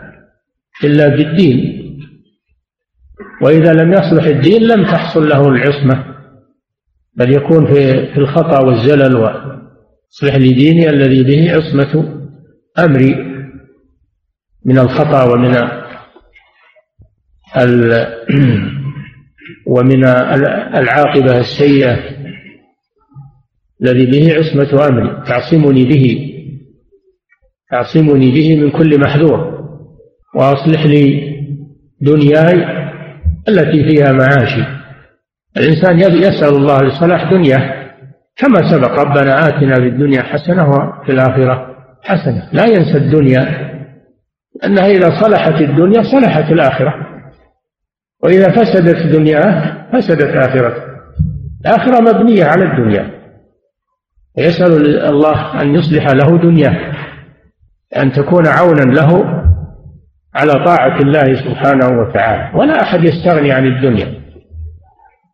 إلا 0.84 1.08
بالدين. 1.08 1.82
وإذا 3.42 3.74
لم 3.74 3.94
يصلح 3.94 4.26
الدين 4.26 4.62
لم 4.62 4.84
تحصل 4.84 5.30
له 5.30 5.48
العصمة. 5.48 6.11
بل 7.14 7.34
يكون 7.34 7.66
في 7.66 8.18
الخطأ 8.18 8.60
والزلل 8.60 9.16
واصلح 9.16 10.36
لي 10.36 10.54
ديني 10.54 10.90
الذي 10.90 11.24
به 11.24 11.56
عصمة 11.56 12.22
أمري 12.80 13.16
من 14.66 14.80
الخطأ 14.80 15.24
ومن 15.24 15.56
ومن 19.68 20.06
العاقبة 20.76 21.40
السيئة 21.40 22.00
الذي 23.82 24.06
به 24.06 24.34
عصمة 24.34 24.88
أمري. 24.88 25.24
تعصمني 25.28 25.86
به 25.86 26.34
تعصمني 27.72 28.32
به 28.32 28.56
من 28.56 28.72
كل 28.72 29.00
محذور. 29.00 29.62
وأصلح 30.36 30.86
لي 30.86 31.32
دنياي 32.02 32.66
التي 33.50 33.84
فيها 33.84 34.12
معاشي. 34.12 34.81
الإنسان 35.58 36.00
يسأل 36.00 36.56
الله 36.56 36.78
لصلاح 36.82 37.32
دنياه 37.32 37.82
كما 38.36 38.72
سبق 38.72 39.00
ربنا 39.00 39.48
آتنا 39.48 39.76
في 39.76 39.88
الدنيا 39.88 40.24
حسنة 40.24 40.70
وفي 40.70 41.12
الآخرة 41.12 41.76
حسنة. 42.04 42.50
لا 42.54 42.66
ينسى 42.66 42.98
الدنيا 42.98 43.72
أنها 44.66 44.88
إذا 44.88 45.10
صلحت 45.22 45.62
الدنيا 45.62 46.04
صلحت 46.04 46.52
الآخرة. 46.52 46.94
وإذا 48.24 48.50
فسدت 48.52 49.16
دنياه 49.16 49.78
فسدت 49.94 50.36
آخرته. 50.36 50.84
الآخرة 51.66 52.02
مبنية 52.02 52.46
على 52.46 52.66
الدنيا. 52.66 53.12
يسأل 54.38 55.00
الله 55.06 55.62
أن 55.62 55.76
يصلح 55.76 56.08
له 56.08 56.38
دنياه 56.38 56.94
أن 57.98 58.12
تكون 58.12 58.48
عونا 58.48 58.92
له 58.94 59.42
على 60.36 60.66
طاعة 60.66 61.00
الله 61.00 61.34
سبحانه 61.34 62.02
وتعالى. 62.02 62.60
ولا 62.60 62.82
أحد 62.82 63.04
يستغني 63.04 63.52
عن 63.52 63.66
الدنيا. 63.66 64.21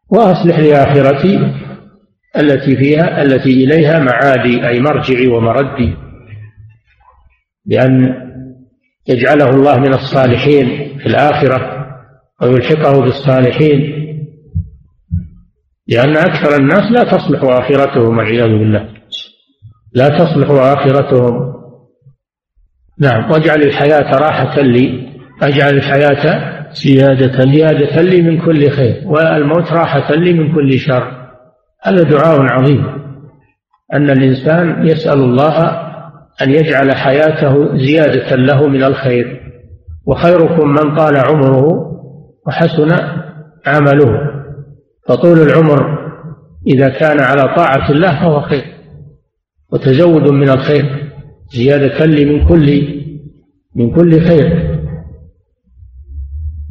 وأصلح 0.09 0.59
لآخرتي 0.59 1.53
التي 2.37 2.75
فيها 2.75 3.21
التي 3.23 3.63
إليها 3.63 3.99
معادي 3.99 4.67
أي 4.67 4.79
مرجعي 4.79 5.27
ومردي. 5.27 5.95
بأن 7.65 8.13
يجعله 9.07 9.49
الله 9.49 9.79
من 9.79 9.93
الصالحين 9.93 10.97
في 10.99 11.05
الآخرة 11.05 11.87
ويلحقه 12.41 13.01
بالصالحين. 13.01 13.97
لأن 15.87 16.17
أكثر 16.17 16.55
الناس 16.55 16.91
لا 16.91 17.03
تصلح 17.03 17.43
آخرتهم 17.43 18.17
والعياذ 18.17 18.47
بالله. 18.47 18.89
لا 19.93 20.09
تصلح 20.09 20.49
آخرتهم. 20.49 21.53
نعم 22.99 23.31
واجعل 23.31 23.61
الحياة 23.61 24.17
راحة 24.17 24.61
لي. 24.61 25.09
أجعل 25.41 25.73
الحياة 25.73 26.56
زيادة 26.83 27.51
زيادة 27.51 28.01
لي 28.01 28.21
من 28.21 28.45
كل 28.45 28.69
خير 28.69 29.01
والموت 29.05 29.73
راحة 29.73 30.15
لي 30.15 30.33
من 30.33 30.55
كل 30.55 30.79
شر. 30.79 31.11
هذا 31.83 32.03
دعاء 32.03 32.41
عظيم. 32.41 32.85
أن 33.93 34.09
الإنسان 34.09 34.87
يسأل 34.87 35.19
الله 35.19 35.87
أن 36.41 36.51
يجعل 36.51 36.95
حياته 36.95 37.77
زيادة 37.77 38.35
له 38.35 38.67
من 38.67 38.83
الخير. 38.83 39.41
وخيركم 40.05 40.69
من 40.69 40.95
طال 40.95 41.17
عمره 41.17 41.67
وحسن 42.47 42.97
عمله. 43.65 44.11
فطول 45.07 45.37
العمر 45.37 45.97
إذا 46.67 46.89
كان 46.89 47.19
على 47.19 47.55
طاعة 47.55 47.91
الله 47.91 48.19
فهو 48.19 48.41
خير. 48.41 48.63
وتزود 49.73 50.31
من 50.31 50.49
الخير 50.49 51.11
زيادة 51.53 52.05
لي 52.05 52.25
من 52.25 52.47
كل 52.47 52.97
من 53.75 53.95
كل 53.95 54.21
خير. 54.21 54.76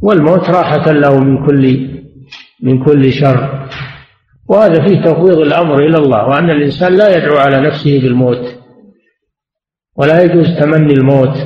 والموت 0.01 0.49
راحة 0.49 0.91
له 0.91 1.19
من 1.19 1.45
كل 1.45 1.89
من 2.63 2.83
كل 2.83 3.13
شر. 3.13 3.67
وهذا 4.49 4.87
فيه 4.87 5.01
تفويض 5.01 5.39
الأمر 5.39 5.79
إلى 5.79 5.97
الله 5.97 6.27
وأن 6.27 6.49
الإنسان 6.49 6.93
لا 6.97 7.17
يدعو 7.17 7.37
على 7.37 7.61
نفسه 7.61 8.01
بالموت 8.01 8.57
ولا 9.95 10.23
يجوز 10.23 10.47
تمني 10.59 10.93
الموت 10.93 11.37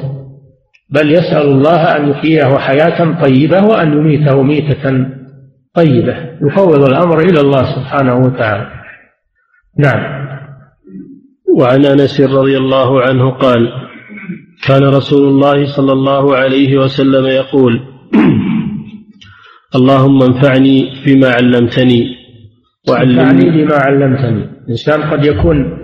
بل 0.89 1.11
يسأل 1.11 1.47
الله 1.47 1.95
أن 1.97 2.09
يحييه 2.09 2.57
حياة 2.57 3.21
طيبة 3.21 3.65
وأن 3.65 3.93
يميته 3.93 4.41
ميتة 4.41 5.05
طيبة. 5.73 6.15
يفوض 6.41 6.83
الأمر 6.83 7.19
إلى 7.19 7.39
الله 7.39 7.63
سبحانه 7.75 8.15
وتعالى. 8.15 8.71
نعم. 9.79 10.21
وعن 11.57 11.85
أنس 11.85 12.21
رضي 12.21 12.57
الله 12.57 13.01
عنه 13.01 13.31
قال 13.31 13.71
كان 14.67 14.83
رسول 14.83 15.27
الله 15.27 15.75
صلى 15.75 15.91
الله 15.91 16.35
عليه 16.35 16.77
وسلم 16.77 17.25
يقول 17.25 17.79
اللهم 19.75 20.23
انفعني 20.23 20.89
بما 21.05 21.29
علمتني 21.29 22.03
وعلمني. 22.89 23.49
بما 23.49 23.75
علمتني. 23.75 24.49
الإنسان 24.63 25.01
قد 25.01 25.25
يكون 25.25 25.77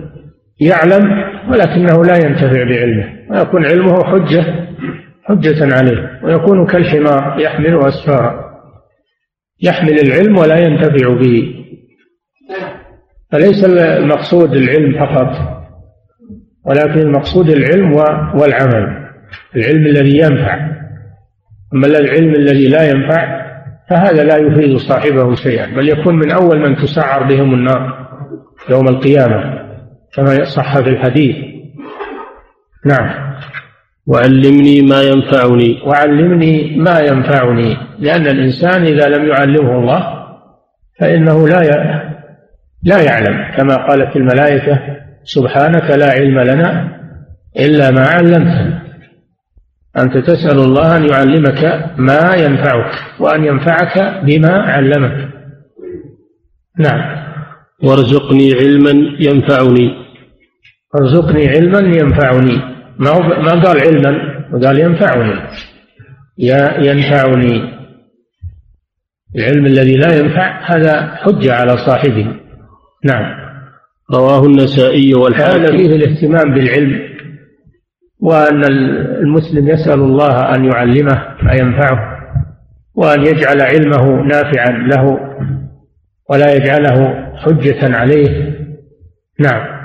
يعلم 0.60 1.04
ولكنه 1.50 2.04
لا 2.04 2.16
ينتفع 2.16 2.64
بعلمه 2.64 3.06
ويكون 3.30 3.64
علمه 3.64 4.04
حجة 4.04 4.44
حجة 5.24 5.74
عليه 5.74 6.20
ويكون 6.24 6.66
كالحمار 6.66 7.40
يحمل 7.40 7.78
أسفارا. 7.78 8.48
يحمل 9.62 10.00
العلم 10.00 10.38
ولا 10.38 10.58
ينتفع 10.58 11.14
به. 11.14 11.54
فليس 13.32 13.64
المقصود 13.64 14.52
العلم 14.52 14.92
فقط 14.92 15.58
ولكن 16.66 17.00
المقصود 17.00 17.50
العلم 17.50 17.92
والعمل. 18.34 19.08
العلم 19.56 19.86
الذي 19.86 20.18
ينفع. 20.18 20.54
أما 21.74 21.86
العلم 21.86 22.34
الذي 22.34 22.68
لا 22.68 22.90
ينفع 22.90 23.47
فهذا 23.90 24.24
لا 24.24 24.36
يفيد 24.36 24.76
صاحبه 24.76 25.34
شيئا 25.34 25.66
بل 25.66 25.88
يكون 25.88 26.14
من 26.14 26.30
أول 26.30 26.58
من 26.58 26.76
تسعر 26.76 27.22
بهم 27.22 27.54
النار 27.54 28.08
يوم 28.70 28.88
القيامة 28.88 29.68
كما 30.14 30.44
صح 30.44 30.78
في 30.78 30.90
الحديث. 30.90 31.36
نعم. 32.86 33.28
وعلمني 34.06 34.82
ما 34.82 35.02
ينفعني. 35.02 35.82
وعلمني 35.86 36.76
ما 36.76 37.00
ينفعني 37.00 37.76
لأن 37.98 38.26
الإنسان 38.26 38.82
إذا 38.82 39.08
لم 39.08 39.28
يعلمه 39.28 39.78
الله 39.78 40.18
فإنه 41.00 41.48
لا 41.48 41.60
لا 42.82 43.02
يعلم 43.02 43.56
كما 43.56 43.76
قالت 43.76 44.16
الملائكة 44.16 44.78
سبحانك 45.24 45.90
لا 45.90 46.10
علم 46.10 46.38
لنا 46.40 46.98
إلا 47.58 47.90
ما 47.90 48.06
علمتنا. 48.06 48.87
أنت 50.02 50.16
تسأل 50.16 50.58
الله 50.58 50.96
أن 50.96 51.08
يعلمك 51.08 51.90
ما 51.98 52.34
ينفعك 52.34 52.92
وأن 53.20 53.44
ينفعك 53.44 54.24
بما 54.24 54.52
علمك. 54.52 55.28
نعم. 56.78 57.28
وارزقني 57.82 58.54
علما 58.54 59.16
ينفعني. 59.20 59.94
ارزقني 61.00 61.48
علما 61.48 61.78
ينفعني. 61.78 62.58
ما 62.98 63.10
هو 63.10 63.20
ما 63.20 63.62
قال 63.64 63.80
علما؟ 63.80 64.18
وقال 64.52 64.78
ينفعني. 64.78 65.32
يا 66.38 66.80
ينفعني. 66.80 67.78
العلم 69.36 69.66
الذي 69.66 69.96
لا 69.96 70.18
ينفع 70.18 70.60
هذا 70.64 71.14
حجة 71.14 71.54
على 71.54 71.76
صاحبه. 71.76 72.26
نعم. 73.04 73.48
رواه 74.14 74.46
النسائي 74.46 75.14
والحاكم. 75.14 75.60
هذا 75.60 75.76
فيه 75.76 75.96
الاهتمام 75.96 76.54
بالعلم. 76.54 77.07
وأن 78.20 78.64
المسلم 79.22 79.68
يسأل 79.68 80.00
الله 80.00 80.54
أن 80.54 80.64
يعلمه 80.64 81.22
ما 81.42 81.52
ينفعه 81.52 82.18
وأن 82.94 83.20
يجعل 83.20 83.60
علمه 83.60 84.22
نافعا 84.22 84.70
له 84.70 85.18
ولا 86.30 86.54
يجعله 86.54 87.28
حجة 87.36 87.96
عليه. 87.96 88.58
نعم. 89.40 89.78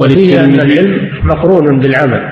وفيه 0.00 0.44
أن 0.44 0.54
العلم 0.54 1.10
مقرون 1.24 1.80
بالعمل. 1.80 2.22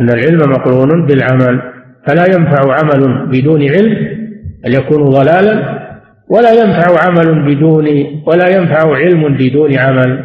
أن 0.00 0.10
العلم 0.10 0.50
مقرون 0.50 1.06
بالعمل. 1.06 1.62
فلا 2.06 2.24
ينفع 2.26 2.74
عمل 2.74 3.26
بدون 3.26 3.62
علم 3.62 4.20
بل 4.64 4.74
يكون 4.74 5.10
ضلالا 5.10 5.80
ولا 6.28 6.52
ينفع 6.52 7.06
عمل 7.06 7.54
بدون 7.54 7.86
ولا 8.26 8.48
ينفع 8.48 8.96
علم 8.96 9.36
بدون 9.36 9.78
عمل. 9.78 10.24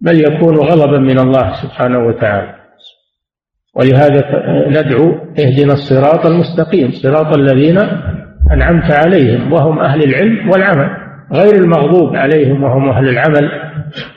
بل 0.00 0.20
يكون 0.20 0.56
غضبا 0.56 0.98
من 0.98 1.18
الله 1.18 1.62
سبحانه 1.62 1.98
وتعالى. 1.98 2.54
ولهذا 3.76 4.20
ندعو 4.68 5.12
اهدنا 5.38 5.72
الصراط 5.72 6.26
المستقيم 6.26 6.90
صراط 7.02 7.36
الذين 7.36 7.78
أنعمت 8.52 8.90
عليهم 8.90 9.52
وهم 9.52 9.78
أهل 9.78 10.02
العلم 10.02 10.50
والعمل 10.50 10.90
غير 11.32 11.54
المغضوب 11.54 12.16
عليهم 12.16 12.62
وهم 12.62 12.88
أهل 12.88 13.08
العمل 13.08 13.50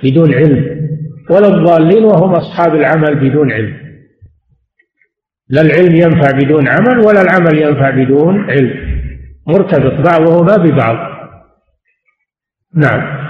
بدون 0.03 0.33
علم 0.33 0.83
ولا 1.29 1.47
الضالين 1.47 2.03
وهم 2.03 2.31
أصحاب 2.31 2.75
العمل 2.75 3.29
بدون 3.29 3.51
علم. 3.51 3.73
لا 5.49 5.61
العلم 5.61 5.95
ينفع 5.95 6.31
بدون 6.31 6.67
عمل 6.67 6.99
ولا 7.05 7.21
العمل 7.21 7.57
ينفع 7.57 7.89
بدون 7.89 8.51
علم. 8.51 8.73
مرتبط 9.47 10.07
بعضهما 10.07 10.57
ببعض. 10.57 10.97
نعم. 12.75 13.27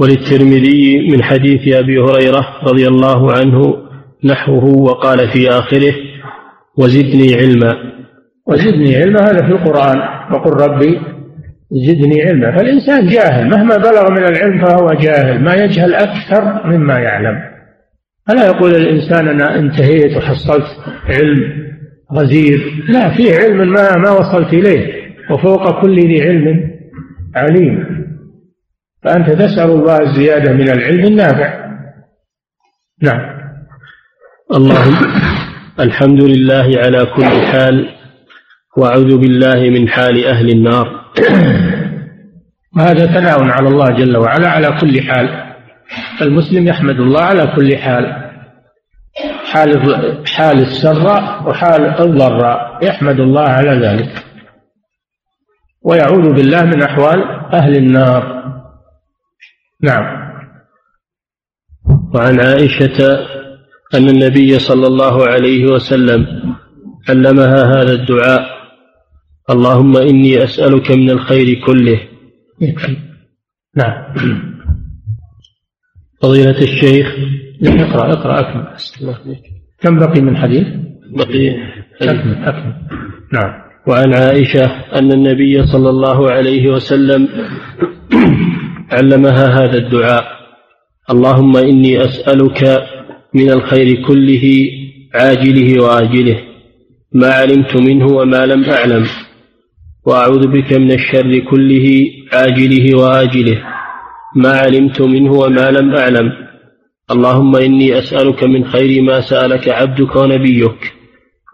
وللترمذي 0.00 1.08
من 1.10 1.22
حديث 1.22 1.76
أبي 1.76 1.98
هريرة 1.98 2.46
رضي 2.64 2.88
الله 2.88 3.32
عنه 3.32 3.76
نحوه 4.24 4.64
وقال 4.64 5.18
في 5.28 5.48
آخره 5.48 5.94
وزدني 6.78 7.34
علما. 7.34 7.76
وزدني 8.46 8.96
علما 8.96 9.20
هذا 9.20 9.46
في 9.46 9.52
القرآن. 9.52 9.98
وقل 10.32 10.50
ربي 10.50 11.00
زدني 11.72 12.22
علما. 12.22 12.56
فالإنسان 12.56 13.08
جاهل 13.08 13.48
مهما 13.48 13.76
بلغ 13.76 14.10
من 14.10 14.24
العلم 14.24 14.66
فهو 14.66 14.92
جاهل 14.92 15.44
ما 15.44 15.54
يجهل 15.54 15.94
أكثر 15.94 16.66
مما 16.66 16.98
يعلم. 16.98 17.38
فلا 18.28 18.46
يقول 18.46 18.74
الإنسان 18.74 19.28
أنا 19.28 19.58
انتهيت 19.58 20.16
وحصلت 20.16 20.66
علم 21.08 21.52
غزير. 22.12 22.84
لا 22.88 23.16
في 23.16 23.34
علم 23.34 23.72
ما 23.72 23.96
ما 23.96 24.10
وصلت 24.10 24.52
إليه. 24.52 24.86
وفوق 25.30 25.82
كل 25.82 26.00
ذي 26.00 26.22
علم 26.22 26.70
عليم. 27.36 27.84
فأنت 29.02 29.30
تسأل 29.30 29.70
الله 29.70 29.98
الزيادة 30.00 30.52
من 30.52 30.68
العلم 30.68 31.04
النافع. 31.04 31.70
نعم. 33.02 33.40
اللهم 34.54 34.96
الحمد 35.80 36.22
لله 36.22 36.80
على 36.84 37.06
كل 37.16 37.46
حال 37.46 37.88
وأعوذ 38.76 39.16
بالله 39.18 39.70
من 39.70 39.88
حال 39.88 40.26
أهل 40.26 40.48
النار. 40.48 41.00
وهذا 42.76 43.06
ثناء 43.06 43.44
على 43.44 43.68
الله 43.68 43.90
جل 43.90 44.16
وعلا 44.16 44.48
على 44.48 44.78
كل 44.80 45.02
حال. 45.02 45.54
المسلم 46.22 46.66
يحمد 46.66 47.00
الله 47.00 47.22
على 47.22 47.46
كل 47.56 47.76
حال. 47.76 48.30
حال 49.52 49.70
حال 50.26 50.58
السراء 50.58 51.48
وحال 51.48 52.00
الضراء 52.00 52.78
يحمد 52.82 53.20
الله 53.20 53.48
على 53.48 53.70
ذلك. 53.70 54.24
ويعوذ 55.82 56.32
بالله 56.32 56.64
من 56.64 56.82
أحوال 56.82 57.24
أهل 57.54 57.76
النار. 57.76 58.40
نعم. 59.82 60.30
وعن 62.14 62.40
عائشة 62.40 63.26
أن 63.94 64.08
النبي 64.08 64.58
صلى 64.58 64.86
الله 64.86 65.28
عليه 65.28 65.64
وسلم 65.72 66.26
علمها 67.08 67.64
هذا 67.64 67.92
الدعاء 67.92 68.40
اللهم 69.50 69.96
إني 69.96 70.44
أسألك 70.44 70.90
من 70.90 71.10
الخير 71.10 71.60
كله. 71.66 72.00
نعم. 73.76 74.14
فضيلة 76.22 76.62
الشيخ. 76.62 77.16
اقرأ 77.64 78.12
اقرأ 78.12 78.40
أكمل. 78.40 78.76
كم 79.80 79.98
بقي 79.98 80.20
من 80.20 80.36
حديث؟ 80.36 80.66
بقي 81.16 81.56
أكمل 82.02 82.44
أكمل. 82.44 82.74
نعم. 83.32 83.52
وعن 83.88 84.14
عائشة 84.14 84.64
أن 84.94 85.12
النبي 85.12 85.66
صلى 85.66 85.90
الله 85.90 86.30
عليه 86.30 86.68
وسلم 86.72 87.28
علمها 88.90 89.64
هذا 89.64 89.78
الدعاء. 89.78 90.24
اللهم 91.10 91.56
إني 91.56 92.04
أسألك 92.04 92.82
من 93.34 93.50
الخير 93.50 94.06
كله 94.06 94.70
عاجله 95.14 95.84
وآجله. 95.84 96.40
ما 97.14 97.28
علمت 97.28 97.76
منه 97.76 98.06
وما 98.06 98.46
لم 98.46 98.64
أعلم. 98.64 99.06
وأعوذ 100.06 100.46
بك 100.46 100.72
من 100.72 100.92
الشر 100.92 101.38
كله 101.38 102.10
عاجله 102.32 102.96
وآجله. 102.98 103.62
ما 104.36 104.50
علمت 104.50 105.02
منه 105.02 105.32
وما 105.32 105.70
لم 105.70 105.94
أعلم. 105.94 106.32
اللهم 107.10 107.56
إني 107.56 107.98
أسألك 107.98 108.44
من 108.44 108.64
خير 108.64 109.02
ما 109.02 109.20
سألك 109.20 109.68
عبدك 109.68 110.16
ونبيك. 110.16 110.92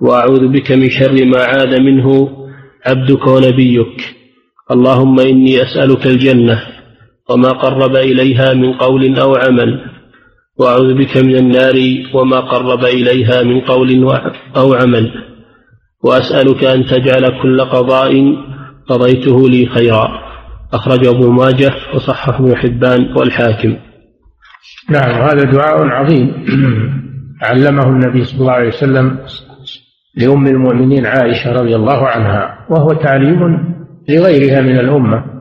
وأعوذ 0.00 0.48
بك 0.48 0.72
من 0.72 0.90
شر 0.90 1.24
ما 1.24 1.44
عاد 1.44 1.80
منه 1.80 2.28
عبدك 2.86 3.26
ونبيك. 3.26 4.14
اللهم 4.70 5.20
إني 5.20 5.62
أسألك 5.62 6.06
الجنة. 6.06 6.75
وما 7.30 7.48
قرب 7.48 7.96
إليها 7.96 8.54
من 8.54 8.72
قول 8.72 9.18
أو 9.18 9.36
عمل. 9.36 9.80
وأعوذ 10.58 10.94
بك 10.94 11.16
من 11.16 11.36
النار 11.36 11.74
وما 12.14 12.40
قرب 12.40 12.84
إليها 12.84 13.42
من 13.42 13.60
قول 13.60 14.10
أو 14.56 14.74
عمل. 14.74 15.12
وأسألك 16.04 16.64
أن 16.64 16.84
تجعل 16.86 17.42
كل 17.42 17.60
قضاء 17.60 18.12
قضيته 18.88 19.48
لي 19.48 19.66
خيرا. 19.66 20.08
أخرج 20.72 21.06
أبو 21.06 21.30
ماجه 21.30 21.72
وصححه 21.94 22.38
ابن 22.38 22.56
حبان 22.56 23.14
والحاكم. 23.16 23.76
نعم 24.90 25.22
هذا 25.22 25.42
دعاء 25.42 25.86
عظيم. 25.86 26.46
علمه 27.42 27.88
النبي 27.88 28.24
صلى 28.24 28.40
الله 28.40 28.52
عليه 28.52 28.68
وسلم 28.68 29.18
لأم 30.16 30.46
المؤمنين 30.46 31.06
عائشة 31.06 31.52
رضي 31.52 31.76
الله 31.76 32.06
عنها 32.06 32.66
وهو 32.70 32.92
تعليم 32.92 33.40
لغيرها 34.08 34.60
من 34.60 34.78
الأمة. 34.78 35.35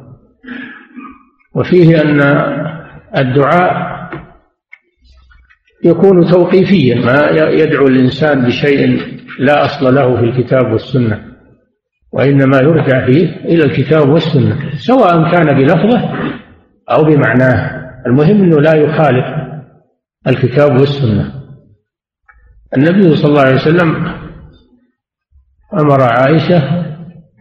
وفيه 1.55 2.01
أن 2.01 2.21
الدعاء 3.17 3.95
يكون 5.83 6.31
توقيفيا 6.31 6.95
ما 6.95 7.29
يدعو 7.31 7.87
الإنسان 7.87 8.45
بشيء 8.45 9.01
لا 9.39 9.65
أصل 9.65 9.95
له 9.95 10.17
في 10.17 10.23
الكتاب 10.23 10.71
والسنة 10.71 11.35
وإنما 12.11 12.57
يرجع 12.57 13.05
فيه 13.05 13.35
إلى 13.35 13.63
الكتاب 13.63 14.09
والسنة 14.09 14.77
سواء 14.77 15.31
كان 15.31 15.57
بلفظه 15.57 16.13
أو 16.91 17.03
بمعناه. 17.03 17.85
المهم 18.07 18.43
أنه 18.43 18.61
لا 18.61 18.75
يخالف 18.75 19.25
الكتاب 20.27 20.79
والسنة. 20.79 21.31
النبي 22.77 23.15
صلى 23.15 23.29
الله 23.29 23.41
عليه 23.41 23.55
وسلم 23.55 24.13
أمر 25.73 26.01
عائشة 26.01 26.85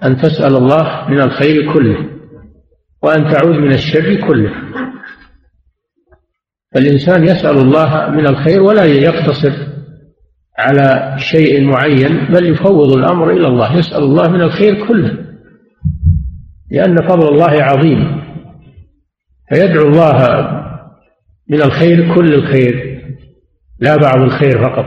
أن 0.04 0.16
تسأل 0.16 0.56
الله 0.56 1.08
من 1.08 1.20
الخير 1.20 1.72
كله. 1.72 1.96
وأن 3.04 3.32
تعوذ 3.32 3.58
من 3.58 3.72
الشر 3.72 4.14
كله. 4.14 4.50
فالإنسان 6.74 7.24
يسأل 7.24 7.58
الله 7.58 8.10
من 8.10 8.26
الخير 8.26 8.62
ولا 8.62 8.84
يقتصر 8.84 9.52
على 10.58 11.14
شيء 11.18 11.64
معين 11.64 12.26
بل 12.32 12.46
يفوض 12.46 12.92
الأمر 12.92 13.30
إلى 13.30 13.46
الله 13.46 13.76
يسأل 13.76 14.02
الله 14.02 14.28
من 14.28 14.40
الخير 14.40 14.86
كله 14.86 15.18
لأن 16.70 16.96
فضل 17.08 17.28
الله 17.28 17.62
عظيم. 17.62 18.22
فيدعو 19.48 19.88
الله 19.88 20.48
من 21.50 21.62
الخير 21.62 22.14
كل 22.14 22.34
الخير 22.34 23.00
لا 23.80 23.96
بعض 23.96 24.20
الخير 24.20 24.62
فقط. 24.62 24.86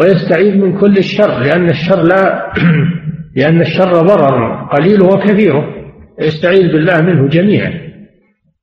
ويستعيذ 0.00 0.56
من 0.56 0.80
كل 0.80 0.98
الشر 0.98 1.38
لأن 1.38 1.70
الشر 1.70 2.02
لا 2.02 2.52
لأن 3.36 3.60
الشر 3.60 4.02
ضرر 4.02 4.64
قليله 4.72 5.06
وكثيره 5.06 5.81
يستعيذ 6.20 6.72
بالله 6.72 7.00
منه 7.00 7.28
جميعا 7.28 7.72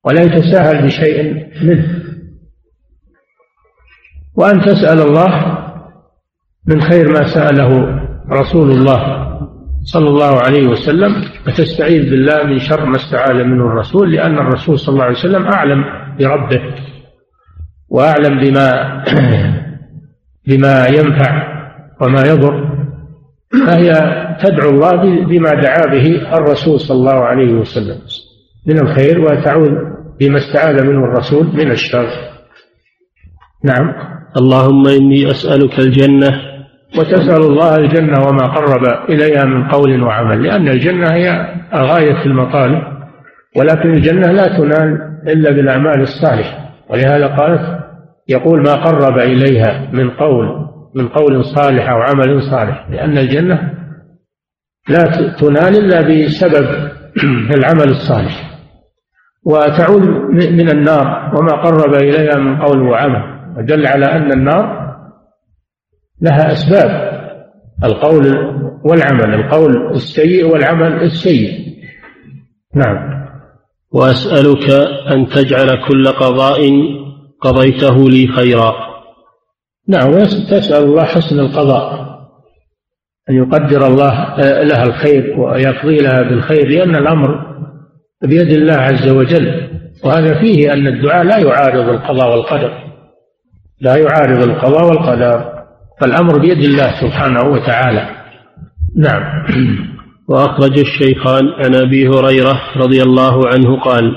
ولا 0.05 0.21
يتساهل 0.21 0.85
بشيء 0.85 1.47
منه. 1.63 1.99
وأن 4.35 4.61
تسأل 4.61 4.99
الله 4.99 5.57
من 6.67 6.81
خير 6.81 7.11
ما 7.11 7.27
سأله 7.27 7.99
رسول 8.31 8.71
الله 8.71 9.29
صلى 9.83 10.09
الله 10.09 10.39
عليه 10.39 10.67
وسلم 10.67 11.11
وتستعيذ 11.47 12.09
بالله 12.09 12.43
من 12.43 12.59
شر 12.59 12.85
ما 12.85 12.95
استعاذ 12.95 13.43
منه 13.43 13.65
الرسول 13.65 14.11
لأن 14.11 14.37
الرسول 14.37 14.79
صلى 14.79 14.93
الله 14.93 15.03
عليه 15.03 15.17
وسلم 15.17 15.47
أعلم 15.47 15.85
بربه 16.19 16.61
وأعلم 17.89 18.39
بما 18.39 19.03
بما 20.47 20.87
ينفع 20.87 21.59
وما 22.01 22.21
يضر. 22.21 22.68
فهي 23.51 23.91
تدعو 24.43 24.69
الله 24.69 25.25
بما 25.25 25.49
دعا 25.49 25.85
به 25.91 26.37
الرسول 26.37 26.79
صلى 26.79 26.97
الله 26.97 27.19
عليه 27.25 27.53
وسلم. 27.53 27.97
من 28.67 28.79
الخير 28.79 29.19
وتعوذ 29.21 29.71
بما 30.19 30.37
استعاذ 30.37 30.85
منه 30.85 31.05
الرسول 31.05 31.45
من 31.45 31.71
الشر. 31.71 32.09
نعم. 33.63 33.93
اللهم 34.37 34.87
إني 34.87 35.31
أسألك 35.31 35.79
الجنة. 35.79 36.41
وتسأل 36.97 37.41
الله 37.41 37.75
الجنة 37.75 38.27
وما 38.27 38.47
قرب 38.47 39.09
إليها 39.09 39.45
من 39.45 39.67
قول 39.67 40.03
وعمل. 40.03 40.43
لأن 40.43 40.67
الجنة 40.67 41.07
هي 41.13 41.55
غاية 41.75 42.25
المطالب. 42.25 42.83
ولكن 43.57 43.91
الجنة 43.91 44.31
لا 44.31 44.57
تنال 44.57 44.97
إلا 45.27 45.51
بالأعمال 45.51 46.01
الصالحة. 46.01 46.69
ولهذا 46.89 47.27
قالت 47.27 47.79
يقول 48.29 48.63
ما 48.63 48.73
قرب 48.73 49.17
إليها 49.17 49.89
من 49.93 50.09
قول 50.09 50.68
من 50.95 51.07
قول 51.07 51.45
صالح 51.45 51.89
أو 51.89 52.01
عمل 52.01 52.43
صالح 52.43 52.89
لأن 52.89 53.17
الجنة 53.17 53.79
لا 54.89 55.33
تنال 55.39 55.77
إلا 55.77 56.01
بسبب 56.01 56.89
العمل 57.57 57.89
الصالح. 57.89 58.49
وتعود 59.45 60.01
من 60.31 60.69
النار 60.69 61.35
وما 61.35 61.51
قرب 61.51 61.93
إليها 61.93 62.37
من 62.37 62.61
قول 62.61 62.81
وعمل. 62.81 63.23
ودل 63.57 63.87
على 63.87 64.05
أن 64.05 64.31
النار 64.31 64.95
لها 66.21 66.51
أسباب 66.51 67.19
القول 67.83 68.27
والعمل 68.83 69.33
القول 69.33 69.91
السيء 69.91 70.45
والعمل 70.45 71.03
السيء. 71.03 71.69
نعم. 72.75 73.19
وأسألك 73.91 74.69
أن 75.11 75.27
تجعل 75.27 75.87
كل 75.87 76.07
قضاء 76.07 76.59
قضيته 77.41 78.09
لي 78.09 78.27
خيرا. 78.27 78.88
نعم 79.89 80.11
تسأل 80.23 80.83
الله 80.83 81.03
حسن 81.03 81.39
القضاء 81.39 82.09
أن 83.29 83.35
يقدر 83.35 83.87
الله 83.87 84.35
لها 84.63 84.83
الخير 84.83 85.39
ويقضي 85.39 85.97
لها 85.97 86.21
بالخير 86.21 86.67
لأن 86.67 86.95
الأمر 86.95 87.45
بيد 88.23 88.51
الله 88.51 88.73
عز 88.73 89.09
وجل. 89.09 89.69
وهذا 90.03 90.39
فيه 90.39 90.73
أن 90.73 90.87
الدعاء 90.87 91.23
لا 91.23 91.37
يعارض 91.37 91.89
القضاء 91.89 92.31
والقدر 92.31 92.73
لا 93.81 93.95
يعارض 93.95 94.43
القضاء 94.43 94.85
والقدر 94.85 95.53
فالأمر 96.01 96.39
بيد 96.39 96.57
الله 96.57 97.01
سبحانه 97.01 97.43
وتعالى. 97.43 98.09
نعم. 98.97 99.23
وأخرج 100.29 100.79
الشيخان 100.79 101.47
عن 101.47 101.75
أبي 101.75 102.07
هريرة 102.07 102.59
رضي 102.77 103.01
الله 103.01 103.47
عنه 103.47 103.79
قال 103.79 104.15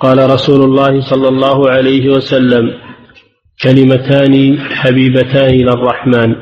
قال 0.00 0.30
رسول 0.30 0.64
الله 0.64 1.00
صلى 1.00 1.28
الله 1.28 1.70
عليه 1.70 2.08
وسلم 2.08 2.70
كلمتان 3.62 4.58
حبيبتان 4.58 5.50
إلى 5.54 5.72
الرحمن 5.72 6.34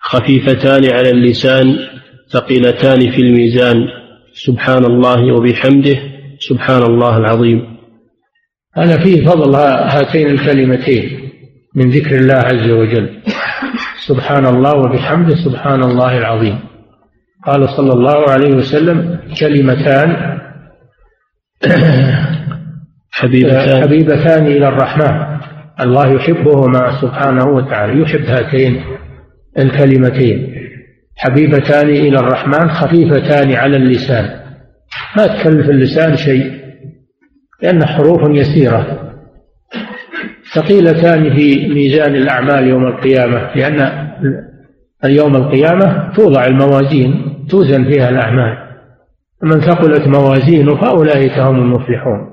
خفيفتان 0.00 0.90
على 0.90 1.10
اللسان 1.10 1.78
ثقيلتان 2.32 3.10
في 3.10 3.18
الميزان. 3.22 3.86
سبحان 4.34 4.84
الله 4.84 5.34
وبحمده 5.34 5.96
سبحان 6.38 6.82
الله 6.82 7.16
العظيم. 7.16 7.76
هذا 8.76 8.98
فيه 9.04 9.26
فضل 9.26 9.54
هاتين 9.54 10.26
الكلمتين 10.26 11.30
من 11.74 11.90
ذكر 11.90 12.16
الله 12.16 12.34
عز 12.34 12.70
وجل. 12.70 13.22
سبحان 14.06 14.46
الله 14.46 14.74
وبحمده 14.74 15.34
سبحان 15.44 15.82
الله 15.82 16.18
العظيم. 16.18 16.58
قال 17.46 17.68
صلى 17.68 17.92
الله 17.92 18.30
عليه 18.30 18.54
وسلم 18.54 19.18
كلمتان 19.40 20.38
حبيبتان. 23.10 23.82
حبيبتان 23.82 24.46
إلى 24.46 24.68
الرحمن. 24.68 25.40
الله 25.82 26.12
يحبهما 26.12 27.00
سبحانه 27.00 27.44
وتعالى 27.44 28.02
يحب 28.02 28.24
هاتين 28.24 28.82
الكلمتين. 29.58 30.54
حبيبتان 31.16 31.88
إلى 31.88 32.18
الرحمن 32.18 32.68
خفيفتان 32.68 33.52
على 33.52 33.76
اللسان. 33.76 34.40
ما 35.16 35.26
تكلف 35.26 35.70
اللسان 35.70 36.16
شيء 36.16 36.60
لأن 37.62 37.84
حروف 37.86 38.20
يسيرة. 38.30 39.12
ثقيلتان 40.54 41.36
في 41.36 41.68
ميزان 41.68 42.14
الأعمال 42.14 42.66
يوم 42.68 42.86
القيامة 42.86 43.54
لأن 43.54 44.08
يوم 45.04 45.36
القيامة 45.36 46.12
توضع 46.16 46.46
الموازين 46.46 47.36
توزن 47.50 47.84
فيها 47.84 48.08
الأعمال. 48.08 48.58
من 49.42 49.60
ثقلت 49.60 50.08
موازينه 50.08 50.76
فأولئك 50.76 51.38
هم 51.38 51.58
المفلحون. 51.58 52.30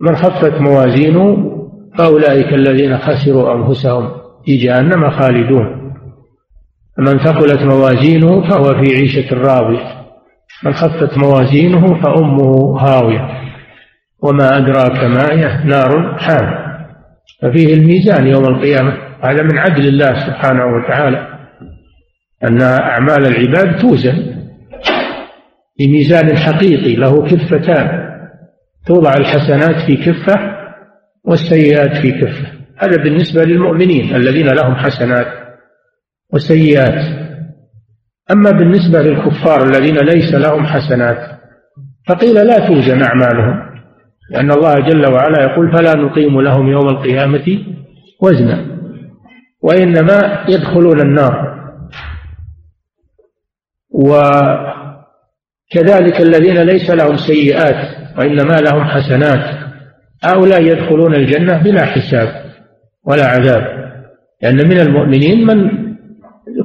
من 0.00 0.16
خفت 0.16 0.60
موازينه 0.60 1.54
فأولئك 1.98 2.54
الذين 2.54 2.98
خسروا 2.98 3.54
أنفسهم 3.54 4.10
في 4.44 4.56
جهنم 4.56 5.10
خالدون. 5.10 5.84
من 6.98 7.18
ثقلت 7.18 7.62
موازينه 7.62 8.50
فهو 8.50 8.64
في 8.64 8.94
عيشة 8.94 9.34
راضية 9.34 10.04
من 10.64 10.72
خفت 10.72 11.18
موازينه 11.18 12.02
فأمه 12.02 12.80
هاوية. 12.80 13.28
وما 14.22 14.56
أدراك 14.58 15.04
ما 15.04 15.32
هي؟ 15.32 15.64
نار 15.64 16.18
حامية 16.18 16.64
ففيه 17.42 17.74
الميزان 17.74 18.26
يوم 18.26 18.44
القيامة. 18.44 18.96
هذا 19.22 19.42
من 19.42 19.58
عدل 19.58 19.88
الله 19.88 20.26
سبحانه 20.26 20.64
وتعالى. 20.66 21.28
أن 22.44 22.62
أعمال 22.62 23.26
العباد 23.26 23.78
توزن. 23.78 24.34
بميزان 25.78 26.36
حقيقي 26.36 26.96
له 26.96 27.22
كفتان. 27.22 28.04
توضع 28.86 29.14
الحسنات 29.14 29.86
في 29.86 29.96
كفة 29.96 30.53
والسيئات 31.24 31.96
في 31.96 32.12
كفة. 32.12 32.46
هذا 32.76 32.96
بالنسبة 32.96 33.44
للمؤمنين 33.44 34.16
الذين 34.16 34.46
لهم 34.46 34.74
حسنات 34.74 35.26
وسيئات. 36.32 37.24
أما 38.30 38.50
بالنسبة 38.50 39.02
للكفار 39.02 39.62
الذين 39.64 39.96
ليس 39.96 40.34
لهم 40.34 40.66
حسنات 40.66 41.40
فقيل 42.08 42.34
لا 42.34 42.66
توزن 42.66 43.02
أعمالهم 43.02 43.74
لأن 44.30 44.50
الله 44.50 44.74
جل 44.74 45.06
وعلا 45.06 45.42
يقول 45.42 45.72
فلا 45.72 45.94
نقيم 45.94 46.40
لهم 46.40 46.68
يوم 46.68 46.88
القيامة 46.88 47.58
وزنا 48.22 48.66
وإنما 49.62 50.44
يدخلون 50.48 51.00
النار. 51.00 51.54
وكذلك 53.90 54.60
الذين 56.20 56.62
ليس 56.62 56.90
لهم 56.90 57.16
سيئات 57.16 57.96
وإنما 58.18 58.54
لهم 58.54 58.84
حسنات. 58.84 59.63
هؤلاء 60.22 60.62
يدخلون 60.62 61.14
الجنة 61.14 61.62
بلا 61.62 61.84
حساب 61.84 62.44
ولا 63.04 63.26
عذاب. 63.26 63.84
لأن 64.42 64.68
من 64.68 64.80
المؤمنين 64.80 65.46
من 65.46 65.84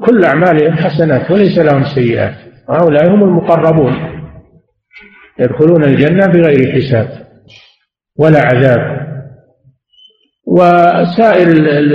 كل 0.06 0.24
أعمالهم 0.26 0.74
حسنات 0.74 1.32
وليس 1.32 1.58
لهم 1.58 1.84
سيئات 1.84 2.36
وهؤلاء 2.70 3.10
هم 3.12 3.24
المقربون. 3.24 3.94
يدخلون 5.40 5.84
الجنة 5.84 6.26
بغير 6.26 6.72
حساب 6.72 7.10
ولا 8.20 8.40
عذاب. 8.40 9.10
وسائر 10.48 11.48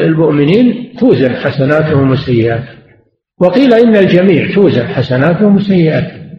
المؤمنين 0.06 0.96
توزن 1.00 1.34
حسناتهم 1.34 2.10
وسيئاتهم. 2.10 2.78
وقيل 3.40 3.74
إن 3.74 3.96
الجميع 3.96 4.54
توزن 4.54 4.86
حسناتهم 4.86 5.56
وسيئاتهم. 5.56 6.30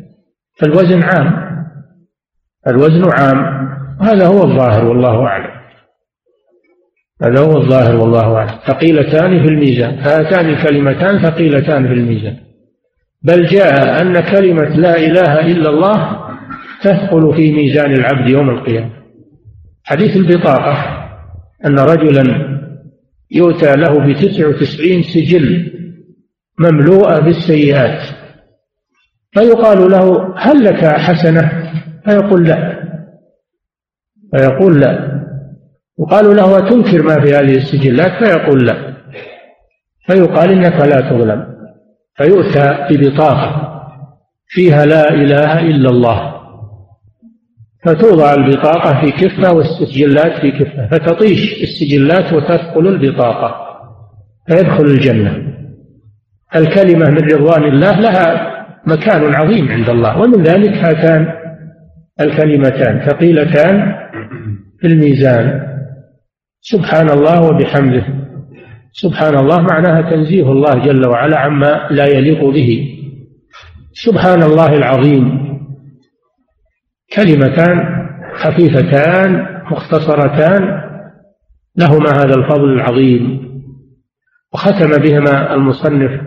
فالوزن 0.59 1.03
عام. 1.03 1.45
الوزن 2.67 3.03
عام. 3.11 3.64
هذا 4.01 4.27
هو 4.27 4.43
الظاهر 4.43 4.85
والله 4.85 5.27
أعلم. 5.27 5.55
هذا 7.21 7.39
هو 7.39 7.57
الظاهر 7.57 7.95
والله 7.95 8.35
أعلم. 8.35 8.59
ثقيلتان 8.67 9.43
في 9.43 9.49
الميزان 9.49 9.99
هاتان 9.99 10.49
الكلمتان 10.49 11.19
ثقيلتان 11.19 11.87
في 11.87 11.93
الميزان. 11.93 12.37
بل 13.23 13.45
جاء 13.45 14.01
أن 14.01 14.19
كلمة 14.19 14.69
لا 14.69 14.97
إله 14.97 15.39
إلا 15.39 15.69
الله 15.69 16.25
تثقل 16.81 17.33
في 17.35 17.51
ميزان 17.51 17.93
العبد 17.93 18.29
يوم 18.29 18.49
القيامة. 18.49 18.89
حديث 19.83 20.15
البطاقة 20.17 21.05
أن 21.65 21.79
رجلا 21.79 22.55
يؤتى 23.31 23.75
له 23.75 24.07
بتسع 24.07 24.47
وتسعين 24.47 25.03
سجل 25.03 25.71
مملوءة 26.59 27.19
بالسيئات 27.19 28.01
فيقال 29.31 29.91
له 29.91 30.33
هل 30.37 30.63
لك 30.63 30.85
حسنة؟ 30.85 31.71
فيقول 32.05 32.47
لا. 32.47 32.74
فيقول 34.35 34.79
لا. 34.79 35.21
وقالوا 35.97 36.33
له 36.33 36.57
أتنكر 36.57 37.03
ما 37.03 37.21
في 37.21 37.35
هذه 37.35 37.55
السجلات 37.55 38.23
فيقول 38.23 38.67
لا. 38.67 38.75
فيقال 40.07 40.51
إنك 40.51 40.81
لا 40.81 41.01
تظلم. 41.01 41.45
فيؤتى 42.15 42.87
ببطاقة 42.89 43.71
فيها 44.47 44.85
لا 44.85 45.13
إله 45.13 45.59
إلا 45.59 45.89
الله. 45.89 46.35
فتوضع 47.85 48.33
البطاقة 48.33 49.01
في 49.01 49.11
كفة 49.11 49.53
والسجلات 49.53 50.41
في 50.41 50.51
كفة. 50.51 50.87
فتطيش 50.87 51.63
السجلات 51.63 52.33
وتثقل 52.33 52.87
البطاقة. 52.87 53.55
فيدخل 54.47 54.85
الجنة. 54.85 55.55
الكلمة 56.55 57.09
من 57.09 57.17
رضوان 57.17 57.63
الله 57.63 57.99
لها 57.99 58.55
مكان 58.87 59.35
عظيم 59.35 59.71
عند 59.71 59.89
الله. 59.89 60.21
ومن 60.21 60.43
ذلك 60.43 60.73
هاتان 60.73 61.27
الكلمتان. 62.21 63.05
ثقيلتان 63.07 64.04
في 64.79 64.87
الميزان. 64.87 65.75
سبحان 66.61 67.09
الله 67.09 67.41
وبحمده. 67.41 68.05
سبحان 68.91 69.37
الله 69.37 69.61
معناها 69.61 70.01
تنزيه 70.01 70.51
الله 70.51 70.85
جل 70.85 71.07
وعلا 71.07 71.39
عما 71.39 71.87
لا 71.91 72.05
يليق 72.05 72.45
به. 72.45 72.97
سبحان 73.93 74.43
الله 74.43 74.73
العظيم. 74.73 75.45
كلمتان 77.15 78.07
خفيفتان 78.35 79.45
مختصرتان 79.71 80.81
لهما 81.77 82.09
هذا 82.09 82.35
الفضل 82.35 82.73
العظيم. 82.73 83.45
وختم 84.53 85.01
بهما 85.01 85.53
المصنف 85.53 86.21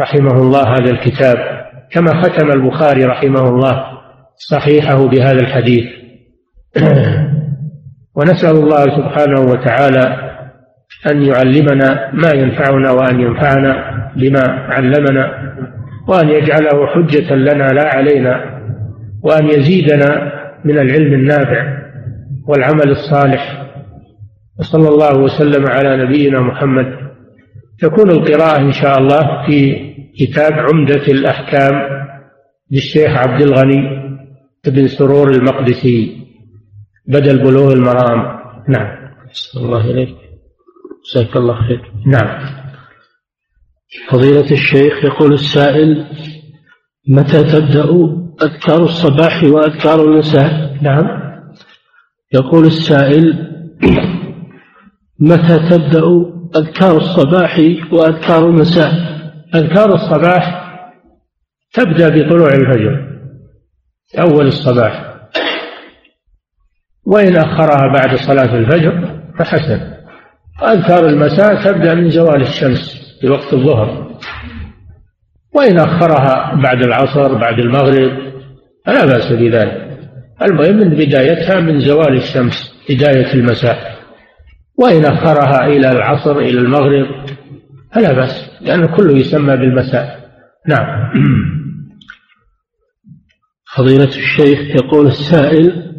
رحمه 0.00 0.32
الله 0.32 0.62
هذا 0.62 0.90
الكتاب. 0.90 1.36
كما 1.90 2.22
ختم 2.22 2.50
البخاري 2.50 3.04
رحمه 3.04 3.48
الله 3.48 3.84
صحيحه 4.50 5.06
بهذا 5.06 5.40
الحديث. 5.40 5.84
ونسأل 8.16 8.56
الله 8.56 8.82
سبحانه 8.84 9.40
وتعالى 9.40 10.32
أن 11.10 11.22
يعلمنا 11.22 12.10
ما 12.12 12.30
ينفعنا 12.34 12.90
وأن 12.90 13.20
ينفعنا 13.20 14.02
بما 14.16 14.42
علمنا 14.48 15.54
وأن 16.08 16.28
يجعله 16.28 16.86
حجة 16.86 17.34
لنا 17.34 17.68
لا 17.68 17.88
علينا 17.94 18.60
وأن 19.22 19.46
يزيدنا 19.46 20.32
من 20.64 20.78
العلم 20.78 21.14
النافع 21.14 21.82
والعمل 22.48 22.90
الصالح. 22.90 23.62
وصلى 24.58 24.88
الله 24.88 25.18
وسلم 25.18 25.66
على 25.66 25.96
نبينا 26.04 26.40
محمد. 26.40 26.86
تكون 27.80 28.10
القراءة 28.10 28.60
إن 28.60 28.72
شاء 28.72 28.98
الله 28.98 29.46
في 29.46 29.76
كتاب 30.18 30.52
عمدة 30.52 31.06
الأحكام 31.08 31.82
للشيخ 32.72 33.16
عبد 33.16 33.42
الغني 33.42 34.02
بن 34.66 34.88
سرور 34.88 35.30
المقدسي. 35.30 36.21
بدل 37.06 37.38
بلوغ 37.38 37.72
المرام. 37.72 38.38
نعم. 38.68 39.12
الله 39.56 39.80
إليك. 39.80 40.16
جزاك 41.12 41.36
الله 41.36 41.54
خير. 41.68 41.92
نعم. 42.06 42.62
فضيلة 44.08 44.50
الشيخ 44.50 45.04
يقول 45.04 45.32
السائل 45.32 46.06
متى 47.08 47.42
تبدأ 47.42 47.84
أذكار 48.42 48.82
الصباح 48.82 49.44
وأذكار 49.44 50.04
المساء 50.04 50.78
نعم. 50.82 51.22
يقول 52.32 52.66
السائل 52.66 53.52
متى 55.30 55.58
تبدأ 55.70 56.02
أذكار 56.56 56.96
الصباح 56.96 57.58
وأذكار 57.92 58.48
المساء 58.48 58.92
أذكار 59.54 59.94
الصباح 59.94 60.62
تبدأ 61.72 62.08
بطلوع 62.08 62.48
الفجر 62.48 63.12
أول 64.18 64.46
الصباح. 64.46 65.11
وإن 67.06 67.36
أخرها 67.36 67.92
بعد 67.92 68.16
صلاة 68.16 68.54
الفجر 68.56 69.20
فحسن. 69.38 69.80
أذكار 70.62 71.06
المساء 71.06 71.64
تبدأ 71.64 71.94
من 71.94 72.10
زوال 72.10 72.42
الشمس 72.42 73.16
في 73.20 73.28
وقت 73.28 73.52
الظهر. 73.52 74.18
وإن 75.54 75.78
أخرها 75.78 76.54
بعد 76.62 76.82
العصر 76.82 77.34
بعد 77.34 77.58
المغرب 77.58 78.32
فلا 78.86 79.06
بأس 79.06 79.32
بذلك. 79.32 79.98
المهم 80.42 80.76
من 80.76 80.88
بدايتها 80.88 81.60
من 81.60 81.80
زوال 81.80 82.16
الشمس 82.16 82.72
بداية 82.90 83.34
المساء. 83.34 83.92
وإن 84.78 85.04
أخرها 85.04 85.66
إلى 85.66 85.92
العصر 85.92 86.38
إلى 86.38 86.58
المغرب 86.58 87.06
فلا 87.94 88.12
بأس 88.12 88.50
لأن 88.60 88.86
كله 88.86 89.18
يسمى 89.18 89.56
بالمساء. 89.56 90.22
نعم. 90.68 91.12
فضيلة 93.76 94.08
الشيخ 94.08 94.58
يقول 94.58 95.06
السائل 95.06 95.92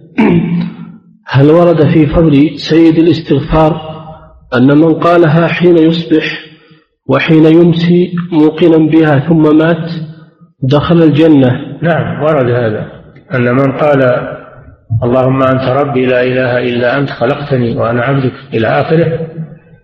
هل 1.35 1.51
ورد 1.51 1.93
في 1.93 2.05
فضل 2.05 2.59
سيد 2.59 2.97
الاستغفار 2.97 3.81
أن 4.57 4.77
من 4.77 4.93
قالها 4.93 5.47
حين 5.47 5.77
يصبح 5.77 6.23
وحين 7.09 7.45
يمسي 7.45 8.15
موقنا 8.31 8.77
بها 8.91 9.19
ثم 9.19 9.57
مات 9.57 9.91
دخل 10.63 11.03
الجنة؟ 11.03 11.49
نعم 11.81 12.23
ورد 12.23 12.49
هذا. 12.49 12.87
أن 13.33 13.55
من 13.55 13.71
قال 13.71 14.03
اللهم 15.03 15.43
أنت 15.43 15.63
ربي 15.69 16.05
لا 16.05 16.23
إله 16.23 16.57
إلا 16.57 16.97
أنت 16.97 17.09
خلقتني 17.09 17.77
وأنا 17.77 18.01
عبدك 18.01 18.33
إلى 18.53 18.67
آخره. 18.67 19.19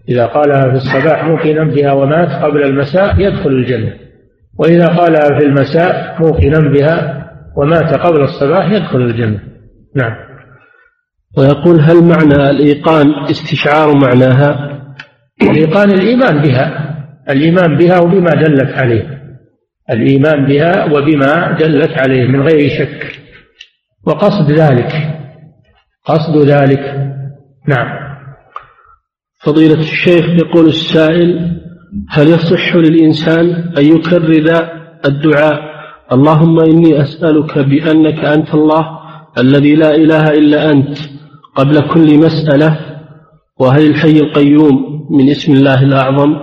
إذا 0.09 0.25
قالها 0.25 0.61
في 0.61 0.75
الصباح 0.75 1.25
موقنا 1.25 1.63
بها 1.63 1.91
ومات 1.91 2.43
قبل 2.43 2.63
المساء 2.63 3.19
يدخل 3.19 3.49
الجنة. 3.49 3.93
وإذا 4.59 4.87
قالها 4.87 5.39
في 5.39 5.45
المساء 5.45 6.17
موقنا 6.19 6.59
بها 6.59 7.25
ومات 7.57 7.93
قبل 7.93 8.21
الصباح 8.21 8.71
يدخل 8.71 9.01
الجنة. 9.01 9.39
نعم. 9.95 10.28
ويقول 11.39 11.81
هل 11.81 12.03
معنى 12.03 12.49
الإيقان 12.49 13.13
استشعار 13.29 13.97
معناها؟ 13.97 14.79
الإيقان 15.41 15.91
الإيمان 15.91 16.41
بها 16.41 16.95
الإيمان 17.29 17.77
بها 17.77 17.99
وبما 17.99 18.29
دلت 18.29 18.71
عليه. 18.71 19.19
الإيمان 19.91 20.45
بها 20.45 20.85
وبما 20.85 21.57
دلت 21.59 21.91
عليه 21.97 22.27
من 22.27 22.41
غير 22.41 22.69
شك. 22.69 23.19
وقصد 24.07 24.51
ذلك 24.51 24.91
قصد 26.05 26.37
ذلك. 26.37 27.13
نعم. 27.67 28.09
فضيلة 29.43 29.79
الشيخ 29.79 30.25
يقول 30.25 30.67
السائل 30.67 31.59
هل 32.09 32.27
يصح 32.27 32.75
للإنسان 32.75 33.45
أن 33.77 33.85
يكرر 33.85 34.69
الدعاء؟ 35.05 35.59
اللهم 36.11 36.59
إني 36.59 37.01
أسألك 37.01 37.59
بأنك 37.59 38.25
أنت 38.25 38.53
الله 38.53 38.99
الذي 39.37 39.75
لا 39.75 39.95
إله 39.95 40.27
إلا 40.29 40.71
أنت 40.71 41.18
قبل 41.59 41.87
كل 41.93 42.17
مسألة 42.17 42.79
وهل 43.59 43.85
الحي 43.85 44.17
القيوم 44.19 45.07
من 45.11 45.29
اسم 45.29 45.53
الله 45.53 45.83
الأعظم؟ 45.83 46.35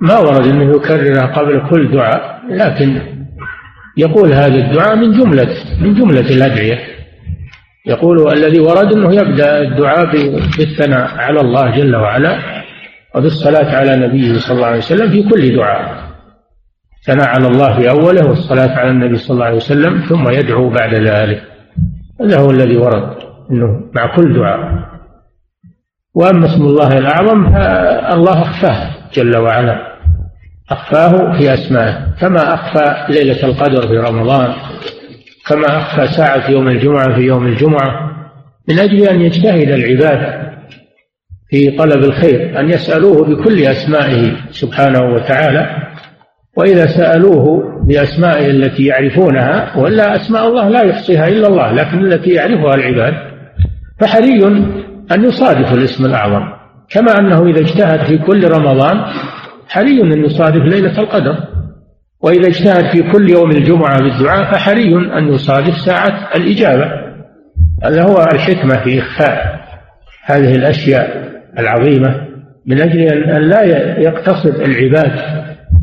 ما 0.00 0.18
ورد 0.18 0.46
أنه 0.46 0.76
يكررها 0.76 1.26
قبل 1.26 1.70
كل 1.70 1.92
دعاء 1.92 2.40
لكن 2.50 3.00
يقول 3.96 4.32
هذا 4.32 4.54
الدعاء 4.54 4.96
من 4.96 5.12
جملة 5.18 5.48
من 5.80 5.94
جملة 5.94 6.30
الأدعية. 6.36 6.78
يقول 7.86 8.32
الذي 8.32 8.60
ورد 8.60 8.92
أنه 8.92 9.14
يبدأ 9.14 9.60
الدعاء 9.60 10.06
بالثناء 10.58 11.08
على 11.16 11.40
الله 11.40 11.76
جل 11.76 11.96
وعلا 11.96 12.38
وبالصلاة 13.14 13.76
على 13.76 13.96
نبيه 13.96 14.38
صلى 14.38 14.56
الله 14.56 14.66
عليه 14.66 14.78
وسلم 14.78 15.10
في 15.10 15.22
كل 15.28 15.56
دعاء. 15.56 16.08
ثناء 17.06 17.28
على 17.28 17.46
الله 17.46 17.80
في 17.80 17.90
أوله 17.90 18.28
والصلاة 18.28 18.78
على 18.78 18.90
النبي 18.90 19.16
صلى 19.16 19.34
الله 19.34 19.44
عليه 19.44 19.56
وسلم 19.56 20.06
ثم 20.08 20.28
يدعو 20.28 20.70
بعد 20.70 20.94
ذلك. 20.94 21.57
هذا 22.20 22.38
هو 22.38 22.50
الذي 22.50 22.76
ورد 22.76 23.16
أنه 23.50 23.80
مع 23.94 24.16
كل 24.16 24.34
دعاء. 24.34 24.88
وأما 26.14 26.46
اسم 26.46 26.62
الله 26.62 26.98
الأعظم 26.98 27.50
فالله 27.50 28.42
أخفاه 28.42 28.90
جل 29.14 29.36
وعلا. 29.36 29.98
أخفاه 30.70 31.38
في 31.38 31.54
أسمائه. 31.54 32.14
كما 32.20 32.54
أخفى 32.54 33.12
ليلة 33.12 33.44
القدر 33.44 33.88
في 33.88 33.98
رمضان. 33.98 34.52
كما 35.46 35.66
أخفى 35.66 36.06
ساعة 36.06 36.50
يوم 36.50 36.68
الجمعة 36.68 37.14
في 37.14 37.20
يوم 37.20 37.46
الجمعة. 37.46 38.10
من 38.68 38.78
أجل 38.78 39.02
أن 39.02 39.20
يجتهد 39.20 39.68
العباد 39.68 40.48
في 41.50 41.70
طلب 41.70 42.04
الخير 42.04 42.60
أن 42.60 42.70
يسألوه 42.70 43.24
بكل 43.24 43.62
أسمائه 43.62 44.36
سبحانه 44.50 45.00
وتعالى. 45.14 45.87
وإذا 46.56 46.86
سألوه 46.86 47.62
بأسمائه 47.86 48.50
التي 48.50 48.84
يعرفونها 48.84 49.76
ولا 49.76 50.16
أسماء 50.16 50.48
الله 50.48 50.68
لا 50.68 50.82
يحصيها 50.82 51.28
إلا 51.28 51.48
الله 51.48 51.72
لكن 51.72 51.98
التي 51.98 52.30
يعرفها 52.30 52.74
العباد 52.74 53.14
فحري 54.00 54.46
أن 55.12 55.24
يصادف 55.24 55.72
الاسم 55.72 56.04
الأعظم. 56.04 56.42
كما 56.90 57.12
أنه 57.18 57.46
إذا 57.46 57.60
اجتهد 57.60 58.06
في 58.06 58.18
كل 58.18 58.48
رمضان 58.48 59.04
حري 59.68 60.02
أن 60.02 60.24
يصادف 60.24 60.62
ليلة 60.62 60.98
القدر. 60.98 61.36
وإذا 62.20 62.48
اجتهد 62.48 62.90
في 62.92 63.12
كل 63.12 63.30
يوم 63.30 63.50
الجمعة 63.50 63.98
بالدعاء 63.98 64.52
فحري 64.52 64.94
أن 65.18 65.28
يصادف 65.28 65.74
ساعة 65.80 66.28
الإجابة. 66.36 66.92
هذا 67.84 68.02
هو 68.02 68.22
الحكمة 68.32 68.84
في 68.84 68.98
إخفاء 68.98 69.60
هذه 70.24 70.54
الأشياء 70.54 71.32
العظيمة 71.58 72.28
من 72.66 72.80
أجل 72.80 73.00
أن 73.08 73.42
لا 73.42 73.62
يقتصر 74.00 74.48
العباد 74.48 75.37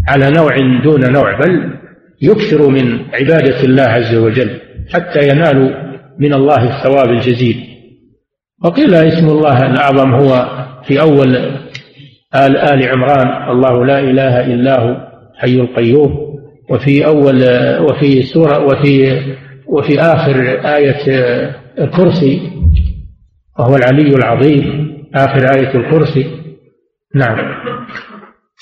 على 0.08 0.32
نوع 0.32 0.82
دون 0.84 1.12
نوع 1.12 1.40
بل 1.40 1.74
يكثروا 2.22 2.70
من 2.70 3.00
عبادة 3.14 3.64
الله 3.64 3.84
عز 3.84 4.16
وجل 4.16 4.60
حتى 4.94 5.28
ينالوا 5.30 5.70
من 6.20 6.34
الله 6.34 6.78
الثواب 6.78 7.10
الجزيل. 7.10 7.68
وقيل 8.64 8.94
اسم 8.94 9.28
الله 9.28 9.66
الأعظم 9.66 10.14
هو 10.14 10.48
في 10.88 11.02
أول 11.02 11.36
آل 12.36 12.58
آل 12.58 12.90
عمران 12.90 13.52
الله 13.52 13.86
لا 13.86 14.00
إله 14.00 14.46
إلا 14.46 14.80
هو 14.80 15.08
حي 15.36 15.56
القيوم. 15.60 16.26
وفي 16.70 17.06
أول 17.06 17.44
وفي 17.80 18.24
سورة 18.24 18.66
وفي 18.66 19.22
وفي 19.68 20.00
آخر 20.00 20.42
آية 20.76 21.06
الكرسي 21.80 22.42
وهو 23.60 23.76
العلي 23.76 24.16
العظيم 24.16 24.94
آخر 25.16 25.56
آية 25.56 25.76
الكرسي. 25.76 26.26
نعم. 27.16 27.38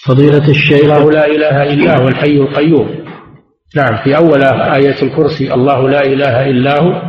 فضيلة 0.05 0.49
الشيخ. 0.49 0.83
الله 0.83 1.11
لا 1.11 1.25
إله 1.27 1.73
إلا 1.73 2.01
هو 2.01 2.07
الحي 2.07 2.37
القيوم. 2.37 2.89
نعم 3.75 4.03
في 4.03 4.17
أول 4.17 4.43
آية 4.43 5.03
الكرسي 5.03 5.53
الله 5.53 5.89
لا 5.89 6.05
إله 6.05 6.49
إلا 6.49 6.81
هو 6.81 7.01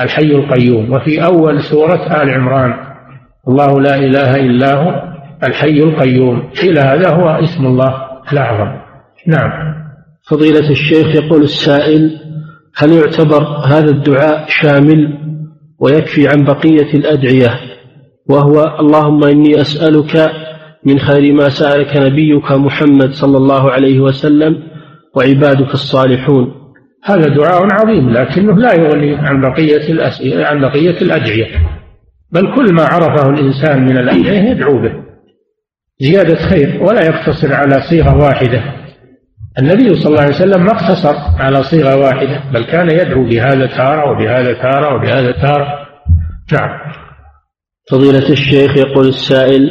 الحي 0.00 0.32
القيوم. 0.32 0.92
وفي 0.92 1.24
أول 1.24 1.62
سورة 1.62 2.22
آل 2.22 2.30
عمران 2.30 2.74
الله 3.48 3.80
لا 3.80 3.94
إله 3.94 4.36
إلا 4.36 4.74
هو 4.74 5.02
الحي 5.44 5.82
القيوم. 5.82 6.50
قيل 6.62 6.78
هذا 6.78 7.10
هو 7.10 7.28
اسم 7.28 7.66
الله 7.66 7.94
الأعظم. 8.32 8.80
نعم. 9.26 9.50
فضيلة 10.30 10.70
الشيخ 10.70 11.14
يقول 11.14 11.42
السائل 11.42 12.20
هل 12.76 12.92
يعتبر 12.92 13.42
هذا 13.66 13.90
الدعاء 13.90 14.44
شامل 14.48 15.18
ويكفي 15.78 16.28
عن 16.28 16.44
بقية 16.44 16.94
الأدعية؟ 16.94 17.60
وهو 18.30 18.76
اللهم 18.80 19.24
إني 19.24 19.60
أسألك 19.60 20.30
من 20.84 20.98
خير 20.98 21.32
ما 21.32 21.48
سألك 21.48 21.96
نبيك 21.96 22.52
محمد 22.52 23.12
صلى 23.12 23.36
الله 23.36 23.70
عليه 23.70 24.00
وسلم 24.00 24.62
وعبادك 25.16 25.74
الصالحون. 25.74 26.54
هذا 27.04 27.28
دعاء 27.28 27.68
عظيم 27.72 28.10
لكنه 28.10 28.58
لا 28.58 28.74
يغني 28.74 29.16
عن 29.16 29.40
بقية 29.40 29.92
الأسئلة 29.92 30.46
عن 30.46 30.60
بقية 30.60 31.00
الأدعية 31.02 31.46
بل 32.32 32.54
كل 32.54 32.74
ما 32.74 32.82
عرفه 32.82 33.30
الإنسان 33.30 33.84
من 33.84 33.98
الأدعية 33.98 34.50
يدعو 34.50 34.82
به. 34.82 34.92
زيادة 36.00 36.34
خير 36.34 36.82
ولا 36.82 37.02
يقتصر 37.02 37.54
على 37.54 37.80
صيغة 37.80 38.16
واحدة. 38.16 38.62
النبي 39.58 39.94
صلى 39.94 40.06
الله 40.06 40.20
عليه 40.20 40.34
وسلم 40.34 40.64
ما 40.64 40.72
اقتصر 40.72 41.14
على 41.38 41.62
صيغة 41.62 41.96
واحدة 41.96 42.42
بل 42.54 42.64
كان 42.64 42.90
يدعو 42.90 43.24
بهذا 43.24 43.66
تارة 43.66 44.10
وبهذا 44.10 44.52
تارة 44.52 44.94
وبهذا 44.94 45.32
تارة 45.32 45.66
نعم. 46.52 46.70
فضيلة 47.90 48.28
الشيخ 48.30 48.76
يقول 48.76 49.08
السائل 49.08 49.70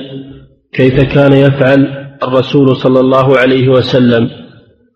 كيف 0.73 1.13
كان 1.13 1.33
يفعل 1.33 1.87
الرسول 2.23 2.75
صلى 2.75 2.99
الله 2.99 3.37
عليه 3.37 3.69
وسلم 3.69 4.29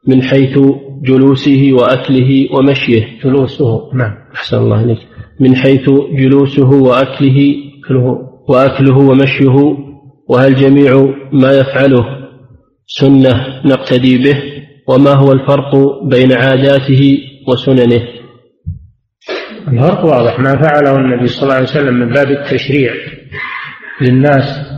من 0.08 0.24
حيث 0.24 0.60
جلوسه 1.04 1.70
وأكله 1.74 2.48
ومشيه؟ 2.56 3.08
جلوسه. 3.24 3.94
نعم. 3.94 4.14
أحسن 4.36 4.58
الله 4.58 4.84
إليك. 4.84 4.98
من 5.40 5.56
حيث 5.56 5.90
جلوسه 6.20 6.70
وأكله 6.70 7.56
وأكله 8.48 8.98
ومشيه 8.98 9.78
وهل 10.30 10.56
جميع 10.56 11.14
ما 11.32 11.52
يفعله 11.52 12.06
سنة 12.88 13.62
نقتدي 13.66 14.18
به؟ 14.18 14.44
وما 14.88 15.12
هو 15.14 15.32
الفرق 15.32 15.76
بين 16.04 16.34
عاداته 16.34 17.18
وسننه؟ 17.48 18.08
الفرق 19.68 20.06
واضح. 20.06 20.40
ما 20.40 20.62
فعله 20.62 20.96
النبي 20.96 21.28
صلى 21.28 21.44
الله 21.44 21.56
عليه 21.56 21.66
وسلم 21.70 21.94
من 21.94 22.10
باب 22.10 22.28
التشريع 22.32 22.94
للناس 24.02 24.73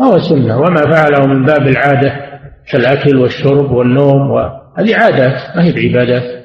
هو 0.00 0.18
سنة. 0.18 0.58
وما 0.58 0.92
فعله 0.92 1.26
من 1.26 1.44
باب 1.44 1.68
العادة 1.68 2.40
كالأكل 2.72 3.16
والشرب 3.16 3.70
والنوم 3.70 4.30
هذه 4.78 4.96
عادات 4.96 5.56
ما 5.56 5.64
هي 5.64 5.72
بعبادات. 5.72 6.44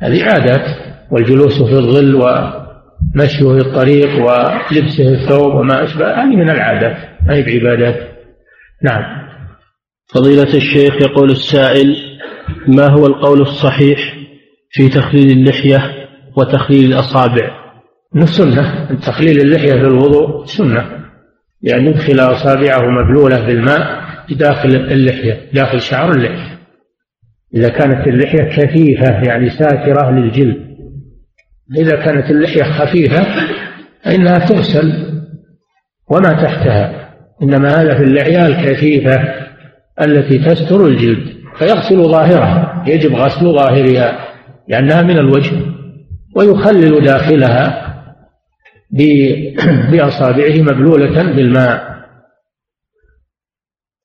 هذه 0.00 0.24
عادات. 0.24 0.92
والجلوس 1.10 1.62
في 1.62 1.72
الظل 1.72 2.14
ومشيه 2.14 3.44
في 3.44 3.58
الطريق 3.58 4.08
ولبسه 4.08 5.08
الثوب 5.08 5.54
وما 5.54 5.84
أشبه 5.84 6.14
هذه 6.14 6.36
من 6.36 6.50
العادات 6.50 6.96
ما 7.26 7.34
هي 7.34 7.42
بعبادات. 7.42 8.12
نعم. 8.82 9.22
فضيلة 10.14 10.54
الشيخ 10.54 10.94
يقول 11.02 11.30
السائل 11.30 11.96
ما 12.68 12.88
هو 12.90 13.06
القول 13.06 13.40
الصحيح 13.40 14.14
في 14.70 14.88
تخليل 14.88 15.30
اللحية 15.30 16.08
وتخليل 16.36 16.92
الأصابع؟ 16.92 17.62
من 18.14 18.22
السنة 18.22 18.88
تخليل 19.06 19.40
اللحية 19.40 19.72
في 19.72 19.86
الوضوء 19.86 20.44
سنة. 20.44 21.01
بأن 21.62 21.86
يدخل 21.86 22.20
أصابعه 22.20 22.90
مبلولة 22.90 23.46
بالماء 23.46 24.02
داخل 24.30 24.68
اللحية 24.68 25.40
داخل 25.54 25.80
شعر 25.80 26.10
اللحية. 26.10 26.58
إذا 27.54 27.68
كانت 27.68 28.06
اللحية 28.06 28.42
كثيفة 28.42 29.22
يعني 29.22 29.50
ساترة 29.50 30.10
للجلد. 30.10 30.56
إذا 31.78 31.96
كانت 31.96 32.30
اللحية 32.30 32.62
خفيفة 32.62 33.26
فإنها 34.04 34.38
تغسل 34.38 34.92
وما 36.10 36.32
تحتها. 36.42 37.12
إنما 37.42 37.68
هذا 37.68 37.94
في 37.94 38.02
اللحية 38.02 38.46
الكثيفة 38.46 39.34
التي 40.00 40.38
تستر 40.38 40.86
الجلد 40.86 41.32
فيغسل 41.58 42.08
ظاهرها 42.08 42.84
يجب 42.86 43.14
غسل 43.14 43.52
ظاهرها 43.52 44.18
لأنها 44.68 45.02
من 45.02 45.18
الوجه 45.18 45.56
ويخلل 46.36 47.04
داخلها. 47.04 47.91
بأصابعه 49.92 50.62
مبلولة 50.62 51.22
بالماء. 51.22 51.92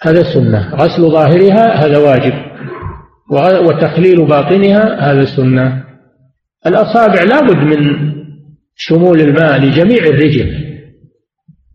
هذا 0.01 0.23
سنة 0.23 0.75
غسل 0.75 1.11
ظاهرها 1.11 1.85
هذا 1.85 1.97
واجب. 1.97 2.33
وتخليل 3.67 4.25
باطنها 4.25 5.11
هذا 5.11 5.25
سنة 5.25 5.83
الأصابع 6.67 7.23
لابد 7.23 7.57
من 7.57 8.11
شمول 8.75 9.21
الماء 9.21 9.59
لجميع 9.59 10.03
الرجل 10.03 10.67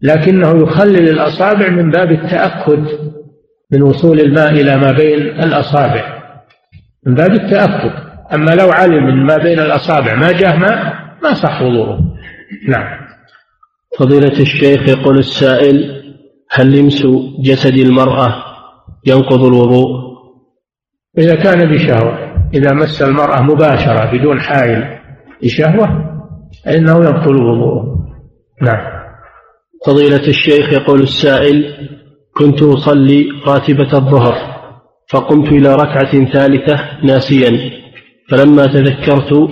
لكنه 0.03 0.63
يخلل 0.63 1.09
الأصابع 1.09 1.69
من 1.69 1.91
باب 1.91 2.13
التأكد 2.13 2.87
من 3.73 3.83
وصول 3.83 4.21
الماء 4.21 4.51
إلى 4.51 4.77
ما 4.77 4.93
بين 4.93 5.19
الأصابع. 5.19 6.23
من 7.07 7.15
باب 7.15 7.31
التأكد. 7.31 7.93
أما 8.35 8.51
لو 8.51 8.71
علم 8.71 9.07
من 9.07 9.27
ما 9.27 9.37
بين 9.37 9.59
الأصابع 9.59 10.15
ما 10.15 10.33
جاء 10.33 10.57
ماء 10.57 10.95
ما 11.23 11.35
صح 11.35 11.63
وضوءه. 11.63 11.99
نعم. 12.69 13.02
فضيلة 13.99 14.41
الشيخ 14.41 14.89
يقول 14.89 15.19
السائل 15.19 16.03
هل 16.51 16.79
لمس 16.79 17.07
جسد 17.39 17.75
المرأة 17.75 18.45
ينقض 19.07 19.45
الوضوء؟ 19.45 19.89
إذا 21.19 21.35
كان 21.35 21.75
بشهوة 21.75 22.33
إذا 22.55 22.73
مس 22.73 23.03
المرأة 23.03 23.43
مباشرة 23.43 24.13
بدون 24.13 24.41
حائل 24.41 24.99
بشهوة 25.43 25.89
فإنه 26.65 27.05
يبطل 27.05 27.37
وضوءه. 27.37 28.07
نعم. 28.63 29.03
فضيلة 29.87 30.29
الشيخ 30.29 30.73
يقول 30.73 31.03
السائل 31.03 31.65
كنت 32.37 32.63
أصلي 32.63 33.27
راتبة 33.47 33.99
الظهر 33.99 34.35
فقمت 35.09 35.49
إلى 35.49 35.75
ركعة 35.75 36.33
ثالثة 36.33 37.05
ناسيا 37.05 37.71
فلما 38.31 38.67
تذكرت 38.67 39.49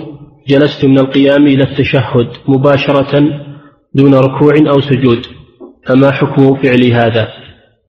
جلست 0.47 0.85
من 0.85 0.99
القيام 0.99 1.47
إلى 1.47 1.63
التشهد 1.63 2.27
مباشرة 2.47 3.50
دون 3.93 4.15
ركوع 4.15 4.53
أو 4.67 4.81
سجود. 4.81 5.25
فما 5.87 6.11
حكم 6.11 6.55
فعل 6.55 6.83
هذا؟ 6.91 7.27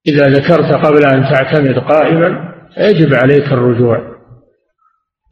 إذا 0.07 0.29
ذكرت 0.29 0.73
قبل 0.85 1.05
أن 1.05 1.23
تعتمد 1.23 1.79
قائما 1.79 2.53
يجب 2.77 3.13
عليك 3.13 3.53
الرجوع. 3.53 4.13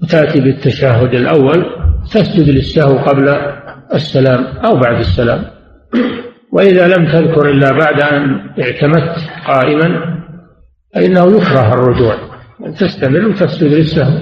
وتأتي 0.03 0.39
بالتشهد 0.41 1.13
الأول 1.13 1.65
تسجد 2.11 2.49
للسهو 2.49 2.97
قبل 2.97 3.29
السلام 3.93 4.43
أو 4.43 4.79
بعد 4.79 4.99
السلام. 4.99 5.45
وإذا 6.51 6.87
لم 6.87 7.05
تذكر 7.05 7.49
إلا 7.49 7.71
بعد 7.71 8.01
أن 8.01 8.49
اعتمدت 8.59 9.17
قائما 9.47 10.17
فإنه 10.95 11.37
يكره 11.37 11.73
الرجوع. 11.73 12.15
تستمر 12.79 13.27
وتسجد 13.27 13.73
للسهو. 13.73 14.19